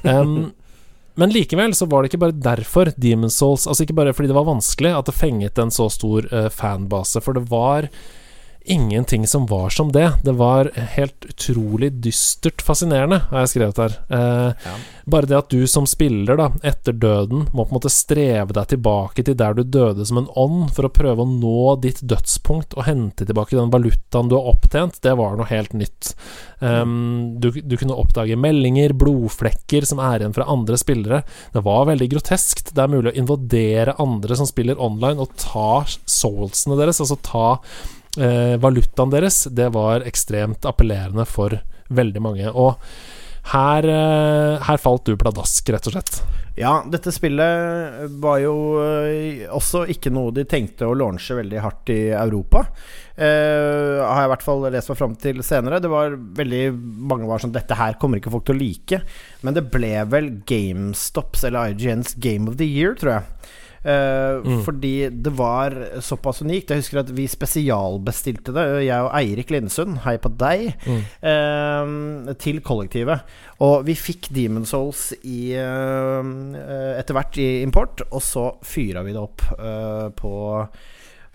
Um, 0.03 0.35
men 1.15 1.29
likevel 1.29 1.75
så 1.77 1.85
var 1.85 2.01
det 2.01 2.11
ikke 2.11 2.23
bare 2.23 2.41
derfor 2.41 2.89
Demon's 2.97 3.37
Souls 3.37 3.67
Altså 3.69 3.85
ikke 3.85 3.95
bare 3.99 4.15
fordi 4.17 4.31
det 4.31 4.37
var 4.37 4.47
vanskelig 4.47 4.95
at 4.97 5.09
det 5.09 5.13
fenget 5.13 5.59
en 5.61 5.71
så 5.73 5.85
stor 5.93 6.25
uh, 6.33 6.49
fanbase, 6.49 7.21
for 7.21 7.37
det 7.37 7.45
var 7.51 7.89
ingenting 8.63 9.27
som 9.27 9.45
var 9.45 9.69
som 9.69 9.91
det. 9.91 10.11
Det 10.23 10.31
var 10.31 10.71
helt 10.75 11.25
utrolig 11.25 11.91
dystert 12.03 12.61
fascinerende, 12.61 13.21
har 13.29 13.43
jeg 13.43 13.51
skrevet 13.53 13.81
her. 13.83 13.95
Eh, 14.09 14.65
ja. 14.65 14.75
Bare 15.05 15.27
det 15.27 15.37
at 15.37 15.51
du 15.51 15.67
som 15.67 15.87
spiller, 15.89 16.37
da, 16.39 16.49
etter 16.63 16.95
døden, 16.95 17.47
må 17.51 17.65
på 17.65 17.73
en 17.73 17.77
måte 17.77 17.91
streve 17.91 18.55
deg 18.55 18.69
tilbake 18.71 19.25
til 19.25 19.35
der 19.39 19.57
du 19.57 19.63
døde 19.67 20.05
som 20.07 20.21
en 20.21 20.29
ånd, 20.39 20.69
for 20.75 20.87
å 20.87 20.93
prøve 20.93 21.25
å 21.25 21.29
nå 21.29 21.75
ditt 21.83 21.99
dødspunkt 22.07 22.77
og 22.77 22.87
hente 22.87 23.27
tilbake 23.27 23.57
den 23.57 23.73
valutaen 23.73 24.31
du 24.31 24.37
har 24.37 24.51
opptjent, 24.53 25.01
det 25.03 25.15
var 25.19 25.35
noe 25.39 25.49
helt 25.51 25.75
nytt. 25.75 26.13
Um, 26.63 27.35
du, 27.43 27.49
du, 27.51 27.75
kunne 27.79 27.97
oppdage 27.99 28.37
meldinger, 28.39 28.95
blodflekker 28.95 29.87
som 29.87 29.99
er 30.03 30.23
igjen 30.23 30.35
fra 30.35 30.47
andre 30.51 30.79
spillere. 30.79 31.23
Det 31.51 31.65
var 31.65 31.89
veldig 31.91 32.07
groteskt. 32.15 32.71
Det 32.71 32.85
er 32.85 32.93
mulig 32.93 33.11
å 33.11 33.17
invadere 33.19 33.97
andre 33.99 34.39
som 34.39 34.47
spiller 34.47 34.79
online, 34.79 35.19
og 35.19 35.35
ta 35.35 35.83
soulsene 36.07 36.79
deres, 36.79 37.03
altså 37.03 37.19
ta 37.19 37.49
eh, 38.19 38.55
valutaen 38.61 39.13
deres, 39.13 39.43
det 39.51 39.71
var 39.75 40.05
ekstremt 40.07 40.65
appellerende 40.69 41.25
for 41.29 41.57
veldig 41.93 42.23
mange. 42.23 42.51
Og 42.51 42.79
her, 43.51 43.83
eh, 43.83 44.61
her 44.63 44.79
falt 44.79 45.05
du 45.05 45.17
pladask, 45.19 45.69
rett 45.69 45.87
og 45.89 45.97
slett. 45.97 46.21
Ja, 46.55 46.83
dette 46.85 47.09
spillet 47.09 48.11
var 48.21 48.37
jo 48.43 48.53
eh, 48.77 49.47
også 49.49 49.87
ikke 49.89 50.11
noe 50.13 50.31
de 50.35 50.45
tenkte 50.45 50.85
å 50.85 50.93
launche 50.93 51.35
veldig 51.39 51.63
hardt 51.63 51.89
i 51.89 52.01
Europa. 52.13 52.67
Uh, 53.13 54.01
har 54.01 54.23
jeg 54.23 54.25
i 54.25 54.29
hvert 54.31 54.45
fall 54.45 54.63
lest 54.73 54.89
meg 54.89 54.97
fram 54.97 55.11
til 55.21 55.41
senere. 55.45 55.77
Det 55.81 55.89
var 55.91 56.15
veldig 56.17 56.61
Mange 57.05 57.27
var 57.29 57.43
sånn 57.43 57.51
Dette 57.53 57.77
her 57.77 57.93
kommer 58.01 58.17
ikke 58.17 58.31
folk 58.33 58.47
til 58.47 58.55
å 58.55 58.61
like. 58.61 59.01
Men 59.45 59.57
det 59.57 59.67
ble 59.73 59.91
vel 60.09 60.31
GameStops 60.49 61.43
eller 61.45 61.75
IGNs 61.75 62.15
Game 62.17 62.49
of 62.49 62.57
the 62.57 62.65
Year, 62.65 62.97
tror 62.97 63.19
jeg. 63.19 63.51
Uh, 63.83 64.39
mm. 64.43 64.61
Fordi 64.63 65.09
det 65.11 65.33
var 65.37 65.75
såpass 65.99 66.41
unikt. 66.41 66.71
Jeg 66.71 66.83
husker 66.83 67.01
at 67.01 67.11
vi 67.15 67.27
spesialbestilte 67.27 68.55
det, 68.55 68.65
jeg 68.85 69.03
og 69.03 69.11
Eirik 69.19 69.51
Lindsund, 69.51 69.99
hei 70.05 70.15
på 70.23 70.31
deg, 70.39 70.69
mm. 70.87 71.01
uh, 71.27 72.31
til 72.39 72.61
kollektivet. 72.63 73.27
Og 73.63 73.83
vi 73.87 73.97
fikk 73.99 74.31
Demon 74.35 74.67
Souls 74.69 75.09
i, 75.21 75.53
uh, 75.59 76.23
etter 76.95 77.17
hvert 77.17 77.41
i 77.43 77.49
import, 77.65 78.05
og 78.09 78.23
så 78.23 78.47
fyra 78.63 79.03
vi 79.03 79.15
det 79.15 79.21
opp 79.23 79.43
på, 80.17 80.33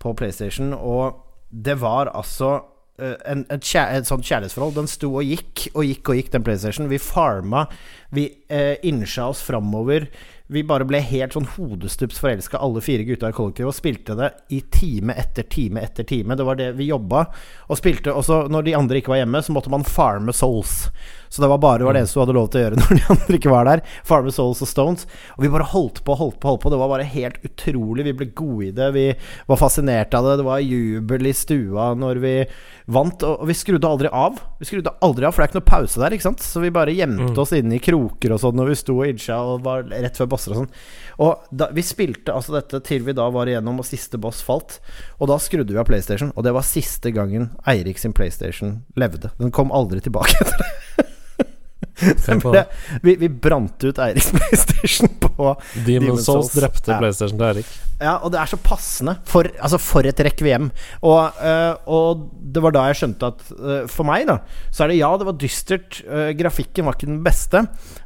på 0.00 0.16
PlayStation. 0.16 0.72
Og 0.72 1.24
det 1.48 1.78
var 1.80 2.10
altså 2.16 2.56
en, 2.98 3.44
et, 3.46 3.62
kjær, 3.62 3.92
et, 3.94 4.08
sånt 4.08 4.26
kjærlighetsforhold. 4.26 4.74
Den 4.78 4.90
sto 4.90 5.12
og 5.20 5.26
gikk 5.26 5.68
og 5.74 5.86
gikk 5.86 6.10
og 6.10 6.18
gikk, 6.18 6.32
den 6.34 6.46
PlayStation. 6.46 6.90
Vi 6.90 7.00
farma, 7.02 7.66
vi 8.14 8.28
eh, 8.50 8.74
innsja 8.88 9.28
oss 9.30 9.44
framover. 9.46 10.08
Vi 10.48 10.62
bare 10.64 10.86
ble 10.88 11.00
helt 11.04 11.34
sånn 11.36 11.48
hodestups 11.58 12.20
forelska, 12.22 12.56
alle 12.64 12.80
fire 12.80 13.04
gutta 13.04 13.28
i 13.28 13.36
kollektivet, 13.36 13.68
og 13.68 13.76
spilte 13.76 14.16
det 14.16 14.30
i 14.56 14.62
time 14.72 15.12
etter 15.20 15.44
time 15.44 15.82
etter 15.84 16.08
time. 16.08 16.36
Det 16.38 16.46
var 16.48 16.56
det 16.56 16.70
vi 16.78 16.88
jobba 16.88 17.26
og 17.68 17.76
spilte. 17.76 18.14
Og 18.16 18.24
så 18.24 18.46
når 18.48 18.64
de 18.64 18.76
andre 18.78 19.02
ikke 19.02 19.12
var 19.12 19.20
hjemme, 19.20 19.42
så 19.44 19.52
måtte 19.52 19.72
man 19.72 19.84
farme 19.84 20.32
souls. 20.32 20.86
Så 21.28 21.42
det 21.42 21.50
var 21.52 21.60
bare 21.62 21.86
var 21.86 21.96
det 21.96 22.04
eneste 22.04 22.18
du 22.18 22.22
hadde 22.24 22.36
lov 22.36 22.48
til 22.52 22.60
å 22.60 22.64
gjøre 22.64 22.78
når 22.82 22.94
de 22.94 23.04
andre 23.14 23.38
ikke 23.38 23.52
var 23.52 23.68
der. 23.68 23.84
Farmer 24.08 24.34
souls 24.34 24.62
og 24.64 24.70
stones. 24.70 25.06
Og 25.36 25.44
vi 25.44 25.52
bare 25.52 25.68
holdt 25.72 26.02
på, 26.04 26.16
holdt 26.18 26.40
på, 26.40 26.52
holdt 26.52 26.64
på. 26.64 26.72
Det 26.72 26.80
var 26.80 26.92
bare 26.92 27.08
helt 27.08 27.38
utrolig. 27.46 28.06
Vi 28.08 28.16
ble 28.20 28.30
gode 28.38 28.70
i 28.70 28.72
det. 28.74 28.90
Vi 28.96 29.06
var 29.50 29.60
fascinert 29.60 30.16
av 30.16 30.26
det. 30.26 30.38
Det 30.40 30.48
var 30.48 30.64
jubel 30.64 31.30
i 31.30 31.34
stua 31.36 31.92
når 31.98 32.22
vi 32.24 32.34
vant. 32.88 33.26
Og 33.26 33.44
vi 33.48 33.56
skrudde 33.56 33.88
aldri 33.88 34.10
av. 34.12 34.40
Vi 34.58 34.68
skrudde 34.68 34.94
aldri 35.04 35.28
av, 35.28 35.34
for 35.34 35.42
det 35.42 35.48
er 35.48 35.52
ikke 35.52 35.60
noe 35.60 35.70
pause 35.70 36.02
der, 36.02 36.16
ikke 36.16 36.28
sant. 36.28 36.44
Så 36.44 36.62
vi 36.64 36.72
bare 36.74 36.94
gjemte 36.96 37.30
mm. 37.32 37.42
oss 37.42 37.54
inne 37.56 37.76
i 37.76 37.82
kroker 37.82 38.34
og 38.34 38.42
sånn 38.42 38.58
når 38.58 38.72
vi 38.72 38.78
sto 38.80 38.98
og 38.98 39.12
incha 39.12 39.38
og 39.44 39.62
var 39.66 39.86
rett 39.92 40.18
før 40.18 40.32
bosser 40.32 40.54
og 40.54 40.62
sånn. 40.62 40.72
Og 41.24 41.48
da, 41.50 41.70
vi 41.74 41.84
spilte 41.86 42.34
altså 42.34 42.56
dette 42.56 42.82
til 42.86 43.04
vi 43.06 43.16
da 43.16 43.28
var 43.34 43.50
igjennom 43.50 43.82
og 43.82 43.88
siste 43.88 44.20
boss 44.20 44.40
falt. 44.46 44.78
Og 45.18 45.30
da 45.30 45.38
skrudde 45.42 45.74
vi 45.74 45.80
av 45.80 45.88
PlayStation, 45.88 46.32
og 46.34 46.46
det 46.46 46.54
var 46.56 46.66
siste 46.66 47.12
gangen 47.14 47.50
Eirik 47.68 48.00
sin 48.00 48.14
PlayStation 48.16 48.80
levde. 48.98 49.32
Den 49.40 49.54
kom 49.54 49.74
aldri 49.74 50.02
tilbake 50.04 50.38
etter 50.42 50.62
det. 50.62 50.87
Ble, 51.98 52.64
vi, 53.04 53.14
vi 53.20 53.28
brant 53.28 53.84
ut 53.84 54.00
Eiriks 54.02 54.30
PlayStation 54.36 55.12
på 55.22 55.52
Demon 55.86 56.18
Souls. 56.22 56.52
drepte 56.56 56.94
ja. 56.94 56.98
PlayStation 57.02 57.38
til 57.38 57.46
Eirik. 57.50 57.76
Ja, 57.98 58.16
og 58.22 58.30
det 58.30 58.38
er 58.38 58.50
så 58.50 58.58
passende. 58.62 59.16
For, 59.26 59.48
altså 59.58 59.80
for 59.82 60.06
et 60.06 60.20
rekviem. 60.22 60.68
Og, 61.02 61.40
uh, 61.42 61.74
og, 61.90 62.28
det 62.54 62.62
var 62.62 62.74
da 62.74 62.84
jeg 62.88 63.00
skjønte 63.00 63.32
at 63.32 63.48
uh, 63.58 63.80
for 63.90 64.06
meg, 64.08 64.28
da, 64.30 64.38
så 64.70 64.84
er 64.84 64.92
det 64.92 65.00
ja, 65.00 65.10
det 65.18 65.26
var 65.28 65.40
dystert. 65.40 66.02
Uh, 66.06 66.30
grafikken 66.38 66.86
var 66.86 66.98
ikke 66.98 67.10
den 67.10 67.24
beste, 67.26 67.64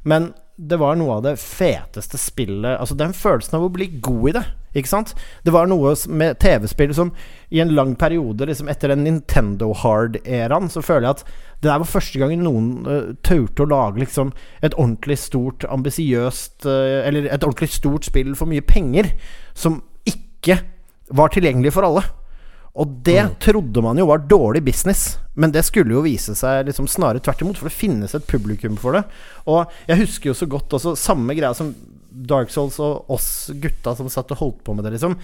men 0.08 0.32
det 0.56 0.76
var 0.76 0.98
noe 1.00 1.16
av 1.16 1.22
det 1.24 1.38
feteste 1.40 2.18
spillet 2.20 2.76
Altså 2.76 2.94
den 2.98 3.14
følelsen 3.16 3.56
av 3.56 3.64
å 3.66 3.70
bli 3.72 3.86
god 4.04 4.28
i 4.28 4.34
det. 4.36 4.42
Ikke 4.76 4.90
sant? 4.90 5.12
Det 5.44 5.52
var 5.52 5.68
noe 5.68 5.94
med 6.08 6.38
TV-spill 6.40 6.94
som 6.96 7.12
i 7.52 7.60
en 7.60 7.72
lang 7.76 7.94
periode, 8.00 8.46
liksom 8.48 8.70
etter 8.72 8.92
den 8.92 9.04
Nintendo 9.04 9.72
Hard-æraen, 9.76 10.70
så 10.72 10.80
føler 10.84 11.08
jeg 11.08 11.16
at 11.18 11.24
det 11.62 11.68
der 11.68 11.82
var 11.82 11.90
første 11.90 12.20
gangen 12.20 12.44
noen 12.46 12.70
uh, 12.88 13.12
turte 13.24 13.64
å 13.64 13.68
lage 13.68 14.00
liksom 14.02 14.32
et 14.64 14.74
ordentlig 14.74 15.18
stort, 15.20 15.66
ambisiøst 15.68 16.66
uh, 16.66 17.04
Eller 17.04 17.28
et 17.28 17.44
ordentlig 17.44 17.70
stort 17.74 18.08
spill 18.08 18.32
for 18.38 18.50
mye 18.50 18.64
penger, 18.64 19.12
som 19.54 19.82
ikke 20.08 20.62
var 21.12 21.32
tilgjengelig 21.32 21.74
for 21.76 21.86
alle. 21.86 22.06
Og 22.72 22.92
det 23.04 23.20
mm. 23.20 23.32
trodde 23.42 23.82
man 23.84 23.98
jo 24.00 24.06
var 24.08 24.22
dårlig 24.24 24.62
business, 24.64 25.18
men 25.36 25.52
det 25.52 25.64
skulle 25.66 25.92
jo 25.92 26.04
vise 26.04 26.32
seg 26.36 26.64
liksom 26.68 26.88
snarere 26.88 27.20
tvert 27.20 27.42
imot, 27.44 27.58
for 27.60 27.68
det 27.68 27.76
finnes 27.76 28.14
et 28.16 28.28
publikum 28.28 28.78
for 28.80 28.96
det. 28.96 29.02
Og 29.44 29.68
jeg 29.90 30.00
husker 30.00 30.30
jo 30.30 30.36
så 30.38 30.48
godt 30.48 30.78
også 30.78 30.94
samme 30.96 31.36
greia 31.36 31.52
som 31.56 31.74
Dark 32.12 32.52
Souls 32.52 32.78
og 32.82 33.10
oss 33.12 33.50
gutta 33.60 33.94
som 33.96 34.08
satt 34.12 34.32
og 34.34 34.40
holdt 34.40 34.62
på 34.64 34.76
med 34.76 34.86
det, 34.86 34.94
liksom. 34.96 35.16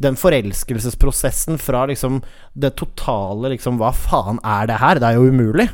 Den 0.00 0.16
forelskelsesprosessen 0.20 1.60
fra 1.60 1.84
liksom 1.88 2.22
det 2.52 2.74
totale 2.80 3.52
liksom 3.54 3.78
Hva 3.80 3.92
faen 3.96 4.40
er 4.40 4.68
det 4.68 4.80
her? 4.80 5.00
Det 5.00 5.10
er 5.10 5.18
jo 5.18 5.28
umulig. 5.32 5.68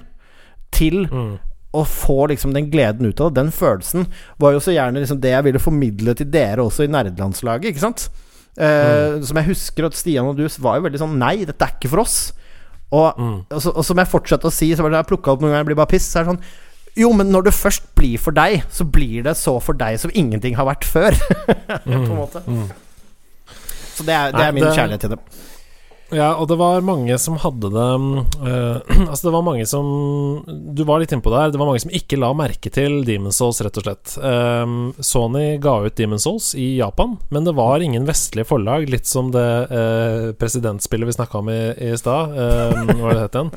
Til 0.75 1.05
mm. 1.11 1.33
å 1.75 1.85
få 1.87 2.25
liksom 2.31 2.55
den 2.55 2.71
gleden 2.75 3.07
ut 3.07 3.23
av 3.23 3.31
det. 3.31 3.39
Den 3.41 3.55
følelsen 3.55 4.07
var 4.43 4.55
jo 4.55 4.63
så 4.63 4.75
gjerne 4.75 5.03
liksom 5.03 5.23
det 5.23 5.35
jeg 5.35 5.47
ville 5.47 5.63
formidle 5.63 6.15
til 6.19 6.31
dere 6.31 6.67
også 6.67 6.87
i 6.87 6.93
nerdelandslaget, 6.93 7.71
ikke 7.71 7.87
sant? 7.87 8.11
Uh, 8.59 9.21
mm. 9.21 9.27
Som 9.29 9.39
jeg 9.41 9.51
husker 9.53 9.87
at 9.87 9.97
Stian 9.97 10.27
og 10.27 10.39
du 10.39 10.43
var 10.61 10.81
jo 10.81 10.85
veldig 10.89 11.01
sånn 11.01 11.13
Nei, 11.21 11.47
dette 11.49 11.65
er 11.65 11.77
ikke 11.77 11.93
for 11.93 12.03
oss. 12.03 12.17
Og, 12.91 13.15
mm. 13.15 13.37
og, 13.47 13.61
så, 13.63 13.71
og 13.71 13.87
som 13.87 14.01
jeg 14.03 14.11
fortsatte 14.11 14.51
å 14.51 14.55
si, 14.55 14.73
så 14.75 14.83
var 14.83 14.93
det 14.93 15.05
jeg 15.05 15.11
plukka 15.13 15.33
opp 15.33 15.45
noen 15.45 15.53
ganger 15.53 15.63
jeg 15.63 15.71
blir 15.71 15.81
bare 15.81 15.93
piss. 15.93 16.09
Så 16.11 16.21
er 16.21 16.27
det 16.27 16.35
sånn 16.35 17.01
Jo, 17.05 17.13
men 17.17 17.31
når 17.31 17.49
det 17.49 17.57
først 17.57 17.87
blir 17.99 18.19
for 18.23 18.35
deg, 18.37 18.65
så 18.75 18.87
blir 18.87 19.23
det 19.27 19.37
så 19.39 19.55
for 19.63 19.79
deg 19.79 20.01
som 20.03 20.13
ingenting 20.15 20.59
har 20.59 20.69
vært 20.69 20.87
før. 20.89 21.17
på 21.87 21.95
en 21.95 22.09
mm. 22.09 22.17
måte. 22.19 22.43
Mm. 22.47 22.67
Så 23.95 24.07
det 24.09 24.17
er, 24.17 24.35
det 24.35 24.45
er 24.47 24.57
min 24.57 24.67
det, 24.67 24.75
kjærlighet 24.75 25.07
til 25.07 25.15
det. 25.15 25.21
Ja, 26.11 26.33
og 26.35 26.49
det 26.51 26.57
var 26.59 26.83
mange 26.83 27.15
som 27.23 27.37
hadde 27.39 27.71
det 27.71 27.87
uh, 28.47 28.79
Altså, 29.07 29.29
det 29.29 29.35
var 29.35 29.45
mange 29.47 29.67
som 29.69 29.87
Du 30.75 30.83
var 30.89 31.03
litt 31.03 31.13
innpå 31.15 31.31
der. 31.33 31.53
Det 31.53 31.61
var 31.61 31.71
mange 31.71 31.83
som 31.85 31.95
ikke 31.95 32.19
la 32.21 32.33
merke 32.37 32.73
til 32.73 33.01
Demon's 33.07 33.39
Souls, 33.39 33.61
rett 33.65 33.79
og 33.79 33.87
slett. 33.87 34.17
Um, 34.19 34.91
Sony 34.99 35.55
ga 35.63 35.77
ut 35.85 35.97
Demon's 35.99 36.27
Souls 36.27 36.53
i 36.59 36.73
Japan, 36.81 37.17
men 37.31 37.47
det 37.47 37.55
var 37.59 37.83
ingen 37.85 38.09
vestlige 38.09 38.49
forlag. 38.51 38.89
Litt 38.91 39.09
som 39.11 39.31
det 39.35 39.47
uh, 39.71 40.33
presidentspillet 40.41 41.11
vi 41.11 41.17
snakka 41.17 41.41
om 41.41 41.51
i, 41.53 41.63
i 41.91 41.95
stad. 41.99 42.35
Um, 42.35 42.93
hva 43.01 43.15
det 43.15 43.25
het 43.25 43.41
igjen? 43.41 43.55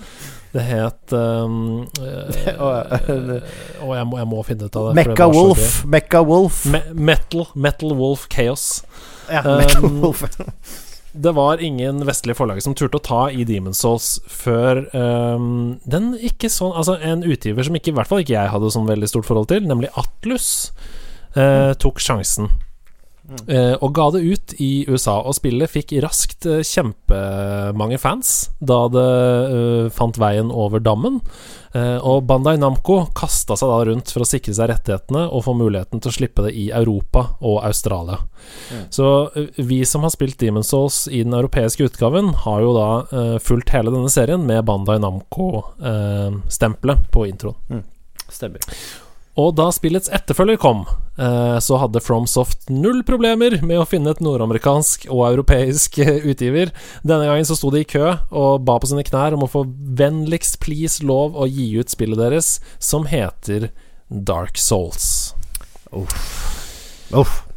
Det 0.54 0.64
het 0.68 1.14
um, 1.18 1.60
uh, 1.98 3.38
Og 3.82 3.94
jeg 3.98 4.06
må, 4.06 4.20
jeg 4.22 4.30
må, 4.30 4.42
finne 4.46 4.70
ut 4.70 4.78
av 4.78 4.92
det. 4.92 4.96
Mekka 5.02 5.30
Wolf. 5.34 5.80
Mekka 5.90 6.22
Wolf. 6.30 6.64
Me 6.70 6.84
metal, 6.94 7.48
metal 7.56 7.98
Wolf 7.98 8.28
Chaos. 8.30 8.84
Ja, 9.32 9.42
Metal 9.64 9.90
Wolf 9.90 10.28
det 11.14 11.32
var 11.38 11.62
ingen 11.62 12.02
vestlige 12.08 12.38
forlag 12.38 12.62
som 12.66 12.74
turte 12.78 12.98
å 12.98 13.04
ta 13.04 13.22
i 13.30 13.46
Demon's 13.46 13.82
Souls 13.84 14.18
før 14.30 14.84
um, 14.98 15.78
den 15.86 16.14
ikke 16.18 16.50
sånn 16.50 16.74
Altså 16.74 16.98
en 17.06 17.22
utgiver 17.22 17.66
som 17.66 17.78
ikke, 17.78 17.94
i 17.94 17.98
hvert 17.98 18.10
fall 18.10 18.24
ikke 18.24 18.36
jeg 18.36 18.54
hadde 18.54 18.72
sånn 18.74 18.90
veldig 18.90 19.10
stort 19.12 19.28
forhold 19.30 19.52
til, 19.52 19.66
nemlig 19.70 19.92
Atlus, 20.00 20.48
uh, 21.38 21.74
tok 21.78 22.02
sjansen. 22.02 22.50
Eh, 23.24 23.80
og 23.80 23.94
ga 23.96 24.10
det 24.12 24.20
ut 24.20 24.54
i 24.62 24.86
USA. 24.90 25.22
Og 25.24 25.36
spillet 25.38 25.72
fikk 25.72 25.94
raskt 26.04 26.46
eh, 26.50 26.60
kjempemange 26.68 27.96
fans 28.02 28.50
da 28.60 28.88
det 28.92 29.06
eh, 29.48 29.88
fant 29.96 30.18
veien 30.20 30.52
over 30.52 30.84
dammen. 30.84 31.22
Og 31.74 32.28
Bandai 32.30 32.54
Namco 32.62 33.10
kasta 33.18 33.56
seg 33.58 33.66
da 33.72 33.80
rundt 33.88 34.12
for 34.14 34.22
å 34.22 34.30
sikre 34.30 34.54
seg 34.54 34.68
rettighetene 34.70 35.24
og 35.26 35.42
få 35.48 35.58
muligheten 35.58 35.98
til 35.98 36.12
å 36.12 36.14
slippe 36.14 36.46
det 36.46 36.54
i 36.54 36.70
Europa 36.70 37.34
og 37.42 37.66
Australia. 37.66 38.22
Mm. 38.70 38.94
Så 38.94 39.34
vi 39.58 39.82
som 39.90 40.06
har 40.06 40.14
spilt 40.14 40.38
Demon's 40.38 40.70
Souls 40.70 41.10
i 41.10 41.26
den 41.26 41.34
europeiske 41.34 41.82
utgaven, 41.90 42.30
har 42.44 42.62
jo 42.62 42.78
da 42.78 43.10
fulgt 43.42 43.74
hele 43.74 43.90
denne 43.90 44.14
serien 44.14 44.46
med 44.46 44.62
Bandai 44.70 45.02
Namco-stempelet 45.02 47.10
på 47.10 47.26
introen. 47.32 47.82
Stemmer. 48.30 48.62
Og 49.40 49.56
da 49.58 49.70
spillets 49.74 50.12
etterfølger 50.14 50.60
kom, 50.62 50.84
eh, 51.18 51.58
så 51.58 51.80
hadde 51.82 52.02
FromSoft 52.06 52.70
null 52.70 53.02
problemer 53.08 53.58
med 53.66 53.82
å 53.82 53.88
finne 53.90 54.14
et 54.14 54.22
nordamerikansk 54.22 55.08
og 55.10 55.26
europeisk 55.32 55.98
eh, 56.06 56.22
utgiver. 56.22 56.74
Denne 57.02 57.26
gangen 57.26 57.48
så 57.50 57.58
sto 57.58 57.74
de 57.74 57.82
i 57.82 57.90
kø 57.90 58.14
og 58.30 58.66
ba 58.68 58.78
på 58.78 58.92
sine 58.92 59.06
knær 59.08 59.34
om 59.34 59.48
å 59.48 59.50
få 59.50 59.66
vennligst 59.98 60.62
please 60.62 61.02
lov 61.02 61.34
å 61.34 61.50
gi 61.50 61.72
ut 61.80 61.90
spillet 61.90 62.22
deres, 62.22 62.60
som 62.78 63.10
heter 63.10 63.72
Dark 64.10 64.62
Souls. 64.62 65.34
Uff. 65.90 66.53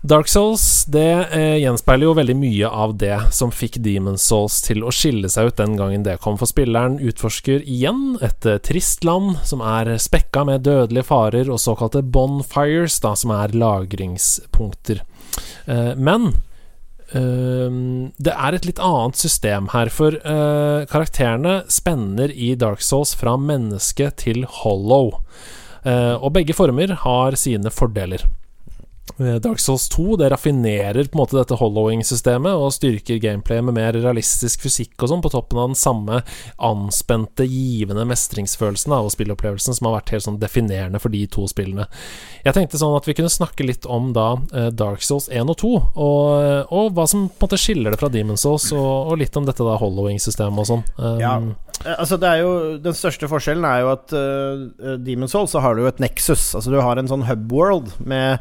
Dark 0.07 0.29
Souls 0.29 0.85
det 0.93 1.29
eh, 1.35 1.57
gjenspeiler 1.63 2.07
jo 2.07 2.15
veldig 2.15 2.35
mye 2.39 2.69
av 2.69 2.93
det 3.01 3.17
som 3.35 3.51
fikk 3.51 3.81
Demon's 3.83 4.27
Souls 4.29 4.61
til 4.63 4.85
å 4.87 4.93
skille 4.95 5.31
seg 5.33 5.51
ut 5.51 5.59
den 5.59 5.75
gangen 5.79 6.05
det 6.07 6.19
kom. 6.23 6.37
For 6.39 6.47
spilleren 6.51 7.01
utforsker 7.03 7.65
igjen 7.65 8.19
et 8.23 8.47
eh, 8.47 8.61
trist 8.63 9.07
land 9.07 9.41
som 9.49 9.65
er 9.65 9.97
spekka 10.03 10.45
med 10.47 10.67
dødelige 10.69 11.09
farer 11.09 11.51
og 11.51 11.59
såkalte 11.63 12.05
bonfires, 12.05 13.01
da, 13.03 13.17
som 13.19 13.35
er 13.35 13.57
lagringspunkter. 13.57 15.03
Eh, 15.67 15.93
men 15.99 16.31
eh, 17.11 17.83
det 18.15 18.39
er 18.39 18.61
et 18.61 18.71
litt 18.71 18.83
annet 18.93 19.19
system 19.19 19.73
her, 19.75 19.91
for 19.91 20.21
eh, 20.21 20.87
karakterene 20.93 21.63
spenner 21.73 22.31
i 22.31 22.55
Dark 22.61 22.85
Souls 22.85 23.17
fra 23.19 23.35
menneske 23.41 24.13
til 24.23 24.45
hollow. 24.63 25.17
Eh, 25.83 26.15
og 26.15 26.35
begge 26.37 26.55
former 26.55 26.95
har 27.09 27.41
sine 27.41 27.75
fordeler. 27.75 28.29
Eh, 29.19 29.35
Dark 29.35 29.61
Souls 29.61 29.89
2 29.89 30.17
det 30.17 30.29
raffinerer 30.29 31.05
på 31.05 31.17
en 31.17 31.23
måte 31.23 31.39
dette 31.39 31.57
hollowing-systemet 31.57 32.59
og 32.59 32.75
styrker 32.75 33.21
gameplayet 33.23 33.65
med 33.65 33.77
mer 33.79 33.97
realistisk 33.97 34.67
fysikk 34.67 34.99
og 35.01 35.13
sånn, 35.13 35.23
på 35.25 35.31
toppen 35.33 35.61
av 35.63 35.71
den 35.71 35.79
samme 35.79 36.21
anspente, 36.59 37.47
givende 37.49 38.05
mestringsfølelsen 38.11 38.93
av 38.97 39.09
spillopplevelsen 39.15 39.79
som 39.79 39.89
har 39.89 39.99
vært 40.01 40.13
helt 40.17 40.27
sånn 40.27 40.41
definerende 40.43 41.01
for 41.01 41.15
de 41.15 41.23
to 41.33 41.47
spillene. 41.49 41.87
Jeg 42.45 42.59
tenkte 42.59 42.81
sånn 42.83 42.97
at 42.99 43.09
vi 43.09 43.17
kunne 43.17 43.33
snakke 43.33 43.67
litt 43.67 43.87
om 43.89 44.11
da 44.17 44.27
eh, 44.53 44.69
Dark 44.75 45.07
Souls 45.07 45.31
1 45.31 45.55
og 45.55 45.61
2, 45.63 45.73
og, 45.95 46.75
og 46.75 46.93
hva 46.99 47.07
som 47.09 47.29
på 47.31 47.47
en 47.47 47.49
måte 47.49 47.61
skiller 47.63 47.95
det 47.95 48.03
fra 48.03 48.13
Demon's 48.13 48.45
Souls, 48.45 48.69
og, 48.77 49.13
og 49.13 49.23
litt 49.23 49.39
om 49.39 49.49
dette 49.49 49.65
da 49.65 49.79
hollowing-systemet 49.81 50.67
og 50.67 50.71
sånn. 50.75 50.85
Um, 50.99 51.23
Ja. 51.23 51.37
Eh, 51.85 51.95
Altså 51.99 52.17
det 52.17 52.29
er 52.29 52.43
jo 52.45 52.53
Den 52.83 52.97
største 52.97 53.29
forskjellen 53.31 53.67
er 53.69 53.83
jo 53.85 53.93
at 53.93 54.15
uh, 54.17 54.97
Demon's 55.03 55.35
Soul 55.35 55.49
så 55.51 55.61
har 55.65 55.75
du 55.75 55.83
jo 55.85 55.91
et 55.91 56.01
nexus. 56.03 56.55
Altså 56.55 56.73
du 56.73 56.81
har 56.81 56.97
en 56.99 57.11
sånn 57.11 57.27
hub 57.29 57.53
world 57.53 57.93
med 58.01 58.39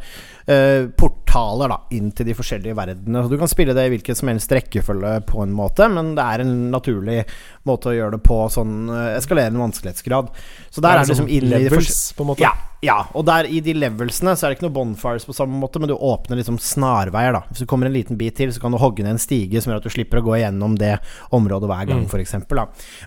eh, 0.47 0.87
portaler 1.35 1.71
da 1.73 1.77
inn 1.95 2.11
til 2.15 2.29
de 2.29 2.35
forskjellige 2.37 2.75
verdenene. 2.77 3.23
Så 3.25 3.29
Du 3.29 3.37
kan 3.41 3.51
spille 3.51 3.75
det 3.75 3.85
i 3.87 3.91
hvilken 3.95 4.15
som 4.15 4.29
helst 4.31 4.51
rekkefølge 4.55 5.17
på 5.27 5.43
en 5.43 5.51
måte, 5.55 5.87
men 5.91 6.13
det 6.15 6.23
er 6.23 6.43
en 6.45 6.71
naturlig 6.71 7.23
måte 7.67 7.91
å 7.91 7.95
gjøre 7.97 8.15
det 8.17 8.23
på, 8.23 8.37
sånn 8.53 8.87
eh, 8.89 9.17
eskalerende 9.19 9.59
vanskelighetsgrad. 9.59 10.31
Så 10.71 10.81
der 10.83 10.95
er 10.95 11.03
det 11.03 11.11
liksom 11.15 11.27
inn 11.29 11.43
i 11.43 11.49
de 11.49 11.59
levels, 11.65 11.89
forskjellige 11.89 12.17
på 12.17 12.23
en 12.25 12.31
måte. 12.31 12.45
ja, 12.45 12.53
ja, 12.85 12.99
og 13.17 13.25
der 13.25 13.47
i 13.49 13.59
de 13.65 13.73
levelsene 13.73 14.35
så 14.37 14.45
er 14.45 14.51
det 14.53 14.59
ikke 14.59 14.67
noe 14.67 14.75
bonfires 14.75 15.25
på 15.25 15.33
samme 15.33 15.57
måte, 15.57 15.79
men 15.81 15.89
du 15.89 15.95
åpner 15.95 16.37
liksom 16.37 16.59
snarveier, 16.61 17.33
da. 17.33 17.41
Hvis 17.49 17.63
du 17.63 17.69
kommer 17.71 17.89
en 17.89 17.95
liten 17.95 18.19
bit 18.19 18.35
til, 18.37 18.51
så 18.53 18.61
kan 18.61 18.75
du 18.75 18.77
hogge 18.77 19.01
ned 19.01 19.15
en 19.15 19.21
stige 19.21 19.57
som 19.63 19.71
gjør 19.73 19.81
at 19.81 19.87
du 19.87 19.93
slipper 19.95 20.21
å 20.21 20.25
gå 20.27 20.35
igjennom 20.37 20.77
det 20.77 20.93
området 21.33 21.71
hver 21.71 21.89
gang, 21.89 22.05
Mm. 22.05 22.13
eksempel. 22.21 22.61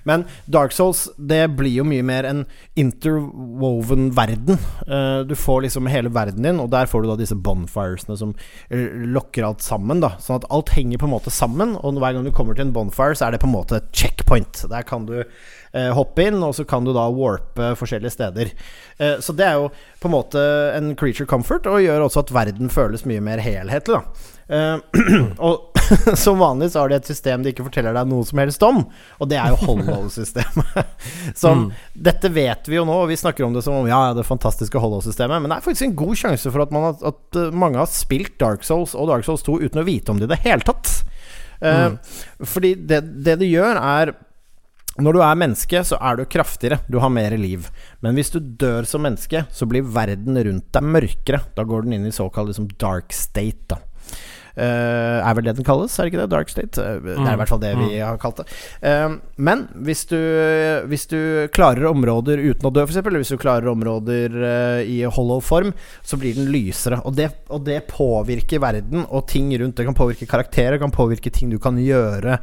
Men 0.04 0.24
Dark 0.50 0.72
Souls, 0.72 1.08
det 1.16 1.44
blir 1.56 1.70
jo 1.78 1.84
mye 1.84 2.02
mer 2.02 2.24
en 2.26 2.44
interwoven 2.76 4.10
verden. 4.16 4.58
Eh, 4.88 5.20
du 5.28 5.34
får 5.36 5.62
liksom 5.68 5.86
hele 5.86 6.10
verden 6.10 6.42
din, 6.42 6.58
og 6.60 6.70
der 6.70 6.86
får 6.90 7.02
du 7.02 7.08
da 7.12 7.16
disse 7.16 7.36
bonfiresene 7.38 8.17
som 8.20 8.34
eh, 8.68 8.88
lokker 9.14 9.46
alt 9.46 9.64
sammen, 9.64 10.02
da. 10.04 10.14
Sånn 10.22 10.40
at 10.40 10.48
alt 10.54 10.72
henger 10.76 11.00
på 11.00 11.08
en 11.08 11.14
måte 11.14 11.32
sammen, 11.34 11.76
og 11.78 12.00
hver 12.00 12.16
gang 12.16 12.26
du 12.26 12.32
kommer 12.34 12.58
til 12.58 12.68
en 12.68 12.74
bonfire, 12.76 13.16
så 13.18 13.28
er 13.28 13.36
det 13.36 13.42
på 13.42 13.48
en 13.50 13.56
måte 13.56 13.80
et 13.80 13.90
checkpoint. 13.96 14.64
Der 14.70 14.86
kan 14.88 15.06
du 15.08 15.16
eh, 15.20 15.90
hoppe 15.96 16.28
inn, 16.28 16.40
og 16.44 16.56
så 16.58 16.66
kan 16.68 16.86
du 16.86 16.94
da 16.96 17.08
warpe 17.14 17.72
forskjellige 17.78 18.16
steder. 18.16 18.52
Eh, 18.98 19.18
så 19.24 19.34
det 19.36 19.46
er 19.46 19.60
jo 19.62 19.70
på 20.02 20.10
en 20.10 20.16
måte 20.16 20.42
en 20.76 20.94
creature 20.98 21.28
comfort, 21.30 21.68
og 21.70 21.82
gjør 21.84 22.06
også 22.06 22.26
at 22.26 22.34
verden 22.34 22.72
føles 22.72 23.06
mye 23.08 23.24
mer 23.24 23.42
helhetlig, 23.44 24.00
da. 24.02 24.34
Eh, 24.48 24.76
og 25.48 25.78
som 26.14 26.38
vanlig 26.38 26.70
så 26.72 26.82
har 26.82 26.90
de 26.90 26.98
et 26.98 27.08
system 27.08 27.44
de 27.44 27.52
ikke 27.52 27.66
forteller 27.66 27.96
deg 27.96 28.08
noe 28.10 28.26
som 28.28 28.40
helst 28.42 28.64
om, 28.64 28.82
og 29.18 29.30
det 29.30 29.38
er 29.40 29.52
jo 29.52 29.60
Hollow-systemet. 29.66 30.94
Som 31.42 31.58
Mm. 31.58 31.70
Dette 32.06 32.28
vet 32.30 32.68
vi 32.70 32.76
jo 32.76 32.84
nå, 32.86 32.94
og 33.02 33.08
vi 33.10 33.16
snakker 33.18 33.42
om 33.44 33.54
det 33.54 33.64
som 33.64 33.74
om 33.74 33.86
ja, 33.88 34.12
det 34.14 34.22
fantastiske 34.26 34.78
Hollow-systemet, 34.78 35.42
men 35.42 35.50
det 35.50 35.56
er 35.56 35.64
faktisk 35.64 35.86
en 35.88 35.96
god 35.98 36.20
sjanse 36.20 36.52
for 36.54 36.62
at, 36.62 36.72
man 36.74 36.86
har, 36.86 36.96
at 37.10 37.38
eh, 37.40 37.56
mange 37.56 37.80
har 37.80 37.88
spilt 37.90 38.36
Dark 38.40 38.62
Souls 38.66 38.94
og 38.94 39.08
Dark 39.10 39.26
Souls 39.26 39.42
2 39.46 39.58
uten 39.64 39.82
å 39.82 39.86
vite 39.86 40.12
om 40.12 40.20
det 40.20 40.28
i 40.28 40.32
det 40.34 40.40
hele 40.44 40.64
tatt. 40.66 40.92
Mm. 41.58 41.98
Uh, 41.98 42.46
Fordi 42.46 42.74
det, 42.88 43.00
det 43.26 43.38
det 43.40 43.50
gjør, 43.50 43.80
er 43.80 44.14
når 45.02 45.14
du 45.14 45.20
er 45.22 45.38
menneske, 45.38 45.82
så 45.86 45.98
er 46.02 46.18
du 46.18 46.24
kraftigere. 46.26 46.80
Du 46.90 46.98
har 47.02 47.10
mer 47.12 47.34
liv. 47.38 47.68
Men 48.02 48.18
hvis 48.18 48.32
du 48.34 48.40
dør 48.40 48.86
som 48.88 49.04
menneske, 49.06 49.44
så 49.54 49.66
blir 49.70 49.86
verden 49.94 50.38
rundt 50.38 50.72
deg 50.74 50.88
mørkere. 50.94 51.42
Da 51.54 51.66
går 51.66 51.86
den 51.86 51.98
inn 51.98 52.08
i 52.08 52.14
såkalt 52.14 52.50
liksom 52.50 52.66
dark 52.82 53.14
state, 53.14 53.70
da. 53.70 53.78
Eh, 54.58 55.18
er 55.22 55.36
vel 55.38 55.46
det 55.46 55.56
den 55.58 55.66
kalles, 55.66 55.94
er 55.94 56.06
det 56.06 56.12
ikke 56.12 56.22
det? 56.24 56.30
Dark 56.32 56.50
state? 56.50 56.82
Eh, 56.82 56.98
det 57.04 57.16
er 57.16 57.36
i 57.36 57.40
hvert 57.40 57.52
fall 57.52 57.62
det 57.62 57.74
vi 57.78 57.98
har 58.02 58.18
kalt 58.20 58.40
det. 58.42 58.46
Eh, 58.82 59.14
men 59.38 59.66
hvis 59.86 60.04
du, 60.10 60.18
hvis 60.90 61.06
du 61.10 61.18
klarer 61.54 61.86
områder 61.90 62.42
uten 62.42 62.66
å 62.66 62.72
dø, 62.74 62.82
f.eks., 62.86 62.98
eller 63.04 63.22
hvis 63.22 63.34
du 63.34 63.38
klarer 63.40 63.70
områder 63.70 64.34
i 64.84 65.00
hollow 65.06 65.42
form, 65.44 65.70
så 66.02 66.18
blir 66.20 66.36
den 66.36 66.50
lysere. 66.52 67.00
Og 67.06 67.14
det, 67.18 67.30
og 67.54 67.62
det 67.68 67.84
påvirker 67.90 68.62
verden 68.62 69.06
og 69.06 69.28
ting 69.30 69.52
rundt. 69.60 69.78
Det 69.78 69.86
kan 69.86 69.96
påvirke 69.96 70.28
karakterer, 70.28 70.80
kan 70.82 70.94
påvirke 70.94 71.32
ting 71.34 71.52
du 71.52 71.58
kan 71.62 71.78
gjøre, 71.78 72.40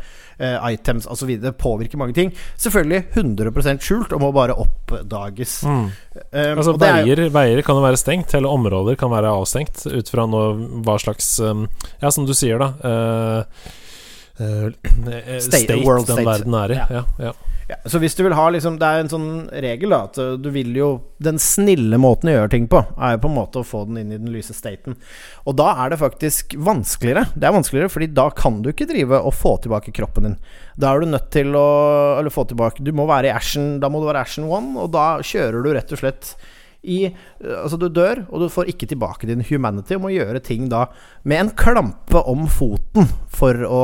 items 0.67 1.05
osv. 1.07 1.29
Det 1.39 1.53
påvirker 1.59 1.99
mange 1.99 2.15
ting. 2.15 2.31
Selvfølgelig 2.59 3.05
100 3.15 3.79
skjult 3.83 4.11
og 4.15 4.23
må 4.23 4.31
bare 4.35 4.55
oppdages. 4.55 5.61
Mm. 5.63 5.85
Um, 5.85 6.57
Altså 6.59 6.73
er 6.75 7.05
jo- 7.05 7.15
veier, 7.15 7.29
veier 7.31 7.61
kan 7.63 7.75
jo 7.75 7.83
være 7.83 7.99
stengt, 7.99 8.31
hele 8.35 8.47
områder 8.51 8.97
kan 8.99 9.11
være 9.11 9.31
avstengt, 9.31 9.85
ut 9.85 10.09
fra 10.11 10.25
noe, 10.27 10.81
hva 10.83 10.97
slags 10.99 11.39
um, 11.39 11.67
Ja, 12.05 12.13
som 12.13 12.27
du 12.29 12.35
sier, 12.37 12.61
da. 12.61 12.69
Uh, 12.85 13.73
uh, 14.39 14.69
state, 15.41 15.65
State- 15.65 15.81
world 15.85 16.05
den 16.07 16.21
state. 16.21 16.29
verden 16.29 16.53
er 16.61 16.71
i. 16.75 16.79
Ja. 16.83 16.87
Ja, 17.01 17.03
ja. 17.31 17.33
Ja, 17.65 17.79
så 17.89 17.97
hvis 17.97 18.13
du 18.13 18.19
vil 18.21 18.35
ha 18.37 18.43
liksom 18.53 18.75
Det 18.77 18.85
er 18.85 18.99
en 19.01 19.07
sånn 19.09 19.29
regel, 19.49 19.89
da, 19.89 20.03
at 20.05 20.13
du 20.37 20.49
vil 20.53 20.75
jo 20.77 20.89
Den 21.17 21.39
snille 21.41 21.97
måten 21.97 22.29
å 22.29 22.35
gjøre 22.35 22.51
ting 22.53 22.67
på, 22.69 22.77
er 22.93 23.15
jo 23.15 23.21
på 23.23 23.31
en 23.31 23.37
måte 23.39 23.57
å 23.57 23.65
få 23.65 23.79
den 23.89 23.97
inn 24.03 24.11
i 24.13 24.19
den 24.21 24.29
lyse 24.29 24.53
staten. 24.53 24.93
Og 25.49 25.55
da 25.57 25.71
er 25.81 25.89
det 25.89 25.97
faktisk 25.97 26.53
vanskeligere. 26.61 27.23
Det 27.33 27.47
er 27.49 27.55
vanskeligere, 27.55 27.89
fordi 27.89 28.11
da 28.13 28.27
kan 28.37 28.59
du 28.61 28.69
ikke 28.69 28.85
drive 28.91 29.17
og 29.17 29.33
få 29.33 29.55
tilbake 29.63 29.95
kroppen 29.97 30.27
din. 30.29 30.35
Da 30.77 30.91
er 30.93 31.01
du 31.01 31.09
nødt 31.15 31.31
til 31.33 31.57
å 31.57 31.65
Eller 32.19 32.29
få 32.29 32.45
tilbake 32.45 32.85
Du 32.85 32.91
må 32.93 33.07
være 33.09 33.31
i 33.31 33.33
Ashen 33.33 33.79
Da 33.81 33.89
må 33.89 33.97
du 34.03 34.05
være 34.11 34.21
Ashen 34.27 34.45
One, 34.45 34.75
og 34.85 34.91
da 34.93 35.07
kjører 35.25 35.65
du 35.65 35.73
rett 35.73 35.95
og 35.97 36.03
slett 36.03 36.35
i 36.85 36.99
uh, 37.09 37.63
Altså, 37.63 37.79
du 37.81 37.87
dør, 37.89 38.23
og 38.29 38.43
du 38.43 38.47
får 38.51 38.69
ikke 38.71 38.87
tilbake 38.89 39.27
din 39.29 39.43
humanity, 39.45 39.95
og 39.95 40.05
må 40.05 40.13
gjøre 40.13 40.41
ting 40.45 40.67
da 40.71 40.85
med 41.25 41.41
en 41.41 41.51
klampe 41.57 42.21
om 42.29 42.45
foten 42.51 43.09
for 43.35 43.65
å 43.67 43.81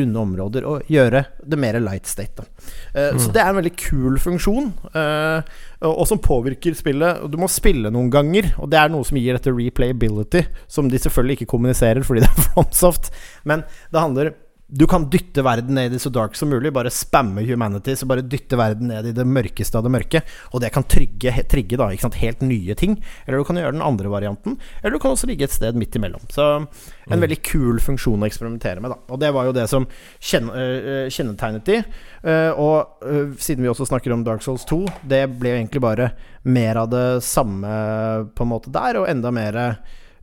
runde 0.00 0.22
områder 0.22 0.66
og 0.68 0.88
gjøre 0.90 1.24
det 1.44 1.60
mer 1.60 1.78
light 1.82 2.08
state. 2.08 2.42
Da. 2.42 2.46
mm. 2.94 3.20
Så 3.22 3.32
det 3.34 3.42
er 3.42 3.52
en 3.52 3.60
veldig 3.60 3.74
kul 3.78 4.18
funksjon, 4.22 4.72
uh, 4.96 5.40
og 5.86 6.04
som 6.10 6.22
påvirker 6.22 6.76
spillet. 6.78 7.24
Du 7.30 7.38
må 7.40 7.50
spille 7.52 7.92
noen 7.94 8.10
ganger, 8.12 8.52
og 8.58 8.72
det 8.72 8.80
er 8.80 8.92
noe 8.92 9.06
som 9.06 9.20
gir 9.20 9.36
dette 9.36 9.54
replayability, 9.54 10.44
som 10.70 10.90
de 10.90 11.00
selvfølgelig 11.00 11.40
ikke 11.40 11.52
kommuniserer 11.54 12.06
fordi 12.06 12.24
det 12.24 12.32
er 12.32 12.44
FromSoft, 12.50 13.12
men 13.48 13.66
det 13.92 14.04
handler 14.04 14.34
du 14.70 14.84
kan 14.86 15.06
dytte 15.08 15.40
verden 15.40 15.74
ned 15.78 15.94
i 15.96 15.98
så 15.98 16.10
dark 16.12 16.34
som 16.36 16.50
mulig. 16.52 16.68
Bare 16.76 16.90
spamme 16.92 17.40
humanity. 17.48 17.94
Så 17.96 18.04
bare 18.08 18.20
dytte 18.20 18.56
verden 18.60 18.90
ned 18.92 19.06
i 19.08 19.12
det 19.16 19.24
mørkeste 19.24 19.78
av 19.80 19.86
det 19.86 19.92
mørke. 19.94 20.20
Og 20.52 20.60
det 20.60 20.68
kan 20.74 20.84
trygge, 20.84 21.32
trigge 21.48 21.78
da, 21.80 21.86
ikke 21.88 22.04
sant, 22.04 22.18
helt 22.20 22.42
nye 22.44 22.76
ting. 22.76 22.98
Eller 23.24 23.40
du 23.40 23.46
kan 23.48 23.56
gjøre 23.56 23.72
den 23.72 23.84
andre 23.84 24.12
varianten. 24.12 24.58
Eller 24.82 24.98
du 24.98 25.00
kan 25.00 25.14
også 25.16 25.30
ligge 25.30 25.48
et 25.48 25.54
sted 25.56 25.78
midt 25.80 25.96
imellom. 25.96 26.20
Så 26.28 26.44
en 26.60 26.68
Mm. 27.08 27.22
veldig 27.24 27.42
kul 27.42 27.78
funksjon 27.80 28.20
å 28.20 28.26
eksperimentere 28.28 28.82
med. 28.84 28.90
Da. 28.90 28.98
Og 29.08 29.18
det 29.20 29.32
var 29.32 29.44
jo 29.46 29.52
det 29.56 29.68
som 29.70 29.86
kjenne, 30.20 30.52
øh, 30.52 31.08
kjennetegnet 31.08 31.64
de. 31.64 31.78
Eh, 32.24 32.50
og 32.52 33.00
siden 33.38 33.62
vi 33.64 33.68
også 33.72 33.88
snakker 33.88 34.12
om 34.12 34.22
Dark 34.24 34.42
Souls 34.42 34.66
2, 34.66 34.84
det 35.08 35.38
ble 35.40 35.48
jo 35.48 35.64
egentlig 35.64 35.80
bare 35.80 36.12
mer 36.44 36.76
av 36.76 36.90
det 36.90 37.22
samme 37.22 38.28
på 38.34 38.42
en 38.44 38.48
måte 38.52 38.70
der, 38.70 39.00
og 39.00 39.08
enda 39.08 39.30
mer 39.32 39.78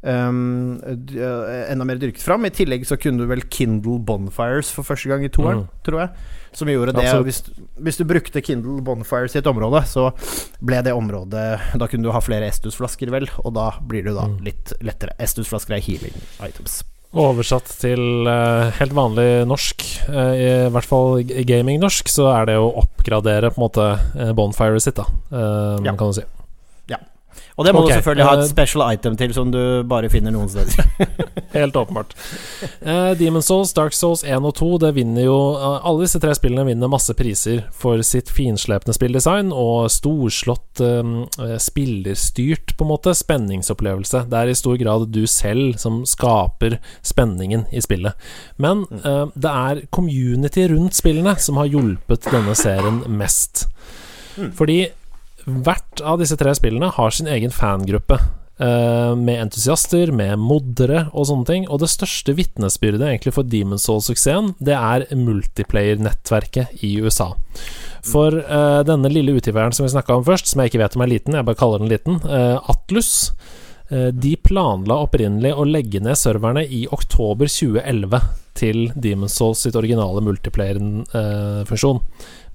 Um, 0.06 0.78
enda 0.86 1.86
mer 1.88 1.98
dyrket 1.98 2.22
fram. 2.22 2.46
I 2.46 2.52
tillegg 2.54 2.84
så 2.86 2.98
kunne 3.02 3.24
du 3.24 3.30
vel 3.30 3.42
Kindle 3.50 3.98
Bonfires 4.06 4.70
for 4.74 4.86
første 4.86 5.10
gang 5.10 5.24
i 5.26 5.32
toeren, 5.34 5.64
Mm. 5.66 5.84
tror 5.88 6.00
jeg. 6.04 6.10
Som 6.56 6.70
gjorde 6.70 6.94
det 6.96 7.08
hvis, 7.26 7.42
hvis 7.84 7.98
du 7.98 8.06
brukte 8.06 8.42
Kindle 8.46 8.82
Bonfires 8.86 9.34
i 9.36 9.40
et 9.42 9.48
område, 9.50 9.82
så 9.90 10.12
ble 10.64 10.82
det 10.86 10.94
området 10.94 11.60
Da 11.76 11.88
kunne 11.88 12.04
du 12.06 12.12
ha 12.14 12.22
flere 12.24 12.48
Estus-flasker, 12.48 13.10
vel, 13.12 13.28
og 13.44 13.54
da 13.58 13.72
blir 13.82 14.04
det 14.06 14.14
da 14.16 14.28
Mm. 14.28 14.44
litt 14.46 14.74
lettere. 14.82 15.18
Estus-flasker 15.20 15.76
er 15.76 15.82
healing 15.82 16.14
items. 16.40 16.84
Oversatt 17.16 17.66
til 17.80 18.28
uh, 18.28 18.70
helt 18.78 18.92
vanlig 18.94 19.48
norsk, 19.48 19.82
uh, 20.10 20.34
i 20.36 20.70
hvert 20.70 20.86
fall 20.86 21.24
gaming-norsk, 21.24 22.08
så 22.12 22.30
er 22.42 22.46
det 22.46 22.56
å 22.60 22.74
oppgradere 22.84 23.52
på 23.52 23.58
en 23.58 23.66
måte 23.70 24.34
bonfiret 24.36 24.82
sitt, 24.84 24.96
da, 24.96 25.06
ja. 25.32 25.96
kan 25.96 26.12
du 26.12 26.14
si. 26.14 26.24
Og 27.56 27.66
det 27.66 27.72
må 27.72 27.84
okay. 27.84 27.94
du 27.94 28.00
selvfølgelig 28.00 28.28
ha 28.28 28.34
et 28.36 28.44
eh, 28.44 28.52
special 28.52 28.84
item 28.92 29.16
til 29.20 29.34
som 29.36 29.52
du 29.52 29.60
bare 29.88 30.10
finner 30.12 30.34
noen 30.36 30.50
steder. 30.52 30.88
Helt 31.56 31.76
åpenbart. 31.80 32.12
Uh, 32.84 33.14
Demon 33.16 33.44
Souls, 33.46 33.72
Dark 33.76 33.96
Souls 33.96 34.26
1 34.28 34.44
og 34.44 34.56
2 34.58 34.70
Det 34.84 34.90
vinner 34.98 35.24
jo 35.24 35.36
uh, 35.56 35.78
Alle 35.88 36.04
disse 36.04 36.20
tre 36.20 36.34
spillene 36.36 36.66
vinner 36.68 36.92
masse 36.92 37.14
priser 37.16 37.62
for 37.76 38.02
sitt 38.04 38.28
finslepne 38.34 38.96
spilldesign 38.96 39.54
og 39.56 39.88
storslått, 39.94 40.84
uh, 40.84 41.56
spillerstyrt, 41.62 42.76
på 42.76 42.86
en 42.88 42.92
måte, 42.92 43.16
spenningsopplevelse. 43.16 44.26
Det 44.32 44.42
er 44.42 44.52
i 44.52 44.58
stor 44.60 44.76
grad 44.82 45.08
du 45.16 45.24
selv 45.32 45.80
som 45.82 46.04
skaper 46.10 46.80
spenningen 47.06 47.66
i 47.72 47.84
spillet. 47.84 48.20
Men 48.60 48.84
uh, 49.06 49.32
det 49.32 49.56
er 49.70 49.86
community 49.96 50.68
rundt 50.74 50.98
spillene 50.98 51.38
som 51.40 51.62
har 51.62 51.72
hjulpet 51.72 52.28
denne 52.34 52.56
serien 52.60 53.02
mest. 53.16 53.68
Mm. 54.36 54.52
Fordi 54.58 54.80
Hvert 55.46 56.02
av 56.02 56.18
disse 56.22 56.38
tre 56.40 56.56
spillene 56.58 56.90
har 56.96 57.14
sin 57.14 57.30
egen 57.30 57.54
fangruppe. 57.54 58.18
Uh, 58.56 59.12
med 59.20 59.42
entusiaster, 59.42 60.14
med 60.16 60.40
moddere 60.40 61.10
og 61.12 61.28
sånne 61.28 61.48
ting. 61.50 61.66
Og 61.68 61.82
det 61.82 61.92
største 61.92 62.38
vitnesbyrdet 62.38 63.04
egentlig 63.04 63.34
for 63.36 63.48
Demon's 63.52 63.84
Soul-suksessen, 63.84 64.54
det 64.64 64.78
er 64.78 65.06
multiplayer-nettverket 65.12 66.86
i 66.88 66.94
USA. 67.04 67.34
For 68.06 68.40
uh, 68.40 68.80
denne 68.88 69.12
lille 69.12 69.36
utgiveren 69.36 69.76
som 69.76 69.84
vi 69.84 69.92
snakka 69.92 70.16
om 70.16 70.26
først, 70.28 70.48
som 70.48 70.64
jeg 70.64 70.72
ikke 70.72 70.86
vet 70.86 70.96
om 70.96 71.04
er 71.04 71.12
liten, 71.12 71.36
jeg 71.36 71.48
bare 71.50 71.60
kaller 71.60 71.84
den 71.84 71.92
liten, 71.92 72.22
uh, 72.24 72.58
Atlus, 72.72 73.14
de 73.86 74.32
planla 74.42 74.96
opprinnelig 75.04 75.52
å 75.54 75.62
legge 75.70 76.00
ned 76.02 76.18
serverne 76.18 76.64
i 76.74 76.80
oktober 76.90 77.46
2011 77.46 78.16
til 78.58 78.80
Demon's 78.98 79.36
Souls 79.38 79.62
sitt 79.62 79.78
originale 79.78 80.24
multiplayer-funksjon. 80.26 82.00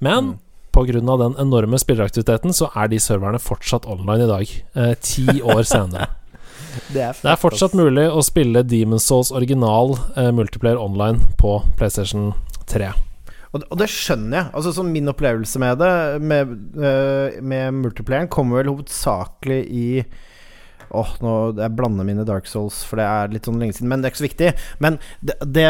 Men 0.03 0.33
mm. 0.33 0.33
Pga. 0.71 1.17
den 1.19 1.37
enorme 1.39 1.79
spilleraktiviteten 1.79 2.55
så 2.55 2.71
er 2.77 2.89
de 2.89 3.01
serverne 3.03 3.41
fortsatt 3.43 3.89
online 3.91 4.25
i 4.25 4.31
dag, 4.31 4.55
eh, 4.75 4.95
ti 5.03 5.41
år 5.43 5.63
senere. 5.67 6.07
det, 6.95 7.03
er 7.03 7.15
det, 7.19 7.31
er 7.33 7.41
fortsatt 7.41 7.75
mulig 7.75 8.07
å 8.07 8.23
spille 8.23 8.63
Demon's 8.63 9.09
Souls 9.11 9.33
original 9.35 9.97
eh, 10.17 10.31
multiplayer 10.35 10.79
online 10.79 11.33
på 11.41 11.59
PlayStation 11.79 12.33
3. 12.71 12.93
Og, 13.51 13.65
og, 13.67 13.77
det 13.81 13.89
skjønner 13.91 14.37
jeg. 14.37 14.51
Altså 14.55 14.73
sånn 14.77 14.93
Min 14.95 15.11
opplevelse 15.11 15.59
med 15.63 15.81
det, 15.83 15.95
med, 16.23 16.53
uh, 16.79 17.41
med 17.43 17.81
multiplayeren, 17.81 18.31
kommer 18.31 18.61
vel 18.61 18.71
hovedsakelig 18.71 19.65
i 19.67 19.87
Åh, 20.91 21.13
nå 21.23 21.35
Jeg 21.59 21.75
blander 21.79 22.07
mine 22.07 22.27
Dark 22.27 22.49
Souls, 22.51 22.81
for 22.87 23.01
det 23.01 23.07
er 23.07 23.35
litt 23.35 23.47
sånn 23.49 23.61
lenge 23.63 23.77
siden. 23.77 23.91
Men 23.93 24.03
det 24.03 24.09
er 24.09 24.15
ikke 24.15 24.23
så 24.23 24.29
viktig. 24.29 24.53
Men 24.83 24.99
det, 25.21 25.37
det 25.47 25.69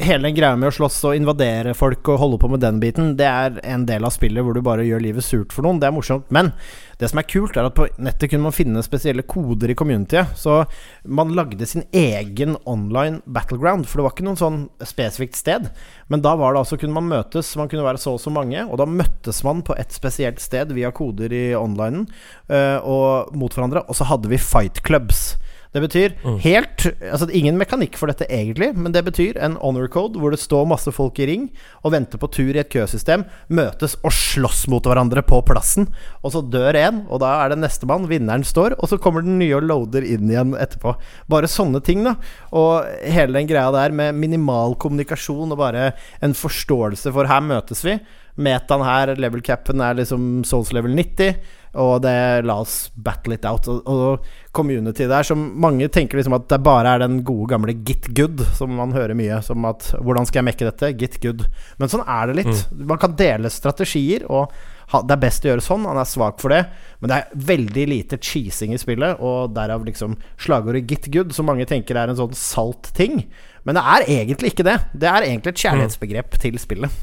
hele 0.00 0.28
den 0.28 0.38
greia 0.38 0.56
med 0.58 0.70
å 0.70 0.76
slåss 0.78 1.00
og 1.10 1.18
invadere 1.18 1.76
folk 1.78 2.08
og 2.12 2.20
holde 2.22 2.40
på 2.42 2.52
med 2.52 2.64
den 2.64 2.80
biten, 2.82 3.14
det 3.20 3.28
er 3.28 3.60
en 3.74 3.86
del 3.88 4.08
av 4.08 4.14
spillet 4.14 4.44
hvor 4.44 4.56
du 4.56 4.64
bare 4.64 4.86
gjør 4.86 5.04
livet 5.04 5.26
surt 5.26 5.52
for 5.54 5.66
noen. 5.66 5.82
Det 5.82 5.90
er 5.90 5.96
morsomt. 5.96 6.30
Men 6.32 6.54
det 7.02 7.10
som 7.10 7.18
er 7.18 7.26
kult, 7.26 7.56
er 7.58 7.66
at 7.66 7.74
på 7.74 7.88
nettet 7.98 8.30
kunne 8.30 8.46
man 8.46 8.54
finne 8.54 8.82
spesielle 8.86 9.24
koder 9.26 9.72
i 9.72 9.76
communityet. 9.78 10.36
Så 10.38 10.60
man 11.02 11.34
lagde 11.34 11.66
sin 11.66 11.82
egen 11.90 12.54
online 12.62 13.20
battleground, 13.26 13.88
for 13.88 13.98
det 13.98 14.06
var 14.06 14.14
ikke 14.14 14.26
noen 14.28 14.38
sånn 14.38 14.60
spesifikt 14.86 15.38
sted. 15.40 15.66
Men 16.12 16.22
da 16.22 16.36
var 16.38 16.54
det 16.54 16.62
altså, 16.62 16.78
kunne 16.78 16.94
man 16.94 17.10
møtes, 17.10 17.54
man 17.58 17.70
kunne 17.72 17.86
være 17.86 18.00
så 18.02 18.14
og 18.14 18.22
så 18.22 18.30
mange, 18.34 18.62
og 18.68 18.78
da 18.78 18.86
møttes 18.86 19.42
man 19.46 19.64
på 19.66 19.74
et 19.80 19.94
spesielt 19.94 20.42
sted 20.42 20.70
via 20.76 20.92
koder 20.94 21.32
i 21.34 21.44
onlinen 21.58 22.06
uh, 22.52 22.78
og 22.86 23.34
mot 23.38 23.54
hverandre, 23.54 23.82
og 23.88 23.98
så 23.98 24.06
hadde 24.06 24.30
vi 24.30 24.40
fight 24.40 24.82
clubs. 24.86 25.32
Det 25.72 25.80
betyr 25.80 26.14
mm. 26.20 26.38
helt 26.44 26.84
Altså 27.00 27.28
ingen 27.32 27.56
mekanikk 27.60 27.96
for 27.96 28.10
dette 28.10 28.26
egentlig, 28.28 28.72
men 28.76 28.92
det 28.92 29.04
betyr 29.06 29.38
en 29.40 29.56
honor 29.62 29.88
code 29.92 30.20
hvor 30.20 30.34
det 30.34 30.40
står 30.42 30.68
masse 30.68 30.92
folk 30.92 31.16
i 31.22 31.28
ring 31.30 31.46
og 31.80 31.94
venter 31.94 32.20
på 32.20 32.28
tur 32.32 32.52
i 32.52 32.60
et 32.60 32.70
køsystem, 32.72 33.24
møtes 33.48 33.96
og 34.04 34.12
slåss 34.14 34.66
mot 34.72 34.84
hverandre 34.86 35.24
på 35.26 35.40
plassen, 35.46 35.88
og 36.22 36.34
så 36.34 36.42
dør 36.44 36.76
én, 36.78 37.02
og 37.08 37.22
da 37.22 37.32
er 37.42 37.52
det 37.52 37.60
nestemann, 37.62 38.08
vinneren 38.10 38.44
står, 38.46 38.76
og 38.78 38.90
så 38.90 38.98
kommer 39.02 39.24
den 39.24 39.38
nye 39.40 39.56
og 39.58 39.66
loader 39.68 40.06
inn 40.06 40.30
igjen 40.30 40.54
etterpå. 40.58 40.94
Bare 41.32 41.50
sånne 41.50 41.82
ting, 41.84 42.04
da. 42.06 42.16
Og 42.56 42.88
hele 43.02 43.38
den 43.38 43.50
greia 43.50 43.72
der 43.74 43.94
med 43.96 44.18
minimal 44.18 44.76
kommunikasjon 44.82 45.54
og 45.54 45.60
bare 45.60 45.92
en 46.24 46.36
forståelse 46.36 47.14
for 47.14 47.30
her 47.30 47.42
møtes 47.44 47.84
vi. 47.86 47.98
Metaen 48.40 48.84
her, 48.86 49.12
level 49.20 49.42
capen, 49.44 49.82
er 49.84 49.98
liksom 49.98 50.40
souls 50.48 50.72
level 50.72 50.94
90. 50.96 51.36
Og 51.80 52.02
det 52.04 52.44
la 52.44 52.58
oss 52.60 52.90
battle 52.94 53.38
it 53.38 53.46
out. 53.48 53.68
Og, 53.70 53.86
og 53.88 54.52
community 54.52 55.06
der 55.08 55.24
som 55.24 55.40
mange 55.60 55.88
tenker 55.92 56.20
liksom 56.20 56.36
at 56.36 56.44
det 56.50 56.60
bare 56.64 56.92
er 56.94 57.04
den 57.04 57.22
gode, 57.24 57.48
gamle 57.54 57.74
git 57.86 58.10
good, 58.16 58.44
som 58.58 58.74
man 58.76 58.92
hører 58.92 59.16
mye. 59.18 59.40
Som 59.44 59.64
at 59.68 59.88
Hvordan 59.96 60.28
skal 60.28 60.42
jeg 60.42 60.50
mekke 60.50 60.68
dette? 60.68 60.92
Git 61.00 61.18
good. 61.24 61.46
Men 61.80 61.92
sånn 61.92 62.04
er 62.04 62.28
det 62.28 62.38
litt. 62.42 62.62
Mm. 62.68 62.86
Man 62.92 63.00
kan 63.00 63.16
dele 63.16 63.52
strategier, 63.52 64.28
og 64.28 64.52
det 64.92 65.16
er 65.16 65.22
best 65.22 65.46
å 65.46 65.52
gjøre 65.52 65.64
sånn. 65.64 65.88
Han 65.88 66.00
er 66.02 66.08
svak 66.08 66.42
for 66.42 66.52
det. 66.52 66.66
Men 67.00 67.12
det 67.12 67.20
er 67.20 67.44
veldig 67.52 67.86
lite 67.88 68.20
cheesing 68.20 68.76
i 68.76 68.80
spillet, 68.80 69.22
og 69.24 69.54
derav 69.56 69.86
liksom 69.88 70.18
slagordet 70.36 70.84
git 70.90 71.08
good, 71.14 71.32
som 71.32 71.48
mange 71.48 71.66
tenker 71.68 71.96
er 71.96 72.12
en 72.12 72.20
sånn 72.20 72.36
salt 72.36 72.92
ting. 72.96 73.22
Men 73.64 73.78
det 73.78 73.86
er 73.96 74.10
egentlig 74.20 74.52
ikke 74.52 74.68
det. 74.68 74.80
Det 74.92 75.08
er 75.08 75.30
egentlig 75.30 75.54
et 75.54 75.64
kjærlighetsbegrep 75.64 76.36
mm. 76.36 76.42
til 76.44 76.60
spillet. 76.60 77.00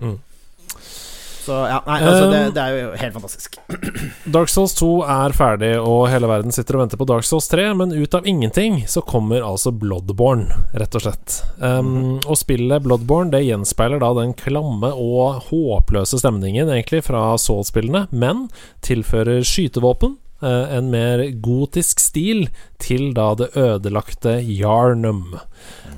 Mm. 0.00 0.18
Så 1.40 1.56
ja, 1.70 1.80
nei, 1.86 1.98
altså 2.04 2.28
det, 2.30 2.40
um, 2.46 2.54
det, 2.56 2.64
er 2.64 2.76
jo 2.76 2.90
helt 3.00 3.16
fantastisk. 3.16 3.58
Dark 4.36 4.52
Souls 4.52 4.74
2 4.78 4.90
er 5.16 5.36
ferdig, 5.36 5.72
og 5.80 6.06
hele 6.12 6.30
verden 6.30 6.54
sitter 6.54 6.78
og 6.78 6.84
venter 6.84 7.00
på 7.00 7.08
Dark 7.08 7.26
Souls 7.28 7.48
3, 7.52 7.70
men 7.78 7.94
ut 7.96 8.16
av 8.16 8.28
ingenting 8.28 8.82
så 8.90 9.02
kommer 9.06 9.46
altså 9.46 9.72
Bloodborne, 9.72 10.62
rett 10.76 10.96
og 10.98 11.06
slett. 11.06 11.40
Um, 11.58 11.90
mm. 11.90 12.16
Og 12.26 12.40
spillet 12.40 12.84
Bloodborne 12.84 13.34
det 13.34 13.44
gjenspeiler 13.46 14.02
da 14.02 14.12
den 14.20 14.34
klamme 14.38 14.92
og 14.94 15.46
håpløse 15.50 16.20
stemningen, 16.20 16.68
egentlig, 16.68 17.04
fra 17.08 17.30
Souls-spillene, 17.40 18.06
men 18.10 18.48
tilfører 18.86 19.44
skytevåpen 19.46 20.18
Eh, 20.42 20.76
en 20.76 20.90
mer 20.90 21.20
gotisk 21.44 22.00
stil 22.00 22.46
til 22.80 23.10
da 23.16 23.34
det 23.36 23.50
ødelagte 23.60 24.38
Yarnum. 24.40 25.36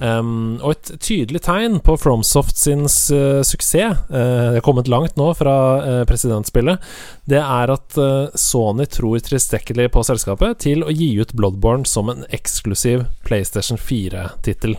Um, 0.00 0.58
og 0.64 0.74
et 0.74 0.90
tydelig 1.02 1.42
tegn 1.44 1.76
på 1.84 1.94
Fromsoft 2.00 2.56
sin 2.58 2.86
uh, 2.86 3.42
suksess, 3.46 4.00
uh, 4.10 4.54
det 4.54 4.60
er 4.60 4.64
kommet 4.66 4.90
langt 4.90 5.18
nå 5.20 5.28
fra 5.38 5.56
uh, 5.82 5.98
presidentspillet, 6.08 6.82
det 7.30 7.38
er 7.38 7.72
at 7.74 7.98
Sony 8.38 8.86
tror 8.90 9.20
tilstrekkelig 9.22 9.90
på 9.94 10.02
selskapet 10.06 10.58
til 10.64 10.82
å 10.82 10.90
gi 10.90 11.12
ut 11.20 11.34
Bloodborne 11.38 11.86
som 11.88 12.10
en 12.10 12.24
eksklusiv 12.34 13.04
PlayStation 13.26 13.78
4-tittel. 13.78 14.74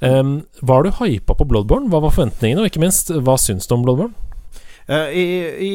Um, 0.00 0.42
var 0.60 0.84
du 0.84 0.92
hypa 1.00 1.34
på 1.34 1.46
Bloodborne? 1.48 1.88
Hva 1.90 2.02
var 2.04 2.14
forventningene, 2.14 2.62
og 2.62 2.70
ikke 2.70 2.84
minst, 2.84 3.10
hva 3.10 3.38
syns 3.40 3.66
du 3.68 3.78
om 3.78 3.86
Bloodborne? 3.86 4.26
i, 4.88 5.24
i 5.60 5.72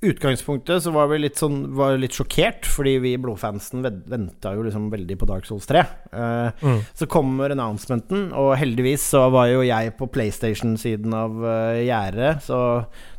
utgangspunktet 0.00 0.82
så 0.82 0.92
var 0.94 1.10
vi 1.10 1.18
litt 1.20 1.36
sånn 1.40 1.58
Var 1.76 1.98
litt 2.00 2.16
sjokkert, 2.16 2.64
fordi 2.68 2.94
vi 3.04 3.12
blodfansen 3.20 3.84
venta 3.84 4.54
jo 4.56 4.64
liksom 4.64 4.88
veldig 4.92 5.16
på 5.20 5.28
Dark 5.28 5.48
Souls 5.48 5.68
3. 5.68 5.82
Uh, 6.14 6.20
eh, 6.20 6.64
mm. 6.64 6.80
Så 6.96 7.08
kommer 7.10 7.52
announcementen, 7.52 8.30
og 8.36 8.54
heldigvis 8.60 9.04
så 9.12 9.26
var 9.32 9.50
jo 9.50 9.62
jeg 9.66 9.94
på 9.98 10.08
PlayStation-siden 10.14 11.16
av 11.16 11.36
uh, 11.44 11.76
gjerdet, 11.84 12.40
så 12.46 12.60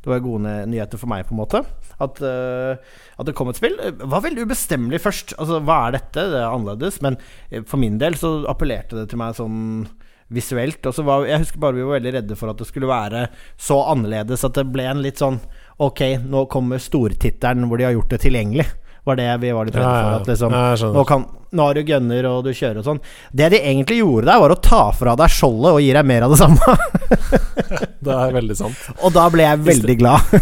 det 0.01 0.09
var 0.09 0.25
gode 0.25 0.55
nyheter 0.71 1.01
for 1.01 1.11
meg, 1.11 1.27
på 1.29 1.35
en 1.35 1.41
måte. 1.43 1.63
At, 2.01 2.21
uh, 2.25 2.73
at, 3.15 3.25
det 3.29 3.37
kom 3.37 3.51
et 3.51 3.61
spill. 3.61 3.77
Det 3.77 4.09
var 4.09 4.25
veldig 4.25 4.47
ubestemmelig 4.49 5.03
først. 5.03 5.35
Altså, 5.37 5.61
hva 5.61 5.83
er 5.85 5.99
dette? 5.99 6.29
Det 6.33 6.39
er 6.41 6.49
annerledes. 6.49 6.97
Men 7.05 7.19
for 7.69 7.77
min 7.81 8.01
del 8.01 8.17
så 8.17 8.39
appellerte 8.49 8.97
det 8.97 9.11
til 9.11 9.21
meg 9.21 9.37
sånn 9.37 9.61
visuelt. 10.31 10.81
Og 10.87 10.95
så 10.95 11.05
var, 11.05 11.27
jeg 11.29 11.43
husker 11.43 11.61
bare 11.61 11.77
vi 11.77 11.85
var 11.85 11.99
veldig 11.99 12.15
redde 12.17 12.37
for 12.39 12.51
at 12.51 12.61
det 12.61 12.67
skulle 12.69 12.89
være 12.89 13.27
så 13.59 13.77
annerledes 13.91 14.45
at 14.47 14.57
det 14.57 14.67
ble 14.71 14.87
en 14.89 15.03
litt 15.03 15.21
sånn 15.21 15.41
Ok, 15.81 16.01
nå 16.29 16.45
kommer 16.51 16.81
stortittelen 16.81 17.65
hvor 17.69 17.81
de 17.81 17.87
har 17.87 17.95
gjort 17.95 18.11
det 18.13 18.21
tilgjengelig. 18.21 18.67
Var 19.07 19.17
det 19.17 19.29
vi 19.41 19.53
var 19.57 19.65
litt 19.65 19.77
redde 19.79 19.93
for. 19.95 20.17
At 20.19 20.27
liksom, 20.29 20.53
nå, 20.93 21.05
kan, 21.09 21.23
nå 21.51 21.67
har 21.67 21.75
du 21.75 21.83
gunner 21.87 22.27
og 22.29 22.45
du 22.45 22.53
kjører 22.53 22.81
og 22.81 22.87
sånn. 22.87 23.01
Det 23.35 23.51
de 23.53 23.59
egentlig 23.59 24.01
gjorde 24.01 24.29
der, 24.29 24.41
var 24.43 24.55
å 24.55 24.61
ta 24.63 24.83
fra 24.95 25.17
deg 25.19 25.33
skjoldet 25.33 25.75
og 25.75 25.81
gi 25.83 25.91
deg 25.97 26.07
mer 26.07 26.27
av 26.27 26.35
det 26.35 26.41
samme. 26.41 26.77
det 28.05 28.15
er 28.15 28.35
veldig 28.35 28.57
sant. 28.57 28.87
Og 29.01 29.13
da 29.15 29.27
ble 29.33 29.45
jeg 29.45 29.63
veldig 29.65 29.95
glad. 29.99 30.35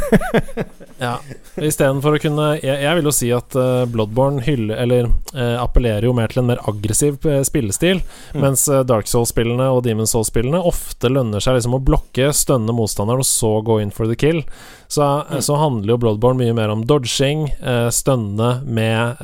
ja. 1.05 1.15
Istedenfor 1.59 2.15
å 2.15 2.21
kunne 2.21 2.47
jeg, 2.59 2.77
jeg, 2.85 2.91
vil 2.97 3.09
jo 3.09 3.13
si 3.15 3.29
at 3.35 3.55
uh, 3.57 3.83
Bloodborne 3.89 4.43
hyller 4.45 4.79
Eller 4.79 5.09
uh, 5.09 5.57
appellerer 5.59 6.07
jo 6.07 6.13
mer 6.15 6.31
til 6.31 6.43
en 6.43 6.49
mer 6.51 6.61
aggressiv 6.69 7.19
uh, 7.27 7.41
spillestil, 7.43 7.99
mm. 8.33 8.39
mens 8.39 8.65
Dark 8.87 9.09
Souls-spillene 9.11 9.69
og 9.73 9.83
Demon 9.87 10.07
Souls-spillene 10.09 10.61
ofte 10.69 11.11
lønner 11.11 11.43
seg 11.43 11.57
liksom 11.57 11.77
å 11.77 11.83
blokke, 11.83 12.31
stønne 12.35 12.75
motstanderen 12.75 13.23
og 13.23 13.27
så 13.27 13.57
gå 13.65 13.79
in 13.83 13.93
for 13.95 14.09
the 14.09 14.17
kill. 14.19 14.43
Så, 14.89 15.05
mm. 15.05 15.41
så 15.45 15.57
handler 15.59 15.93
jo 15.93 15.99
Bloodborne 16.05 16.41
mye 16.41 16.55
mer 16.57 16.71
om 16.73 16.81
dodging, 16.87 17.45
stønne 17.93 18.47
med 18.65 19.19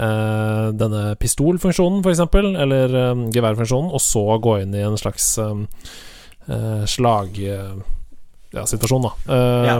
denne 0.78 1.16
pistolfunksjonen 1.18 1.75
funksjonen, 1.76 2.04
f.eks., 2.04 2.20
eller 2.64 2.96
um, 3.12 3.32
geværfunksjonen, 3.34 3.92
og 3.92 4.02
så 4.02 4.40
gå 4.42 4.60
inn 4.64 4.76
i 4.76 4.82
en 4.86 4.98
slags 5.00 5.38
um, 5.42 5.68
uh, 6.48 6.86
slagsituasjon, 6.88 9.04
ja, 9.04 9.16
da. 9.26 9.36
Um, 9.36 9.68
ja. 9.68 9.80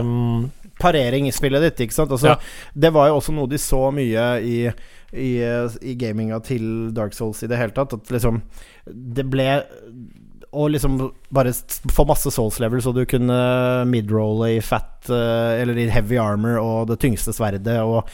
parering 0.82 1.28
i 1.28 1.32
spillet 1.34 1.62
ditt, 1.64 1.80
ikke 1.86 1.94
sant. 1.96 2.12
Altså, 2.12 2.26
Ja. 2.34 2.38
Det 2.74 2.92
var 2.92 3.08
jo 3.08 3.16
også 3.20 3.32
noe 3.32 3.48
de 3.48 3.58
så 3.58 3.90
mye 3.94 4.40
i, 4.44 4.70
i, 5.12 5.42
i 5.80 5.94
gaminga 5.96 6.40
til 6.44 6.92
Dark 6.94 7.14
Souls 7.16 7.42
i 7.42 7.46
det 7.50 7.58
hele 7.60 7.72
tatt. 7.76 7.92
At 7.96 8.10
liksom 8.12 8.42
Det 8.86 9.24
ble 9.30 9.62
å 10.56 10.68
liksom 10.72 11.12
bare 11.34 11.52
få 11.92 12.04
masse 12.08 12.30
souls 12.32 12.60
level, 12.62 12.80
så 12.80 12.92
du 12.94 13.02
kunne 13.08 13.84
midrolle 13.90 14.46
i 14.54 14.60
fat 14.64 15.08
eh, 15.12 15.60
Eller 15.60 15.76
i 15.76 15.88
heavy 15.92 16.16
armor 16.22 16.56
og 16.62 16.86
det 16.88 16.96
tyngste 17.02 17.32
sverdet 17.36 17.76
og 17.82 18.06
eh, 18.06 18.10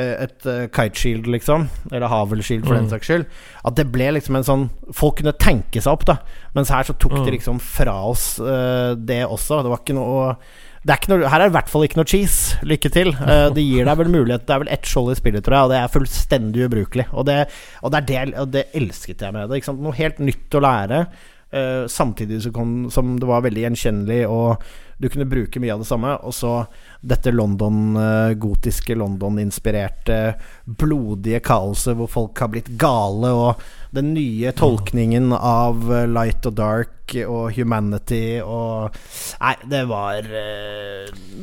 et 0.00 0.46
uh, 0.48 0.66
kite 0.72 0.96
shield, 0.96 1.26
liksom. 1.28 1.68
Eller 1.92 2.08
havel 2.08 2.40
shield, 2.42 2.64
for 2.64 2.74
Mm. 2.74 2.86
den 2.86 2.90
saks 2.94 3.06
skyld. 3.10 3.26
At 3.64 3.74
det 3.76 3.90
ble 3.92 4.10
liksom 4.16 4.36
en 4.36 4.44
sånn 4.44 4.70
Folk 4.92 5.16
kunne 5.20 5.32
tenke 5.36 5.80
seg 5.82 5.92
opp, 5.92 6.04
da. 6.08 6.18
Mens 6.54 6.70
her 6.72 6.82
så 6.84 6.94
tok 6.96 7.12
de 7.18 7.24
Mm. 7.26 7.32
liksom 7.36 7.60
fra 7.60 7.94
oss 8.08 8.38
uh, 8.40 8.94
det 8.94 9.24
også. 9.26 9.62
Det 9.62 9.70
var 9.72 9.78
ikke 9.84 9.94
noe 9.98 10.36
det 10.84 10.90
er 10.90 10.98
ikke 10.98 11.10
noe, 11.12 11.28
her 11.30 11.40
er 11.40 11.46
i 11.46 11.52
hvert 11.54 11.68
fall 11.70 11.84
ikke 11.86 11.94
noe 12.00 12.08
cheese. 12.10 12.56
Lykke 12.66 12.90
til. 12.90 13.12
Uh, 13.14 13.50
det 13.54 13.62
gir 13.62 13.84
deg 13.86 13.98
vel 14.00 14.08
mulighet 14.10 14.46
Det 14.48 14.50
er 14.50 14.58
vel 14.64 14.68
ett 14.74 14.82
skjold 14.90 15.12
i 15.12 15.14
spillet, 15.14 15.44
tror 15.46 15.54
jeg, 15.54 15.62
og 15.62 15.70
det 15.70 15.78
er 15.78 15.92
fullstendig 15.94 16.64
ubrukelig. 16.66 17.04
Og 17.12 17.24
det, 17.28 17.36
og 17.84 17.92
det, 17.92 18.00
er 18.10 18.24
det, 18.26 18.34
og 18.40 18.50
det 18.50 18.64
elsket 18.74 19.20
jeg 19.22 19.32
med 19.32 19.48
det. 19.48 19.60
Noe 19.78 19.92
helt 19.94 20.18
nytt 20.18 20.50
å 20.58 20.64
lære. 20.64 21.06
Eh, 21.52 21.86
samtidig 21.86 22.42
så 22.42 22.52
kom, 22.52 22.90
som 22.90 23.20
det 23.20 23.28
var 23.28 23.44
veldig 23.44 23.66
gjenkjennelig, 23.66 24.24
og 24.28 24.64
du 25.02 25.08
kunne 25.10 25.26
bruke 25.26 25.60
mye 25.60 25.74
av 25.74 25.82
det 25.82 25.88
samme. 25.88 26.14
Og 26.22 26.34
så 26.34 26.52
dette 27.00 27.32
London, 27.34 27.96
uh, 27.98 28.34
gotiske 28.38 28.94
London-inspirerte 28.94 30.18
blodige 30.64 31.40
kaoset 31.42 31.98
hvor 31.98 32.10
folk 32.10 32.42
har 32.44 32.52
blitt 32.52 32.70
gale, 32.78 33.32
og 33.34 33.96
den 33.96 34.12
nye 34.14 34.52
tolkningen 34.54 35.32
av 35.34 35.82
uh, 35.90 36.04
light 36.06 36.46
og 36.46 36.54
dark 36.60 37.16
og 37.26 37.50
humanity 37.58 38.38
og 38.40 38.94
Nei, 39.42 39.56
det 39.68 39.82
var 39.90 40.28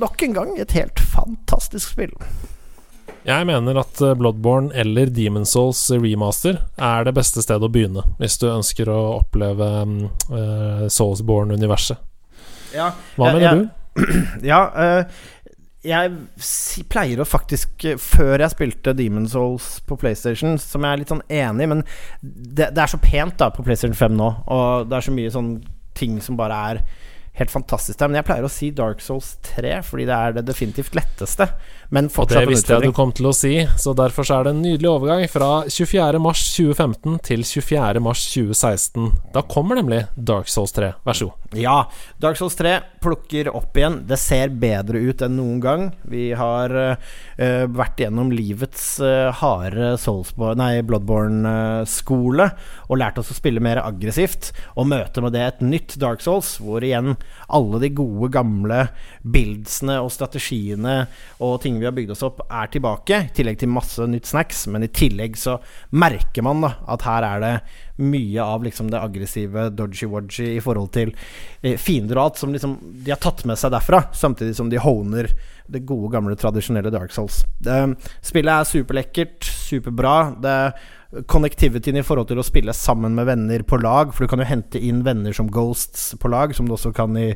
nok 0.01 0.23
en 0.25 0.37
gang 0.37 0.55
et 0.57 0.73
helt 0.73 1.03
fantastisk 1.11 1.91
spill. 1.91 2.15
Jeg 3.29 3.45
mener 3.45 3.77
at 3.77 4.01
eh, 4.01 4.15
Bloodborne 4.17 4.73
eller 4.73 5.11
Demon 5.13 5.45
Souls 5.45 5.81
remaster 5.93 6.63
er 6.75 7.05
det 7.05 7.13
beste 7.17 7.43
stedet 7.45 7.67
å 7.67 7.71
begynne 7.71 8.05
hvis 8.17 8.39
du 8.41 8.47
ønsker 8.49 8.89
å 8.89 8.99
oppleve 9.19 9.67
eh, 9.85 10.85
Soulsborne-universet. 10.89 11.99
Ja, 12.73 12.93
Hva 13.17 13.29
Ja, 13.29 13.35
mener 13.35 13.45
jeg, 13.47 13.59
du? 13.59 14.45
ja 14.45 14.59
uh, 14.69 15.19
jeg 15.85 16.11
pleier 16.91 17.21
å 17.21 17.27
faktisk 17.27 17.85
eh, 17.87 17.99
Før 17.99 18.43
jeg 18.43 18.53
spilte 18.53 18.93
Demon 18.97 19.27
Souls 19.31 19.77
på 19.87 19.97
PlayStation, 19.99 20.57
som 20.61 20.83
jeg 20.83 20.91
er 20.91 21.01
litt 21.01 21.13
sånn 21.13 21.25
enig 21.31 21.65
i, 21.65 21.69
men 21.71 21.83
det, 22.21 22.71
det 22.75 22.83
er 22.83 22.91
så 22.91 22.99
pent 23.01 23.37
da 23.39 23.51
på 23.53 23.63
PlayStation 23.65 23.97
5 23.97 24.17
nå, 24.19 24.31
og 24.51 24.89
det 24.89 24.97
er 24.97 25.07
så 25.07 25.15
mye 25.15 25.31
sånn 25.33 25.53
ting 25.99 26.19
som 26.23 26.37
bare 26.39 26.57
er 26.71 26.81
helt 27.39 27.53
fantastisk 27.53 27.99
der. 27.99 28.09
Men 28.11 28.19
jeg 28.19 28.27
pleier 28.27 28.47
å 28.47 28.51
si 28.51 28.69
Dark 28.75 29.03
Souls 29.03 29.33
3, 29.47 29.77
fordi 29.87 30.07
det 30.09 30.17
er 30.17 30.35
det 30.35 30.45
definitivt 30.49 30.97
letteste. 30.97 31.47
Men 31.89 32.05
Og 32.05 32.11
utfordring. 32.11 32.45
det 32.45 32.53
visste 32.53 32.75
jeg 32.75 32.85
du 32.85 32.93
kom 32.93 33.11
til 33.17 33.25
å 33.25 33.33
si, 33.33 33.53
så 33.81 33.95
derfor 33.97 34.27
så 34.27 34.39
er 34.39 34.45
det 34.45 34.51
en 34.53 34.61
nydelig 34.61 34.89
overgang 34.91 35.23
fra 35.31 35.63
24.3.2015 35.65 37.17
til 37.25 37.41
24.3.2016. 37.41 39.07
Da 39.33 39.41
kommer 39.41 39.79
nemlig 39.79 40.03
Dark 40.13 40.51
Souls 40.53 40.75
3. 40.75 40.91
Vær 41.07 41.17
så 41.17 41.31
god. 41.31 41.57
Ja, 41.57 41.89
Dark 42.21 42.37
Souls 42.37 42.53
3 42.59 42.75
plukker 43.01 43.49
opp 43.57 43.77
igjen. 43.79 44.03
Det 44.05 44.19
ser 44.21 44.53
bedre 44.61 45.01
ut 45.01 45.23
enn 45.25 45.33
noen 45.39 45.63
gang. 45.63 45.87
Vi 46.05 46.27
har 46.37 46.75
uh, 46.77 47.65
vært 47.73 48.03
gjennom 48.03 48.29
livets 48.37 48.99
uh, 49.01 49.33
harde 49.39 49.95
Bloodborne-skole 50.85 52.49
og 52.85 53.01
lært 53.01 53.17
oss 53.17 53.33
å 53.33 53.37
spille 53.37 53.63
mer 53.65 53.81
aggressivt. 53.81 54.51
Og 54.77 54.91
møter 54.93 55.25
med 55.25 55.33
det 55.33 55.45
et 55.47 55.65
nytt 55.65 55.97
Dark 55.97 56.21
Souls, 56.21 56.59
hvor 56.61 56.85
igjen 56.85 57.15
alle 57.49 57.81
de 57.81 57.89
gode, 57.97 58.29
gamle 58.37 58.85
buildsene 59.25 59.97
og 60.03 60.13
strategiene 60.13 60.99
og 61.41 61.57
ting 61.65 61.78
vi 61.79 61.87
har 61.87 61.95
bygd 61.95 62.13
oss 62.13 62.23
opp, 62.25 62.41
er 62.45 62.71
tilbake. 62.71 63.21
I 63.27 63.33
tillegg 63.35 63.59
til 63.61 63.71
masse 63.71 64.05
nytt 64.09 64.29
snacks. 64.29 64.65
Men 64.71 64.85
i 64.85 64.91
tillegg 64.93 65.37
så 65.39 65.57
merker 65.95 66.45
man 66.45 66.63
da 66.65 66.73
at 66.93 67.05
her 67.07 67.27
er 67.27 67.43
det 67.43 67.53
mye 67.99 68.43
av 68.43 68.63
liksom 68.63 68.91
det 68.91 69.01
aggressive 69.01 69.65
dodgy-wodgy 69.75 70.53
i 70.55 70.61
forhold 70.63 70.93
til 70.95 71.11
eh, 71.61 71.75
fiender 71.75 72.19
og 72.19 72.29
alt 72.29 72.39
som 72.39 72.53
liksom 72.55 72.77
de 73.03 73.11
har 73.11 73.19
tatt 73.19 73.43
med 73.49 73.59
seg 73.59 73.73
derfra, 73.73 74.05
samtidig 74.15 74.55
som 74.55 74.69
de 74.71 74.79
honer 74.79 75.27
det 75.69 75.83
gode, 75.85 76.13
gamle, 76.15 76.37
tradisjonelle 76.39 76.91
Dark 76.93 77.11
Souls. 77.13 77.43
Det, 77.61 77.75
spillet 78.25 78.55
er 78.55 78.69
superlekkert, 78.69 79.49
superbra. 79.69 80.15
Det 80.41 80.55
Connectivityen 81.09 81.97
i 81.97 82.03
forhold 82.05 82.27
til 82.29 82.37
å 82.37 82.43
spille 82.45 82.73
sammen 82.77 83.15
med 83.17 83.25
venner 83.25 83.63
på 83.65 83.79
lag, 83.81 84.11
for 84.13 84.21
du 84.21 84.29
kan 84.29 84.43
jo 84.43 84.45
hente 84.45 84.77
inn 84.77 84.99
venner 85.01 85.33
som 85.33 85.47
ghosts 85.49 86.11
på 86.21 86.29
lag, 86.29 86.53
som 86.53 86.67
du 86.69 86.75
også 86.75 86.91
kan 86.93 87.17
i 87.17 87.31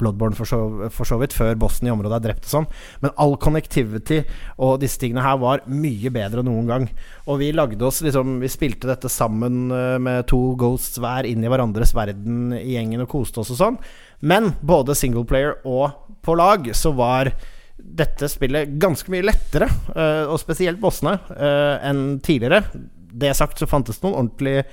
Bloodborne 0.00 0.38
for 0.38 0.48
så, 0.48 0.88
for 0.94 1.04
så 1.04 1.18
vidt, 1.20 1.36
før 1.36 1.58
bossen 1.60 1.90
i 1.90 1.92
området 1.92 2.16
er 2.16 2.24
drept 2.24 2.48
og 2.48 2.54
sånn. 2.54 2.70
Men 3.04 3.12
all 3.20 3.36
connectivity 3.36 4.22
og 4.56 4.80
disse 4.80 5.02
tingene 5.02 5.26
her 5.26 5.36
var 5.44 5.66
mye 5.68 6.14
bedre 6.14 6.40
enn 6.40 6.48
noen 6.48 6.72
gang. 6.72 6.88
Og 7.28 7.42
vi 7.42 7.52
lagde 7.52 7.84
oss 7.84 8.00
liksom 8.04 8.38
Vi 8.40 8.48
spilte 8.48 8.88
dette 8.88 9.10
sammen 9.12 9.68
eh, 9.76 9.98
med 10.00 10.24
to 10.30 10.40
ghosts 10.56 10.96
hver 11.02 11.28
inn 11.28 11.44
i 11.44 11.52
hverandres 11.52 11.92
verden 11.96 12.54
i 12.56 12.78
gjengen 12.78 13.04
og 13.04 13.12
koste 13.12 13.44
oss 13.44 13.52
og 13.52 13.60
sånn. 13.60 13.80
Men 14.24 14.54
både 14.64 14.96
singleplayer 14.96 15.60
og 15.68 16.16
på 16.24 16.34
lag 16.38 16.72
så 16.72 16.96
var 16.96 17.34
dette 17.78 18.28
spillet 18.32 18.78
ganske 18.80 19.12
mye 19.12 19.26
lettere, 19.28 19.68
eh, 19.92 20.24
og 20.24 20.40
spesielt 20.40 20.80
bossene, 20.80 21.18
eh, 21.36 21.74
enn 21.88 22.22
tidligere. 22.24 22.64
Det 23.12 23.34
sagt 23.36 23.60
så 23.60 23.68
fantes 23.70 24.02
noen 24.02 24.16
ordentlige 24.22 24.64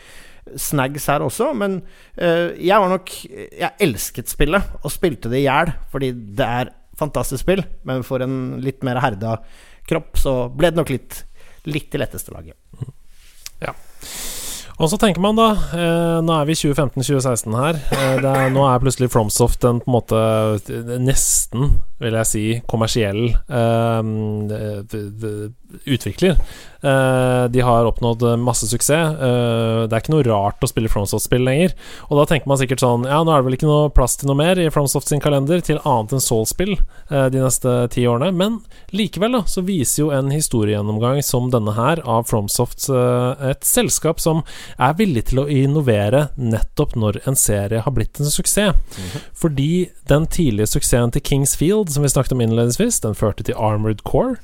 snags 0.62 1.08
her 1.10 1.24
også, 1.26 1.52
men 1.58 1.80
uh, 2.22 2.52
jeg 2.62 2.78
var 2.78 2.92
nok 2.92 3.10
Jeg 3.26 3.72
elsket 3.82 4.30
spillet, 4.30 4.76
og 4.84 4.94
spilte 4.94 5.32
det 5.32 5.40
i 5.42 5.48
hjel, 5.48 5.72
fordi 5.90 6.12
det 6.38 6.50
er 6.60 6.74
fantastisk 7.00 7.42
spill, 7.42 7.64
men 7.88 8.06
for 8.08 8.24
en 8.24 8.60
litt 8.64 8.86
mer 8.86 9.02
herda 9.04 9.40
kropp, 9.90 10.14
så 10.22 10.36
ble 10.54 10.72
det 10.72 10.82
nok 10.82 10.94
litt 10.94 11.24
Litt 11.66 11.88
det 11.90 11.98
letteste 11.98 12.30
laget. 12.30 12.54
Og 14.76 14.90
så 14.92 14.98
tenker 15.00 15.24
man 15.24 15.38
da 15.38 15.48
eh, 15.72 16.18
Nå 16.26 16.34
er 16.36 16.48
vi 16.50 16.58
2015-2016 16.60 17.56
her. 17.56 17.80
Eh, 17.96 18.18
er, 18.20 18.50
nå 18.52 18.66
er 18.68 18.82
plutselig 18.84 19.08
Fromsoft 19.14 19.64
en 19.68 19.80
på 19.80 19.88
en 19.88 19.96
måte 19.96 20.20
nesten, 21.00 21.78
vil 22.04 22.18
jeg 22.20 22.30
si, 22.30 22.44
kommersiell 22.68 23.30
eh, 23.32 24.02
utvikler. 25.96 26.36
Eh, 26.86 27.46
de 27.50 27.62
har 27.66 27.88
oppnådd 27.90 28.24
masse 28.40 28.68
suksess. 28.70 29.16
Eh, 29.18 29.84
det 29.90 29.96
er 29.96 30.04
ikke 30.04 30.14
noe 30.14 30.26
rart 30.28 30.62
å 30.62 30.70
spille 30.70 30.92
Fromsoft-spill 30.92 31.46
lenger. 31.48 31.74
Og 32.10 32.20
da 32.20 32.28
tenker 32.30 32.52
man 32.52 32.60
sikkert 32.62 32.84
sånn 32.84 33.08
Ja, 33.10 33.24
nå 33.26 33.34
er 33.34 33.42
det 33.42 33.48
vel 33.48 33.58
ikke 33.58 33.70
noe 33.70 33.90
plass 33.94 34.18
til 34.20 34.30
noe 34.30 34.40
mer 34.40 34.60
i 34.62 34.70
Fromsoft 34.74 35.10
sin 35.10 35.24
kalender 35.24 35.64
til 35.66 35.82
annet 35.84 36.16
enn 36.16 36.24
Soul-spill 36.24 36.76
eh, 36.76 37.28
de 37.34 37.42
neste 37.42 37.76
ti 37.96 38.06
årene. 38.10 38.32
Men 38.36 38.60
likevel, 38.96 39.40
da, 39.40 39.44
så 39.50 39.66
viser 39.66 40.04
jo 40.04 40.12
en 40.16 40.32
historiegjennomgang 40.34 41.22
som 41.26 41.50
denne 41.54 41.74
her 41.78 42.04
av 42.06 42.28
Fromsoft 42.30 42.88
eh, 42.90 43.50
et 43.52 43.66
selskap 43.66 44.22
som 44.22 44.44
er 44.78 44.98
villig 45.00 45.28
til 45.32 45.44
å 45.44 45.50
innovere 45.50 46.28
nettopp 46.38 46.96
når 47.00 47.24
en 47.26 47.40
serie 47.40 47.82
har 47.82 47.96
blitt 47.96 48.22
en 48.22 48.30
suksess. 48.30 48.78
Fordi 49.36 49.90
den 50.08 50.28
tidlige 50.32 50.70
suksessen 50.70 51.12
til 51.12 51.24
Kings 51.26 51.56
Field, 51.58 51.90
som 51.92 52.06
vi 52.06 52.12
snakket 52.14 52.36
om 52.36 52.44
innledningsvis, 52.46 53.02
den 53.04 53.18
førte 53.18 53.44
til 53.44 53.58
Armored 53.58 54.04
Core. 54.08 54.38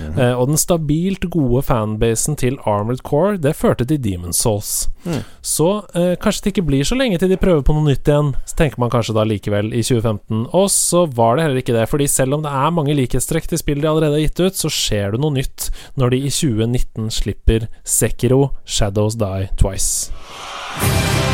Eh, 0.00 0.32
og 0.32 0.50
den 0.50 0.60
stabilt 0.60 1.26
gode 1.32 1.62
fanbasen 1.66 2.36
til 2.38 2.58
Armored 2.64 3.02
Core, 3.06 3.36
det 3.40 3.56
førte 3.56 3.86
til 3.88 4.00
Demon 4.02 4.34
Souls. 4.36 4.88
Mm. 5.04 5.22
Så 5.44 5.68
eh, 5.96 6.14
kanskje 6.20 6.46
det 6.46 6.54
ikke 6.54 6.66
blir 6.70 6.88
så 6.88 6.98
lenge 6.98 7.18
til 7.20 7.32
de 7.32 7.40
prøver 7.40 7.64
på 7.66 7.76
noe 7.76 7.88
nytt 7.88 8.08
igjen. 8.08 8.32
Så 8.48 8.58
tenker 8.58 8.82
man 8.82 8.92
kanskje 8.92 9.16
da 9.16 9.26
likevel 9.26 9.72
i 9.72 9.84
2015. 9.86 10.46
Og 10.56 10.70
så 10.72 11.06
var 11.06 11.36
det 11.36 11.46
heller 11.46 11.62
ikke 11.62 11.76
det, 11.76 11.86
fordi 11.90 12.08
selv 12.10 12.38
om 12.38 12.46
det 12.46 12.54
er 12.54 12.74
mange 12.74 12.96
likhetstrekk 12.98 13.50
til 13.50 13.62
spill 13.62 13.82
de 13.82 13.90
allerede 13.90 14.18
har 14.18 14.26
gitt 14.26 14.42
ut, 14.42 14.60
så 14.64 14.72
skjer 14.72 15.16
det 15.16 15.22
noe 15.22 15.36
nytt 15.36 15.70
når 16.00 16.14
de 16.14 16.24
i 16.26 16.32
2019 16.32 17.12
slipper 17.20 17.70
Sekiro 17.84 18.50
Shadows 18.64 19.18
Die 19.20 19.48
Twice. 19.60 21.25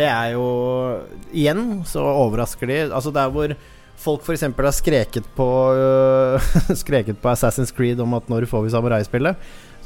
Det 0.00 0.06
er 0.08 0.32
jo 0.32 0.44
Igjen 1.36 1.82
så 1.88 2.00
overrasker 2.24 2.70
de. 2.70 2.78
Altså 2.88 3.12
der 3.14 3.28
hvor 3.34 3.52
folk 4.00 4.22
f.eks. 4.24 4.46
har 4.48 4.72
skreket 4.72 5.26
på 5.36 5.46
uh, 5.76 6.52
Skreket 6.82 7.20
på 7.20 7.28
Assassin's 7.34 7.74
Creed 7.76 8.00
om 8.00 8.16
at 8.16 8.30
når 8.32 8.48
får 8.48 8.64
vi 8.64 8.72
samuraispillet? 8.72 9.36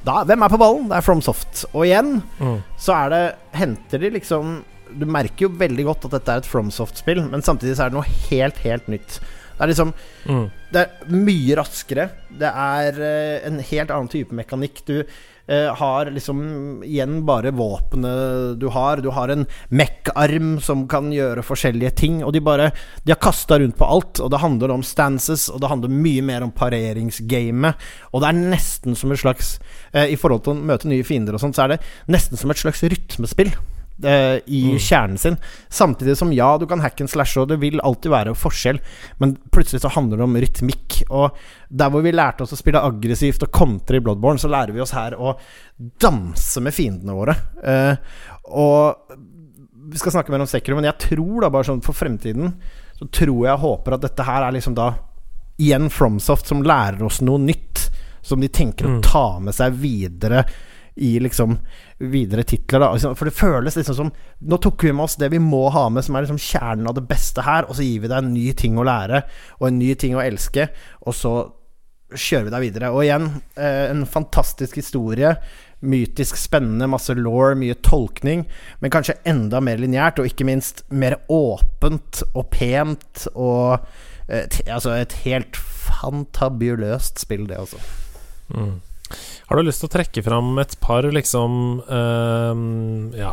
Da, 0.05 0.21
hvem 0.29 0.43
er 0.45 0.53
på 0.53 0.59
ballen? 0.61 0.87
Det 0.91 0.99
er 0.99 1.05
FromSoft. 1.07 1.65
Og 1.73 1.87
igjen 1.89 2.19
Mm. 2.39 2.59
så 2.79 2.93
er 2.99 3.11
det 3.15 3.23
Henter 3.57 4.03
de 4.03 4.11
liksom 4.19 4.59
Du 5.01 5.07
merker 5.09 5.47
jo 5.49 5.55
veldig 5.59 5.87
godt 5.89 6.05
at 6.07 6.12
dette 6.19 6.33
er 6.35 6.43
et 6.43 6.49
FromSoft-spill, 6.51 7.23
men 7.33 7.43
samtidig 7.43 7.75
så 7.79 7.87
er 7.87 7.91
det 7.95 7.97
noe 7.99 8.12
helt, 8.29 8.59
helt 8.67 8.87
nytt. 8.93 9.17
Det 9.55 9.63
er 9.63 9.73
liksom 9.75 9.95
Mm. 10.25 10.49
Det 10.73 10.81
er 10.81 11.13
mye 11.13 11.57
raskere. 11.59 12.09
Det 12.33 12.49
er 12.49 12.97
eh, 12.99 13.47
en 13.47 13.61
helt 13.61 13.91
annen 13.93 14.09
type 14.11 14.35
mekanikk. 14.35 14.81
Du 14.89 15.05
eh, 15.47 15.75
har 15.77 16.11
liksom 16.11 16.83
igjen 16.83 17.21
bare 17.29 17.53
våpenet 17.55 18.59
du 18.59 18.67
har. 18.73 19.03
Du 19.05 19.11
har 19.15 19.29
en 19.29 19.45
Mech-arm 19.69 20.57
som 20.65 20.87
kan 20.89 21.13
gjøre 21.13 21.45
forskjellige 21.45 21.95
ting. 22.01 22.25
Og 22.25 22.33
de 22.33 22.41
bare 22.41 22.73
De 23.05 23.13
har 23.13 23.21
kasta 23.21 23.59
rundt 23.61 23.79
på 23.79 23.85
alt. 23.87 24.21
Og 24.21 24.33
det 24.33 24.43
handler 24.43 24.75
om 24.75 24.83
stances, 24.83 25.49
og 25.53 25.61
det 25.61 25.71
handler 25.71 25.93
mye 25.93 26.23
mer 26.23 26.43
om 26.43 26.51
pareringsgamet. 26.51 27.87
Og 28.13 28.25
det 28.25 28.33
er 28.33 28.43
nesten 28.57 28.97
som 28.97 29.13
et 29.13 29.21
slags 29.23 29.59
eh, 29.93 30.11
I 30.11 30.17
forhold 30.17 30.43
til 30.43 30.57
å 30.57 30.67
møte 30.73 30.89
nye 30.89 31.05
fiender 31.05 31.37
og 31.37 31.45
sånt, 31.45 31.55
så 31.55 31.69
er 31.69 31.77
det 31.77 31.83
nesten 32.09 32.41
som 32.41 32.51
et 32.51 32.59
slags 32.65 32.83
rytmespill. 32.83 33.53
Eh, 34.03 34.40
I 34.47 34.62
Mm. 34.74 34.78
kjernen 34.78 35.18
sin. 35.18 35.36
Samtidig 35.70 36.16
som 36.16 36.32
ja, 36.32 36.57
du 36.59 36.66
kan 36.66 36.80
hack 36.80 37.01
and 37.01 37.11
slash, 37.11 37.36
og 37.38 37.49
det 37.49 37.61
vil 37.61 37.78
alltid 37.80 38.11
være 38.11 38.34
forskjell, 38.34 38.80
men 39.20 39.36
plutselig 39.53 39.80
så 39.84 39.90
handler 39.95 40.16
det 40.18 40.24
om 40.24 40.34
rytmikk. 40.36 41.03
Og 41.11 41.30
der 41.70 41.90
hvor 41.90 42.03
vi 42.03 42.12
lærte 42.12 42.42
oss 42.42 42.53
å 42.53 42.57
spille 42.59 42.82
aggressivt 42.82 43.42
og 43.42 43.53
kontre 43.53 43.97
i 43.97 44.01
Bloodborne, 44.01 44.38
så 44.38 44.49
lærer 44.51 44.72
vi 44.74 44.80
oss 44.80 44.92
her 44.92 45.12
å 45.14 45.36
danse 46.01 46.61
med 46.61 46.74
fiendene 46.74 47.14
våre. 47.14 47.36
Uh, 47.62 47.97
og 48.51 49.16
vi 49.90 49.99
skal 50.01 50.12
snakke 50.12 50.30
mer 50.32 50.40
om 50.40 50.47
Sekiro, 50.51 50.74
men 50.78 50.84
jeg 50.90 50.99
tror 51.11 51.40
da 51.45 51.51
bare 51.51 51.64
sånn 51.68 51.82
for 51.84 51.92
fremtiden 51.92 52.55
Så 52.97 53.09
tror 53.11 53.42
jeg 53.45 53.53
og 53.59 53.61
håper 53.61 53.95
at 53.97 54.01
dette 54.07 54.22
her 54.24 54.42
er 54.47 54.53
liksom 54.55 54.74
da 54.78 54.95
igjen 55.61 55.88
Fromsoft 55.90 56.47
som 56.47 56.62
lærer 56.62 57.03
oss 57.05 57.20
noe 57.22 57.38
nytt, 57.42 57.90
som 58.22 58.40
de 58.40 58.49
tenker 58.49 58.86
Mm. 58.86 58.99
å 58.99 59.03
ta 59.03 59.38
med 59.40 59.53
seg 59.55 59.72
videre 59.74 60.45
i 60.95 61.18
liksom 61.20 61.57
videre 61.99 62.45
titler. 62.47 62.80
da 62.80 62.92
Altså, 62.92 63.14
For 63.14 63.28
det 63.28 63.34
føles 63.34 63.76
liksom 63.76 63.97
som 63.99 64.12
Nå 64.40 64.59
tok 64.62 64.84
vi 64.84 64.92
med 64.92 65.09
oss 65.09 65.18
det 65.18 65.32
vi 65.32 65.42
må 65.42 65.66
ha 65.74 65.88
med, 65.88 66.05
som 66.07 66.16
er 66.16 66.26
liksom 66.26 66.38
kjernen 66.38 66.88
av 66.88 66.95
det 66.99 67.07
beste 67.09 67.42
her, 67.42 67.66
og 67.68 67.76
så 67.78 67.86
gir 67.86 68.05
vi 68.05 68.11
deg 68.11 68.18
en 68.20 68.32
ny 68.34 68.53
ting 68.59 68.78
å 68.78 68.86
lære, 68.86 69.24
og 69.59 69.68
en 69.68 69.78
ny 69.80 69.95
ting 69.99 70.14
å 70.16 70.22
elske, 70.22 70.68
og 71.03 71.16
så 71.16 71.34
kjører 72.14 72.47
vi 72.47 72.55
deg 72.55 72.64
videre. 72.68 72.90
Og 72.95 73.05
igjen, 73.07 73.28
eh, 73.57 73.90
en 73.90 74.05
fantastisk 74.07 74.76
historie. 74.78 75.34
Mytisk 75.82 76.36
spennende, 76.38 76.88
masse 76.88 77.14
law, 77.16 77.55
mye 77.59 77.74
tolkning, 77.74 78.47
men 78.80 78.92
kanskje 78.92 79.18
enda 79.26 79.61
mer 79.61 79.80
lineært, 79.80 80.20
og 80.20 80.28
ikke 80.30 80.47
minst 80.47 80.84
mer 80.90 81.18
åpent 81.28 82.22
og 82.34 82.51
pent, 82.51 83.26
og 83.34 83.80
et, 84.28 84.62
altså 84.68 84.95
et 84.97 85.12
helt 85.24 85.57
fantabuløst 85.57 87.18
spill, 87.24 87.49
det 87.49 87.59
også. 87.59 87.82
Mm. 88.55 88.80
Har 89.47 89.57
du 89.61 89.67
lyst 89.67 89.83
til 89.83 89.91
å 89.91 89.93
trekke 89.93 90.23
fram 90.25 90.57
et 90.63 90.73
par 90.81 91.05
liksom 91.13 91.83
eh, 91.93 92.55
ja, 93.21 93.33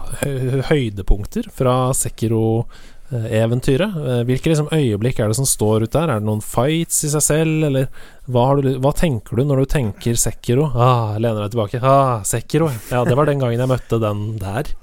høydepunkter 0.67 1.47
fra 1.55 1.75
Sekiro-eventyret? 1.95 3.95
Eh, 3.95 4.19
Hvilke 4.27 4.51
liksom 4.51 4.67
øyeblikk 4.75 5.21
er 5.23 5.31
det 5.31 5.37
som 5.39 5.47
står 5.47 5.87
ut 5.87 5.95
der? 5.95 6.11
Er 6.11 6.19
det 6.19 6.27
noen 6.27 6.43
fights 6.43 7.05
i 7.07 7.13
seg 7.13 7.23
selv, 7.25 7.63
eller 7.69 7.87
hva, 8.27 8.49
du, 8.59 8.73
hva 8.83 8.91
tenker 8.97 9.39
du 9.39 9.47
når 9.47 9.63
du 9.63 9.71
tenker 9.77 10.19
Sekiro? 10.19 10.67
Ah, 10.75 11.15
lener 11.15 11.45
deg 11.45 11.55
tilbake. 11.55 11.79
Ah, 11.81 12.19
Sekiro. 12.27 12.67
Ja, 12.91 13.05
det 13.07 13.15
var 13.17 13.31
den 13.31 13.39
gangen 13.41 13.63
jeg 13.63 13.71
møtte 13.71 14.01
den 14.03 14.35
der. 14.41 14.73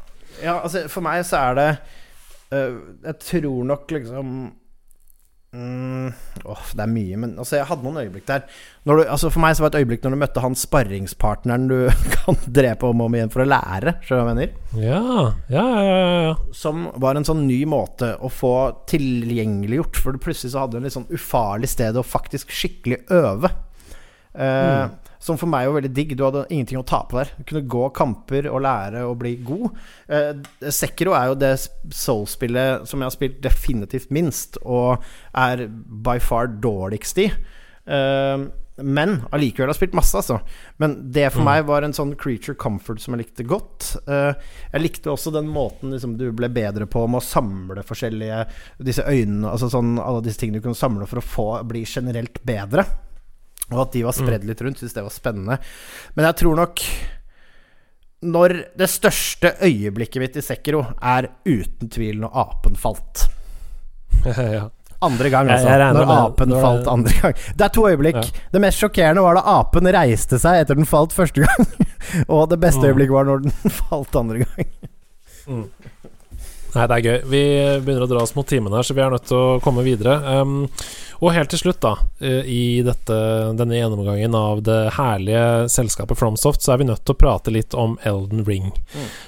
Ja, 0.42 0.60
altså, 0.62 0.86
for 0.88 1.02
meg 1.04 1.24
så 1.26 1.36
er 1.48 1.56
det 1.58 1.68
uh, 2.54 2.76
Jeg 3.08 3.16
tror 3.24 3.64
nok 3.66 3.90
liksom 3.90 4.26
mm, 5.54 6.08
Åh, 6.48 6.66
det 6.76 6.84
er 6.84 6.90
mye, 6.92 7.18
men 7.20 7.32
altså, 7.40 7.56
jeg 7.58 7.68
hadde 7.68 7.84
noen 7.86 8.00
øyeblikk 8.02 8.26
der. 8.28 8.44
Du, 8.84 8.92
altså, 9.02 9.30
for 9.32 9.42
meg 9.44 9.56
så 9.56 9.64
var 9.64 9.72
det 9.72 9.78
et 9.78 9.84
øyeblikk 9.84 10.04
når 10.04 10.14
du 10.14 10.20
møtte 10.22 10.44
han 10.44 10.56
sparringspartneren 10.58 11.66
du 11.70 11.76
kan 12.16 12.38
drepe 12.60 12.88
om 12.88 13.02
og 13.02 13.10
om 13.10 13.18
igjen 13.18 13.32
for 13.34 13.44
å 13.44 13.48
lære. 13.48 13.96
Skjønner 14.04 14.22
du 14.22 14.28
hva 14.28 14.34
jeg 14.34 14.38
mener? 14.38 14.54
Ja, 14.84 15.24
ja, 15.52 15.66
ja. 16.28 16.36
Som 16.56 16.88
var 17.00 17.18
en 17.18 17.28
sånn 17.28 17.46
ny 17.48 17.62
måte 17.68 18.14
å 18.20 18.30
få 18.32 18.54
tilgjengeliggjort. 18.90 20.00
For 20.04 20.20
plutselig 20.22 20.54
så 20.54 20.64
hadde 20.64 20.76
du 20.76 20.82
en 20.82 20.88
litt 20.88 20.96
sånn 20.96 21.10
ufarlig 21.14 21.70
sted 21.72 21.98
å 21.98 22.06
faktisk 22.06 22.54
skikkelig 22.54 23.02
øve. 23.18 23.52
Eh, 24.38 24.88
Som 25.28 25.36
for 25.40 25.50
meg 25.52 25.68
var 25.68 25.76
veldig 25.80 25.92
digg. 25.92 26.14
Du 26.16 26.24
hadde 26.24 26.46
ingenting 26.48 26.80
å 26.80 26.86
tape 26.88 27.18
der. 27.20 27.32
Du 27.36 27.44
kunne 27.50 27.66
gå 27.68 27.84
kamper 27.96 28.48
og 28.48 28.62
lære 28.64 29.02
å 29.04 29.12
bli 29.18 29.34
god. 29.44 29.74
Eh, 30.08 30.70
Sekiro 30.72 31.12
er 31.18 31.30
jo 31.30 31.38
det 31.42 31.52
Soul-spillet 31.92 32.88
som 32.88 33.02
jeg 33.02 33.10
har 33.10 33.16
spilt 33.16 33.42
definitivt 33.44 34.08
minst, 34.14 34.56
og 34.64 35.04
er 35.36 35.66
by 35.68 36.16
far 36.24 36.48
dårligst 36.64 37.20
i. 37.26 37.28
Eh, 37.88 38.46
men 38.78 39.16
allikevel 39.34 39.66
har 39.66 39.72
jeg 39.74 39.80
spilt 39.80 39.96
masse, 39.98 40.14
altså. 40.20 40.36
Men 40.78 40.92
det 41.10 41.32
for 41.34 41.42
Mm. 41.42 41.48
meg 41.50 41.64
var 41.66 41.82
en 41.82 41.92
sånn 41.96 42.12
creature 42.16 42.54
comfort 42.54 43.00
som 43.02 43.14
jeg 43.16 43.24
likte 43.26 43.44
godt. 43.48 43.96
Eh, 44.06 44.34
jeg 44.72 44.80
likte 44.84 45.10
også 45.10 45.32
den 45.34 45.48
måten 45.50 45.90
liksom, 45.90 46.16
du 46.16 46.30
ble 46.32 46.48
bedre 46.48 46.86
på 46.86 47.02
med 47.10 47.18
å 47.20 47.26
samle 47.26 47.82
forskjellige 47.82 48.46
Disse 48.80 49.02
øynene, 49.02 49.50
altså 49.50 49.68
sånn 49.72 49.98
alle 49.98 50.22
disse 50.22 50.38
tingene 50.38 50.60
du 50.62 50.68
kunne 50.68 50.78
samle 50.78 51.08
for 51.10 51.18
å 51.18 51.26
få 51.26 51.48
bli 51.66 51.82
generelt 51.84 52.38
bedre. 52.46 52.86
Og 53.72 53.80
at 53.84 53.92
de 53.92 54.02
var 54.06 54.16
spredd 54.16 54.44
litt 54.48 54.60
rundt. 54.64 54.78
syntes 54.80 54.94
det 54.96 55.02
var 55.04 55.12
spennende. 55.12 55.58
Men 56.16 56.24
jeg 56.30 56.36
tror 56.40 56.56
nok 56.56 56.80
Når 58.24 58.54
det 58.80 58.88
største 58.90 59.52
øyeblikket 59.62 60.18
mitt 60.22 60.36
i 60.36 60.42
Sekiro 60.42 60.80
er 61.02 61.28
uten 61.46 61.88
tvil 61.92 62.16
når 62.24 62.32
apen 62.34 62.74
falt. 62.80 63.28
ja. 64.26 64.64
Andre 65.06 65.30
gang, 65.30 65.46
altså. 65.54 65.68
jeg 65.70 65.94
Når 65.94 66.10
apen 66.10 66.48
når- 66.50 66.62
falt 66.64 66.88
andre 66.90 67.12
gang. 67.20 67.34
Det 67.54 67.62
er 67.68 67.68
to 67.76 67.84
øyeblikk. 67.86 68.16
Ja. 68.18 68.48
Det 68.50 68.60
mest 68.64 68.80
sjokkerende 68.82 69.22
var 69.22 69.38
da 69.38 69.44
apen 69.60 69.86
reiste 69.94 70.40
seg 70.42 70.64
etter 70.64 70.74
den 70.74 70.88
falt 70.90 71.14
første 71.14 71.44
gang. 71.46 71.68
Og 72.34 72.48
det 72.50 72.58
beste 72.58 72.82
Mm. 72.82 72.88
øyeblikket 72.90 73.14
var 73.14 73.24
når 73.28 73.44
den 73.46 73.54
falt 73.84 74.16
andre 74.18 74.38
gang. 74.42 74.66
Mm. 75.46 75.62
Nei, 76.74 76.86
det 76.86 76.96
er 76.96 77.04
gøy. 77.06 77.18
Vi 77.32 77.42
begynner 77.84 78.04
å 78.04 78.10
dra 78.10 78.22
oss 78.24 78.34
mot 78.36 78.48
timen 78.48 78.74
her, 78.76 78.84
så 78.84 78.96
vi 78.96 79.04
er 79.04 79.12
nødt 79.12 79.28
til 79.30 79.38
å 79.38 79.60
komme 79.64 79.84
videre. 79.86 80.18
Um, 80.40 80.66
og 81.18 81.32
helt 81.34 81.50
til 81.50 81.58
slutt, 81.58 81.80
da, 81.82 81.96
eh, 82.22 82.46
i 82.46 82.82
dette, 82.86 83.14
denne 83.58 83.74
gjennomgangen 83.74 84.34
av 84.38 84.60
det 84.62 84.78
herlige 84.94 85.66
selskapet 85.72 86.18
Fromsoft, 86.18 86.62
så 86.62 86.72
er 86.72 86.78
vi 86.78 86.86
nødt 86.86 87.02
til 87.04 87.16
å 87.16 87.18
prate 87.18 87.50
litt 87.50 87.74
om 87.74 87.96
Elden 88.06 88.44
Ring. 88.46 88.70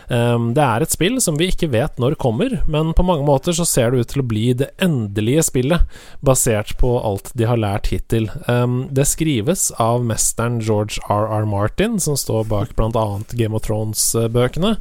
Um, 0.07 0.53
det 0.55 0.62
er 0.62 0.84
et 0.84 0.95
spill 0.95 1.18
som 1.22 1.38
vi 1.41 1.49
ikke 1.51 1.70
vet 1.72 1.99
når 1.99 2.14
kommer, 2.22 2.61
men 2.70 2.93
på 2.95 3.07
mange 3.07 3.26
måter 3.26 3.57
så 3.57 3.66
ser 3.66 3.91
det 3.91 4.05
ut 4.05 4.12
til 4.14 4.22
å 4.22 4.28
bli 4.30 4.45
det 4.55 4.70
endelige 4.78 5.43
spillet, 5.51 5.99
basert 6.22 6.76
på 6.78 6.93
alt 7.03 7.32
de 7.34 7.49
har 7.51 7.59
lært 7.59 7.91
hittil. 7.91 8.30
Um, 8.47 8.84
det 8.95 9.09
skrives 9.11 9.72
av 9.82 10.07
mesteren 10.07 10.61
George 10.62 11.03
R.R. 11.11 11.49
Martin, 11.51 11.99
som 11.99 12.14
står 12.14 12.47
bak 12.53 12.76
bl.a. 12.78 13.07
Game 13.34 13.59
of 13.59 13.66
Thrones-bøkene, 13.66 14.76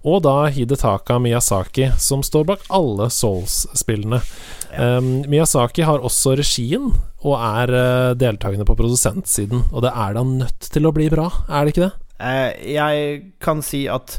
og 0.00 0.24
da 0.24 0.48
Hidetaka 0.48 1.20
Miyazaki, 1.20 1.90
som 2.04 2.22
står 2.24 2.46
bak 2.48 2.68
alle 2.74 3.08
Souls-spillene. 3.12 4.20
Um, 4.78 5.10
Miyazaki 5.30 5.84
har 5.86 6.04
også 6.04 6.36
regien, 6.40 6.92
og 7.24 7.34
er 7.38 7.72
uh, 7.72 8.12
deltakende 8.18 8.66
på 8.68 8.76
produsentsiden, 8.78 9.66
og 9.72 9.84
det 9.86 9.92
er 9.94 10.16
da 10.16 10.24
nødt 10.28 10.70
til 10.74 10.88
å 10.88 10.94
bli 10.94 11.08
bra, 11.12 11.28
er 11.48 11.64
det 11.64 11.74
ikke 11.74 11.86
det? 11.86 11.92
Uh, 12.20 12.50
jeg 12.74 13.20
kan 13.42 13.62
si 13.64 13.84
at 13.90 14.18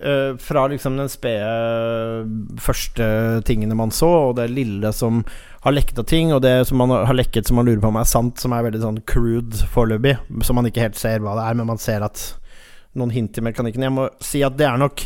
uh, 0.00 0.38
fra 0.42 0.66
liksom 0.70 0.98
den 1.00 1.10
spede 1.12 2.56
første 2.62 3.06
tingene 3.48 3.78
man 3.78 3.94
så, 3.94 4.10
og 4.30 4.38
det 4.38 4.50
lille 4.54 4.92
som 4.96 5.24
har 5.64 5.74
lekket 5.74 5.98
av 6.00 6.06
ting, 6.08 6.32
og 6.34 6.42
det 6.46 6.56
som 6.68 6.78
man 6.80 6.94
har 6.94 7.16
lekket 7.16 7.50
som 7.50 7.58
man 7.58 7.66
lurer 7.66 7.82
på 7.82 7.90
om 7.90 7.98
er 7.98 8.08
sant, 8.08 8.38
som 8.38 8.54
er 8.54 8.66
veldig 8.68 8.84
sånn 8.84 9.00
crude 9.10 9.66
foreløpig, 9.74 10.16
som 10.46 10.58
man 10.58 10.70
ikke 10.70 10.86
helt 10.86 11.00
ser 11.00 11.24
hva 11.24 11.34
det 11.38 11.48
er, 11.48 11.58
men 11.58 11.72
man 11.74 11.82
ser 11.82 12.06
at 12.06 12.22
noen 12.98 13.12
hint 13.14 13.38
i 13.38 13.44
mekanikken. 13.44 13.84
Jeg 13.84 13.94
må 13.94 14.06
si 14.24 14.44
at 14.46 14.56
det 14.58 14.68
er 14.68 14.78
nok 14.80 15.02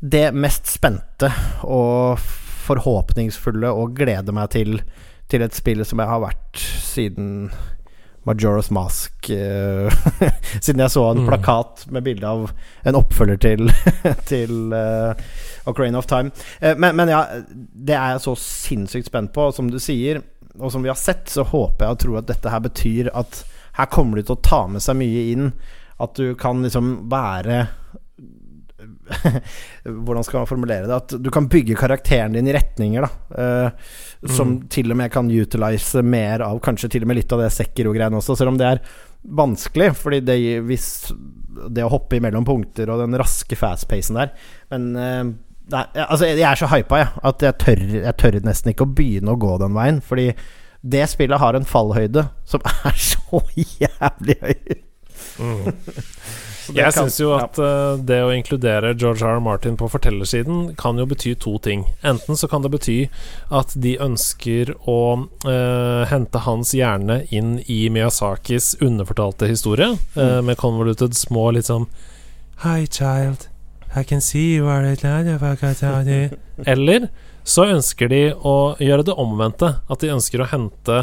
det 0.00 0.30
mest 0.36 0.66
spente 0.68 1.30
og 1.64 2.18
forhåpningsfulle 2.66 3.70
og 3.72 3.96
gleder 3.96 4.34
meg 4.36 4.50
til 4.54 4.80
til 5.26 5.42
et 5.42 5.56
spill 5.56 5.80
som 5.82 5.98
jeg 5.98 6.06
har 6.06 6.20
vært 6.22 6.60
siden 6.86 7.48
Majora's 8.26 8.68
Mask 8.74 9.28
eh, 9.30 9.90
Siden 10.64 10.82
jeg 10.84 10.92
så 10.94 11.02
en 11.10 11.24
Mm. 11.24 11.26
plakat 11.26 11.82
med 11.90 12.04
bilde 12.06 12.26
av 12.26 12.52
en 12.86 12.98
oppfølger 12.98 13.38
til 13.42 13.72
Til 14.30 14.72
uh, 14.74 15.14
Ocarina 15.66 15.98
of 15.98 16.06
Time. 16.06 16.30
Uh, 16.62 16.74
men, 16.78 16.94
men 16.98 17.10
ja, 17.10 17.24
det 17.50 17.94
er 17.94 18.12
jeg 18.14 18.22
så 18.26 18.34
sinnssykt 18.38 19.10
spent 19.10 19.32
på. 19.34 19.48
Og 19.48 19.54
som 19.54 19.70
du 19.70 19.78
sier, 19.82 20.22
og 20.60 20.70
som 20.70 20.82
vi 20.86 20.90
har 20.90 20.98
sett, 20.98 21.26
så 21.30 21.42
håper 21.46 21.86
jeg 21.86 21.96
og 21.96 22.02
tror 22.04 22.18
at 22.20 22.28
dette 22.30 22.52
her 22.52 22.62
betyr 22.62 23.10
at 23.14 23.42
her 23.80 23.90
kommer 23.90 24.18
de 24.18 24.26
til 24.28 24.36
å 24.36 24.44
ta 24.46 24.60
med 24.70 24.82
seg 24.82 24.98
mye 24.98 25.24
inn. 25.32 25.50
At 26.02 26.14
du 26.18 26.34
kan 26.38 26.62
liksom 26.62 27.08
være 27.10 27.64
Hvordan 29.84 30.24
skal 30.26 30.40
man 30.42 30.48
formulere 30.50 30.86
det? 30.88 30.96
At 30.96 31.14
du 31.22 31.30
kan 31.32 31.46
bygge 31.48 31.76
karakteren 31.78 32.34
din 32.36 32.48
i 32.50 32.54
retninger, 32.56 33.06
da. 33.06 33.10
eh, 33.42 33.70
som 34.32 34.56
Mm. 34.56 34.68
til 34.72 34.90
og 34.90 34.96
med 35.00 35.12
kan 35.12 35.30
utilize 35.30 36.02
mer 36.02 36.40
av 36.44 36.60
kanskje 36.64 36.90
til 36.90 37.02
og 37.06 37.08
med 37.10 37.16
litt 37.20 37.32
av 37.32 37.40
det 37.44 37.50
Sekiro-greiene 37.54 38.18
også, 38.18 38.36
selv 38.36 38.52
om 38.52 38.58
det 38.60 38.66
er 38.66 38.80
vanskelig. 39.26 39.92
Fordi 39.96 40.20
det, 40.24 40.36
hvis, 40.66 41.12
det 41.70 41.84
å 41.86 41.90
hoppe 41.92 42.16
imellom 42.20 42.44
punkter 42.46 42.90
og 42.92 43.00
den 43.04 43.16
raske 43.18 43.56
fast-pacen 43.58 44.16
der 44.20 44.32
Men 44.70 44.86
eh, 44.96 45.24
nei, 45.72 45.84
altså, 46.06 46.26
jeg 46.28 46.44
er 46.46 46.60
så 46.60 46.68
hypa, 46.70 47.00
jeg, 47.02 47.08
at 47.32 47.42
jeg 47.48 47.58
tør, 47.64 47.84
jeg 48.02 48.16
tør 48.22 48.40
nesten 48.46 48.72
ikke 48.74 48.86
å 48.86 48.94
begynne 48.96 49.32
å 49.34 49.40
gå 49.40 49.56
den 49.62 49.74
veien. 49.76 50.00
Fordi 50.04 50.28
det 50.86 51.06
spillet 51.10 51.40
har 51.42 51.56
en 51.58 51.64
fallhøyde 51.66 52.28
som 52.46 52.60
er 52.86 53.00
så 53.00 53.40
jævlig 53.56 54.36
høy. 54.42 54.82
Det 55.36 55.74
Jeg 56.74 56.94
syns 56.96 57.18
jo 57.20 57.32
at 57.36 57.58
uh, 57.62 57.98
det 57.98 58.18
å 58.24 58.32
inkludere 58.34 58.94
George 58.98 59.22
R. 59.24 59.36
R. 59.36 59.42
Martin 59.44 59.76
på 59.78 59.88
fortellersiden 59.92 60.74
kan 60.78 60.98
jo 60.98 61.06
bety 61.08 61.34
to 61.38 61.56
ting. 61.62 61.84
Enten 62.06 62.38
så 62.38 62.48
kan 62.50 62.64
det 62.64 62.72
bety 62.74 62.98
at 63.54 63.74
de 63.76 63.96
ønsker 64.02 64.74
å 64.88 65.00
uh, 65.46 66.02
hente 66.10 66.42
hans 66.46 66.74
hjerne 66.76 67.22
inn 67.34 67.58
i 67.70 67.86
Miyazakis 67.92 68.74
underfortalte 68.82 69.48
historie, 69.50 69.94
eh, 70.16 70.40
med 70.42 70.58
convoluted 70.60 71.14
små 71.16 71.50
litt 71.54 71.68
sånn 71.70 71.86
Hi, 72.64 72.86
child. 72.86 73.48
I 73.94 74.02
can 74.04 74.20
see 74.20 74.54
you 74.54 74.66
are 74.66 74.84
a 74.84 74.96
Eller 76.72 77.08
så 77.46 77.62
ønsker 77.70 78.10
de 78.10 78.20
å 78.34 78.74
gjøre 78.82 79.04
det 79.06 79.14
omvendte. 79.22 79.68
At 79.86 80.02
de 80.02 80.10
ønsker 80.10 80.42
å 80.42 80.48
hente 80.50 80.96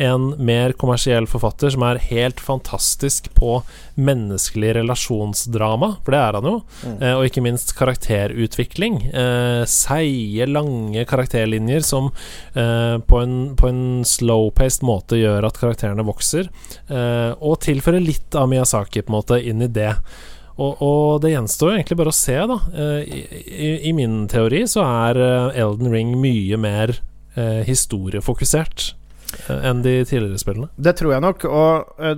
en 0.00 0.30
mer 0.40 0.72
kommersiell 0.80 1.26
forfatter 1.28 1.74
som 1.74 1.84
er 1.84 2.00
helt 2.08 2.40
fantastisk 2.40 3.28
på 3.36 3.58
menneskelig 4.00 4.72
relasjonsdrama, 4.78 5.90
for 6.00 6.16
det 6.16 6.20
er 6.22 6.38
han 6.38 6.48
jo, 6.48 6.54
Mm. 6.86 7.02
eh, 7.02 7.14
og 7.18 7.26
ikke 7.28 7.42
minst 7.44 7.74
karakterutvikling. 7.76 8.96
Eh, 9.12 9.64
seige, 9.68 10.48
lange 10.48 11.04
karakterlinjer 11.04 11.84
som 11.84 12.10
eh, 12.56 12.96
på 12.98 13.20
en, 13.22 13.54
på 13.56 13.68
en 13.68 14.02
slow-paced 14.04 14.82
måte 14.82 15.20
gjør 15.20 15.44
at 15.50 15.60
karakterene 15.60 16.06
vokser, 16.06 16.48
eh, 16.88 17.32
og 17.40 17.60
tilfører 17.60 18.00
litt 18.00 18.34
av 18.34 18.48
Miyazaki 18.48 19.02
på 19.04 19.12
en 19.12 19.18
måte 19.20 19.40
inn 19.44 19.60
i 19.62 19.68
det. 19.68 19.94
Og, 20.58 20.80
og 20.82 21.20
det 21.22 21.34
gjenstår 21.34 21.70
jo 21.70 21.76
egentlig 21.78 21.98
bare 22.00 22.12
å 22.12 22.16
se, 22.16 22.36
da. 22.50 22.56
Eh, 22.74 23.02
I, 23.04 23.20
i, 23.50 23.70
I 23.90 23.92
min 23.96 24.24
teori 24.30 24.64
så 24.68 24.84
er 24.84 25.20
eh, 25.20 25.60
Elden 25.62 25.92
Ring 25.92 26.16
mye 26.20 26.58
mer 26.60 26.94
eh, 27.38 27.62
historiefokusert 27.68 28.90
eh, 29.46 29.62
enn 29.70 29.84
de 29.84 29.94
tidligere 30.04 30.40
spillene. 30.42 30.70
Det 30.76 30.96
tror 30.98 31.14
jeg 31.14 31.24
nok, 31.24 31.46
og 31.48 32.02
uh, 32.02 32.12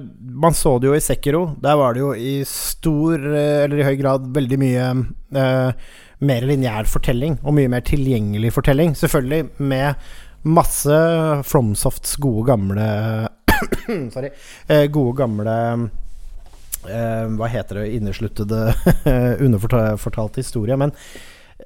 man 0.44 0.56
så 0.58 0.76
det 0.82 0.90
jo 0.90 0.96
i 0.96 1.04
Sekiro. 1.04 1.44
Der 1.62 1.78
var 1.78 1.94
det 1.94 2.04
jo 2.04 2.12
i 2.16 2.40
stor, 2.48 3.18
uh, 3.20 3.62
eller 3.66 3.82
i 3.82 3.86
høy 3.86 3.94
grad, 4.00 4.26
veldig 4.34 4.60
mye 4.62 4.90
uh, 5.38 5.94
mer 6.22 6.50
lineær 6.50 6.90
fortelling, 6.90 7.38
og 7.42 7.58
mye 7.58 7.70
mer 7.70 7.86
tilgjengelig 7.86 8.54
fortelling. 8.58 8.96
Selvfølgelig 8.98 9.62
med 9.62 10.12
masse 10.42 10.96
Fromsofts 11.46 12.16
gode 12.18 12.48
gamle 12.48 12.86
Sorry. 14.14 14.32
gode 14.90 15.12
gamle 15.20 15.54
Hva 16.82 17.48
heter 17.52 17.78
det? 17.82 17.92
Innesluttede, 17.98 18.74
underfortalte 19.46 20.42
historie. 20.42 20.76
Men 20.80 20.92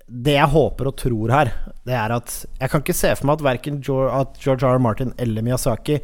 det 0.07 0.35
jeg 0.37 0.51
håper 0.53 0.91
og 0.91 0.97
tror 1.01 1.33
her, 1.33 1.51
det 1.89 1.95
er 1.97 2.13
at 2.15 2.35
jeg 2.61 2.71
kan 2.71 2.83
ikke 2.85 2.95
se 2.95 3.15
for 3.17 3.27
meg 3.31 3.39
at 3.41 3.47
verken 3.47 3.79
George 3.83 4.53
R. 4.53 4.75
R. 4.77 4.79
Martin 4.83 5.15
eller 5.19 5.43
Miyazaki 5.47 5.97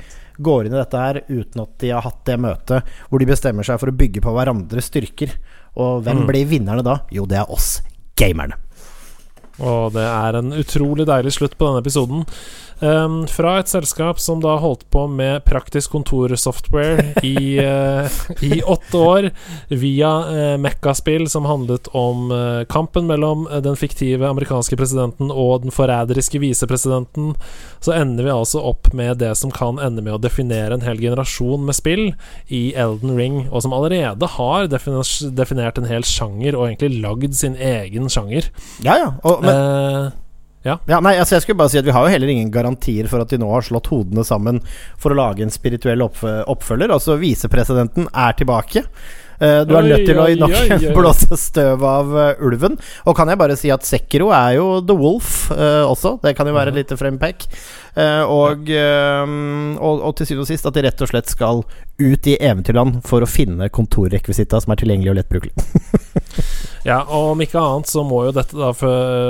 går 0.42 0.66
inn 0.66 0.74
i 0.74 0.80
dette 0.80 0.98
her 1.02 1.20
uten 1.28 1.62
at 1.66 1.74
de 1.82 1.90
har 1.92 2.02
hatt 2.06 2.22
det 2.26 2.38
møtet 2.40 2.88
hvor 3.10 3.20
de 3.20 3.28
bestemmer 3.28 3.66
seg 3.68 3.78
for 3.82 3.92
å 3.92 3.96
bygge 4.00 4.22
på 4.24 4.32
hverandres 4.34 4.88
styrker. 4.90 5.36
Og 5.76 6.02
hvem 6.06 6.22
Mm. 6.24 6.26
blir 6.32 6.48
vinnerne 6.48 6.82
da? 6.84 6.98
Jo, 7.12 7.26
det 7.28 7.38
er 7.42 7.52
oss 7.52 7.80
gamerne. 8.18 8.56
Og 9.60 9.92
det 9.92 10.02
er 10.08 10.38
en 10.40 10.50
utrolig 10.56 11.04
deilig 11.06 11.34
slutt 11.36 11.58
på 11.60 11.68
denne 11.68 11.82
episoden. 11.84 12.24
Um, 12.82 13.20
fra 13.30 13.60
et 13.60 13.70
selskap 13.70 14.18
som 14.18 14.40
da 14.42 14.56
holdt 14.58 14.88
på 14.90 15.04
med 15.06 15.44
praktisk 15.46 15.92
kontorsoftware 15.94 17.12
i, 17.22 17.60
uh, 17.62 18.10
i 18.48 18.58
åtte 18.58 18.98
år, 18.98 19.28
via 19.70 20.10
uh, 20.26 20.56
Mekka-spill 20.58 21.28
som 21.30 21.46
handlet 21.46 21.86
om 21.94 22.32
uh, 22.34 22.64
kampen 22.66 23.06
mellom 23.06 23.44
den 23.62 23.78
fiktive 23.78 24.26
amerikanske 24.26 24.74
presidenten 24.80 25.30
og 25.30 25.62
den 25.62 25.74
forræderiske 25.74 26.40
visepresidenten, 26.42 27.36
så 27.78 27.94
ender 27.94 28.26
vi 28.26 28.34
altså 28.34 28.64
opp 28.72 28.90
med 28.98 29.20
det 29.22 29.30
som 29.38 29.54
kan 29.54 29.78
ende 29.78 30.02
med 30.02 30.16
å 30.16 30.22
definere 30.22 30.74
en 30.74 30.86
hel 30.86 30.98
generasjon 30.98 31.62
med 31.68 31.78
spill 31.78 32.04
i 32.50 32.64
Elden 32.74 33.14
Ring, 33.14 33.38
og 33.52 33.62
som 33.62 33.76
allerede 33.76 34.26
har 34.34 34.66
definert 34.66 35.78
en 35.78 35.86
hel 35.86 36.02
sjanger, 36.06 36.58
og 36.58 36.66
egentlig 36.66 36.98
lagd 37.04 37.38
sin 37.38 37.54
egen 37.54 38.10
sjanger. 38.10 38.50
Ja, 38.82 38.98
ja. 38.98 39.14
Og, 39.22 39.46
men, 39.46 40.18
Eh, 40.62 40.78
ja 40.92 41.00
nei, 41.02 41.16
altså 41.18 41.36
jeg 41.36 41.44
skulle 41.44 41.58
bare 41.58 41.72
si 41.72 41.80
at 41.80 41.88
Vi 41.88 41.94
har 41.94 42.06
jo 42.06 42.12
heller 42.12 42.30
ingen 42.30 42.52
garantier 42.54 43.08
for 43.10 43.24
at 43.24 43.32
de 43.32 43.40
nå 43.42 43.48
har 43.50 43.66
slått 43.66 43.90
hodene 43.92 44.24
sammen 44.26 44.62
for 45.00 45.12
å 45.12 45.18
lage 45.18 45.44
en 45.44 45.52
spirituell 45.52 46.04
oppf 46.06 46.22
oppfølger. 46.22 46.92
Altså, 46.94 47.18
visepresidenten 47.20 48.08
er 48.12 48.38
tilbake. 48.38 48.86
Uh, 49.42 49.64
du 49.66 49.72
er 49.74 49.88
nødt 49.88 50.04
til 50.06 50.18
å 50.22 50.26
nok 50.38 50.84
blåse 50.98 51.38
støv 51.40 51.82
av 51.86 52.12
uh, 52.14 52.44
ulven. 52.46 52.76
Og 53.10 53.16
kan 53.18 53.30
jeg 53.32 53.40
bare 53.40 53.56
si 53.58 53.72
at 53.74 53.86
Sekiro 53.86 54.30
er 54.30 54.58
jo 54.60 54.66
The 54.86 54.94
Wolf 54.94 55.48
uh, 55.50 55.82
også. 55.88 56.16
Det 56.22 56.36
kan 56.38 56.46
jo 56.46 56.54
være 56.54 56.70
et 56.70 56.82
lite 56.82 56.98
frempek. 57.00 57.48
Og, 57.92 58.70
og, 58.72 59.98
og 60.00 60.14
til 60.16 60.24
syvende 60.24 60.46
og 60.46 60.48
sist 60.48 60.64
at 60.64 60.72
de 60.78 60.84
rett 60.86 61.02
og 61.04 61.10
slett 61.10 61.28
skal 61.28 61.58
ut 62.00 62.28
i 62.30 62.38
eventyrland 62.38 63.02
for 63.04 63.20
å 63.20 63.28
finne 63.28 63.68
kontorrekvisitta 63.68 64.62
som 64.64 64.72
er 64.72 64.80
tilgjengelig 64.80 65.12
og 65.12 65.18
lettbrukelig. 65.18 65.52
Ja, 66.82 66.98
og 67.06 67.36
om 67.36 67.42
ikke 67.44 67.60
annet 67.62 67.86
så 67.86 68.02
må 68.02 68.24
jo 68.26 68.32
dette 68.34 68.58
da 68.58 68.72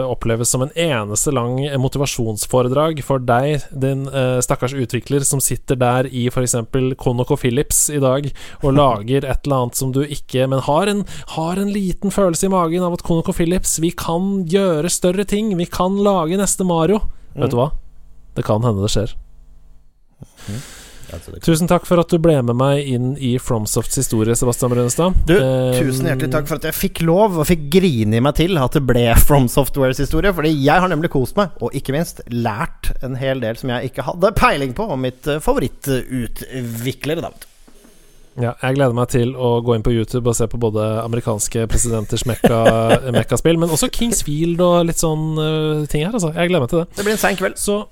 oppleves 0.09 0.49
som 0.55 0.65
en 0.65 0.73
eneste 0.73 1.35
lang 1.37 1.59
motivasjonsforedrag 1.83 3.03
for 3.05 3.21
deg, 3.21 3.67
din 3.77 4.07
eh, 4.09 4.39
stakkars 4.45 4.73
utvikler 4.73 5.27
som 5.29 5.43
sitter 5.45 5.77
der 5.77 6.09
i 6.09 6.25
f.eks. 6.33 6.57
Conoco 7.01 7.37
Philips 7.37 7.85
i 7.93 8.01
dag 8.01 8.31
og 8.63 8.73
lager 8.81 9.29
et 9.29 9.45
eller 9.45 9.67
annet 9.67 9.79
som 9.79 9.93
du 9.93 10.01
ikke 10.03 10.49
Men 10.49 10.65
har 10.65 10.89
en, 10.89 11.05
har 11.37 11.61
en 11.61 11.73
liten 11.73 12.15
følelse 12.15 12.49
i 12.49 12.53
magen 12.53 12.87
av 12.87 12.97
at 12.97 13.05
Conoco 13.05 13.37
Philips, 13.37 13.77
vi 13.85 13.93
kan 13.93 14.47
gjøre 14.49 14.89
større 14.93 15.29
ting. 15.29 15.53
Vi 15.59 15.69
kan 15.69 16.01
lage 16.01 16.41
neste 16.41 16.65
Mario. 16.65 17.03
Vet 17.37 17.53
du 17.53 17.61
hva? 17.61 17.73
Det 18.33 18.47
kan 18.49 18.65
hende 18.65 18.85
det 18.87 18.95
skjer. 18.95 19.13
Tusen 21.45 21.69
takk 21.71 21.85
for 21.89 22.01
at 22.01 22.09
du 22.13 22.17
ble 22.23 22.39
med 22.43 22.57
meg 22.57 22.87
inn 22.89 23.11
i 23.21 23.35
Fromsofts 23.43 23.99
historie, 24.01 24.35
Sebastian 24.39 24.73
Brønnestad. 24.73 25.17
Du, 25.29 25.35
Eh, 25.37 25.77
tusen 25.83 26.09
hjertelig 26.09 26.31
takk 26.33 26.49
for 26.49 26.57
at 26.61 26.67
jeg 26.71 26.77
fikk 26.79 27.03
lov 27.05 27.39
og 27.43 27.47
fikk 27.49 27.67
grine 27.75 28.17
i 28.17 28.23
meg 28.25 28.35
til 28.39 28.57
at 28.59 28.73
det 28.79 28.85
ble 28.89 29.05
From 29.21 29.49
Softwares 29.53 30.01
historie. 30.01 30.33
Fordi 30.33 30.53
jeg 30.57 30.81
har 30.81 30.89
nemlig 30.93 31.11
kost 31.13 31.37
meg, 31.37 31.51
og 31.61 31.75
ikke 31.77 31.93
minst 31.97 32.23
lært 32.33 32.93
en 33.05 33.17
hel 33.21 33.41
del 33.45 33.57
som 33.61 33.71
jeg 33.75 33.91
ikke 33.93 34.07
hadde 34.09 34.33
peiling 34.39 34.73
på 34.79 34.89
om 34.91 35.01
mitt 35.05 35.27
eh, 35.29 35.41
favorittutviklere. 35.43 37.21
da, 37.23 37.31
vet 37.33 37.41
du. 37.45 37.49
Ja, 38.41 38.55
jeg 38.63 38.79
gleder 38.79 38.95
meg 38.97 39.11
til 39.13 39.35
å 39.37 39.59
gå 39.61 39.75
inn 39.77 39.83
på 39.85 39.93
YouTube 39.93 40.31
og 40.31 40.37
se 40.39 40.47
på 40.49 40.57
både 40.57 40.81
amerikanske 41.03 41.67
presidenters 41.69 42.23
mekka- 42.25 43.11
mekkaspill, 43.13 43.59
men 43.61 43.69
også 43.69 43.91
Kingsfield 43.93 44.63
og 44.65 44.87
litt 44.89 44.97
sånn 45.03 45.35
uh, 45.37 45.83
ting 45.93 46.07
her, 46.07 46.15
altså. 46.17 46.31
Jeg 46.33 46.49
gleder 46.49 46.65
meg 46.65 46.71
til 46.73 46.81
det. 46.81 46.87
Det 46.97 47.05
blir 47.05 47.13
en 47.19 47.21
sein 47.21 47.37
kveld. 47.37 47.59
Så 47.61 47.83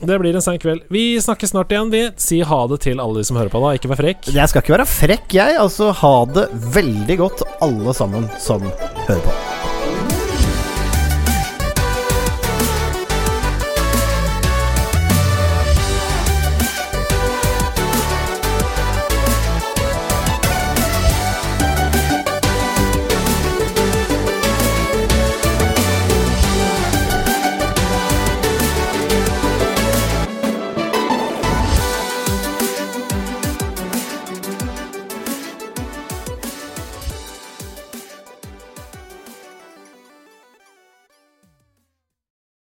det 0.00 0.18
blir 0.20 0.36
en 0.36 0.44
sein 0.44 0.58
kveld. 0.62 0.84
Vi 0.92 1.20
snakkes 1.22 1.54
snart 1.54 1.72
igjen, 1.72 1.92
vi. 1.94 2.02
Si 2.20 2.40
ha 2.46 2.60
det 2.70 2.80
til 2.86 3.02
alle 3.02 3.20
de 3.20 3.28
som 3.28 3.38
hører 3.38 3.52
på, 3.52 3.62
da. 3.64 3.74
Ikke 3.78 3.92
vær 3.92 4.02
frekk. 4.02 4.32
Jeg 4.34 4.50
skal 4.50 4.64
ikke 4.64 4.76
være 4.76 4.88
frekk, 4.90 5.28
jeg. 5.38 5.60
Altså, 5.60 5.92
ha 6.02 6.14
det 6.34 6.48
veldig 6.74 7.20
godt, 7.22 7.46
alle 7.64 7.96
sammen 7.96 8.28
som 8.42 8.64
hører 9.06 9.24
på. 9.24 9.73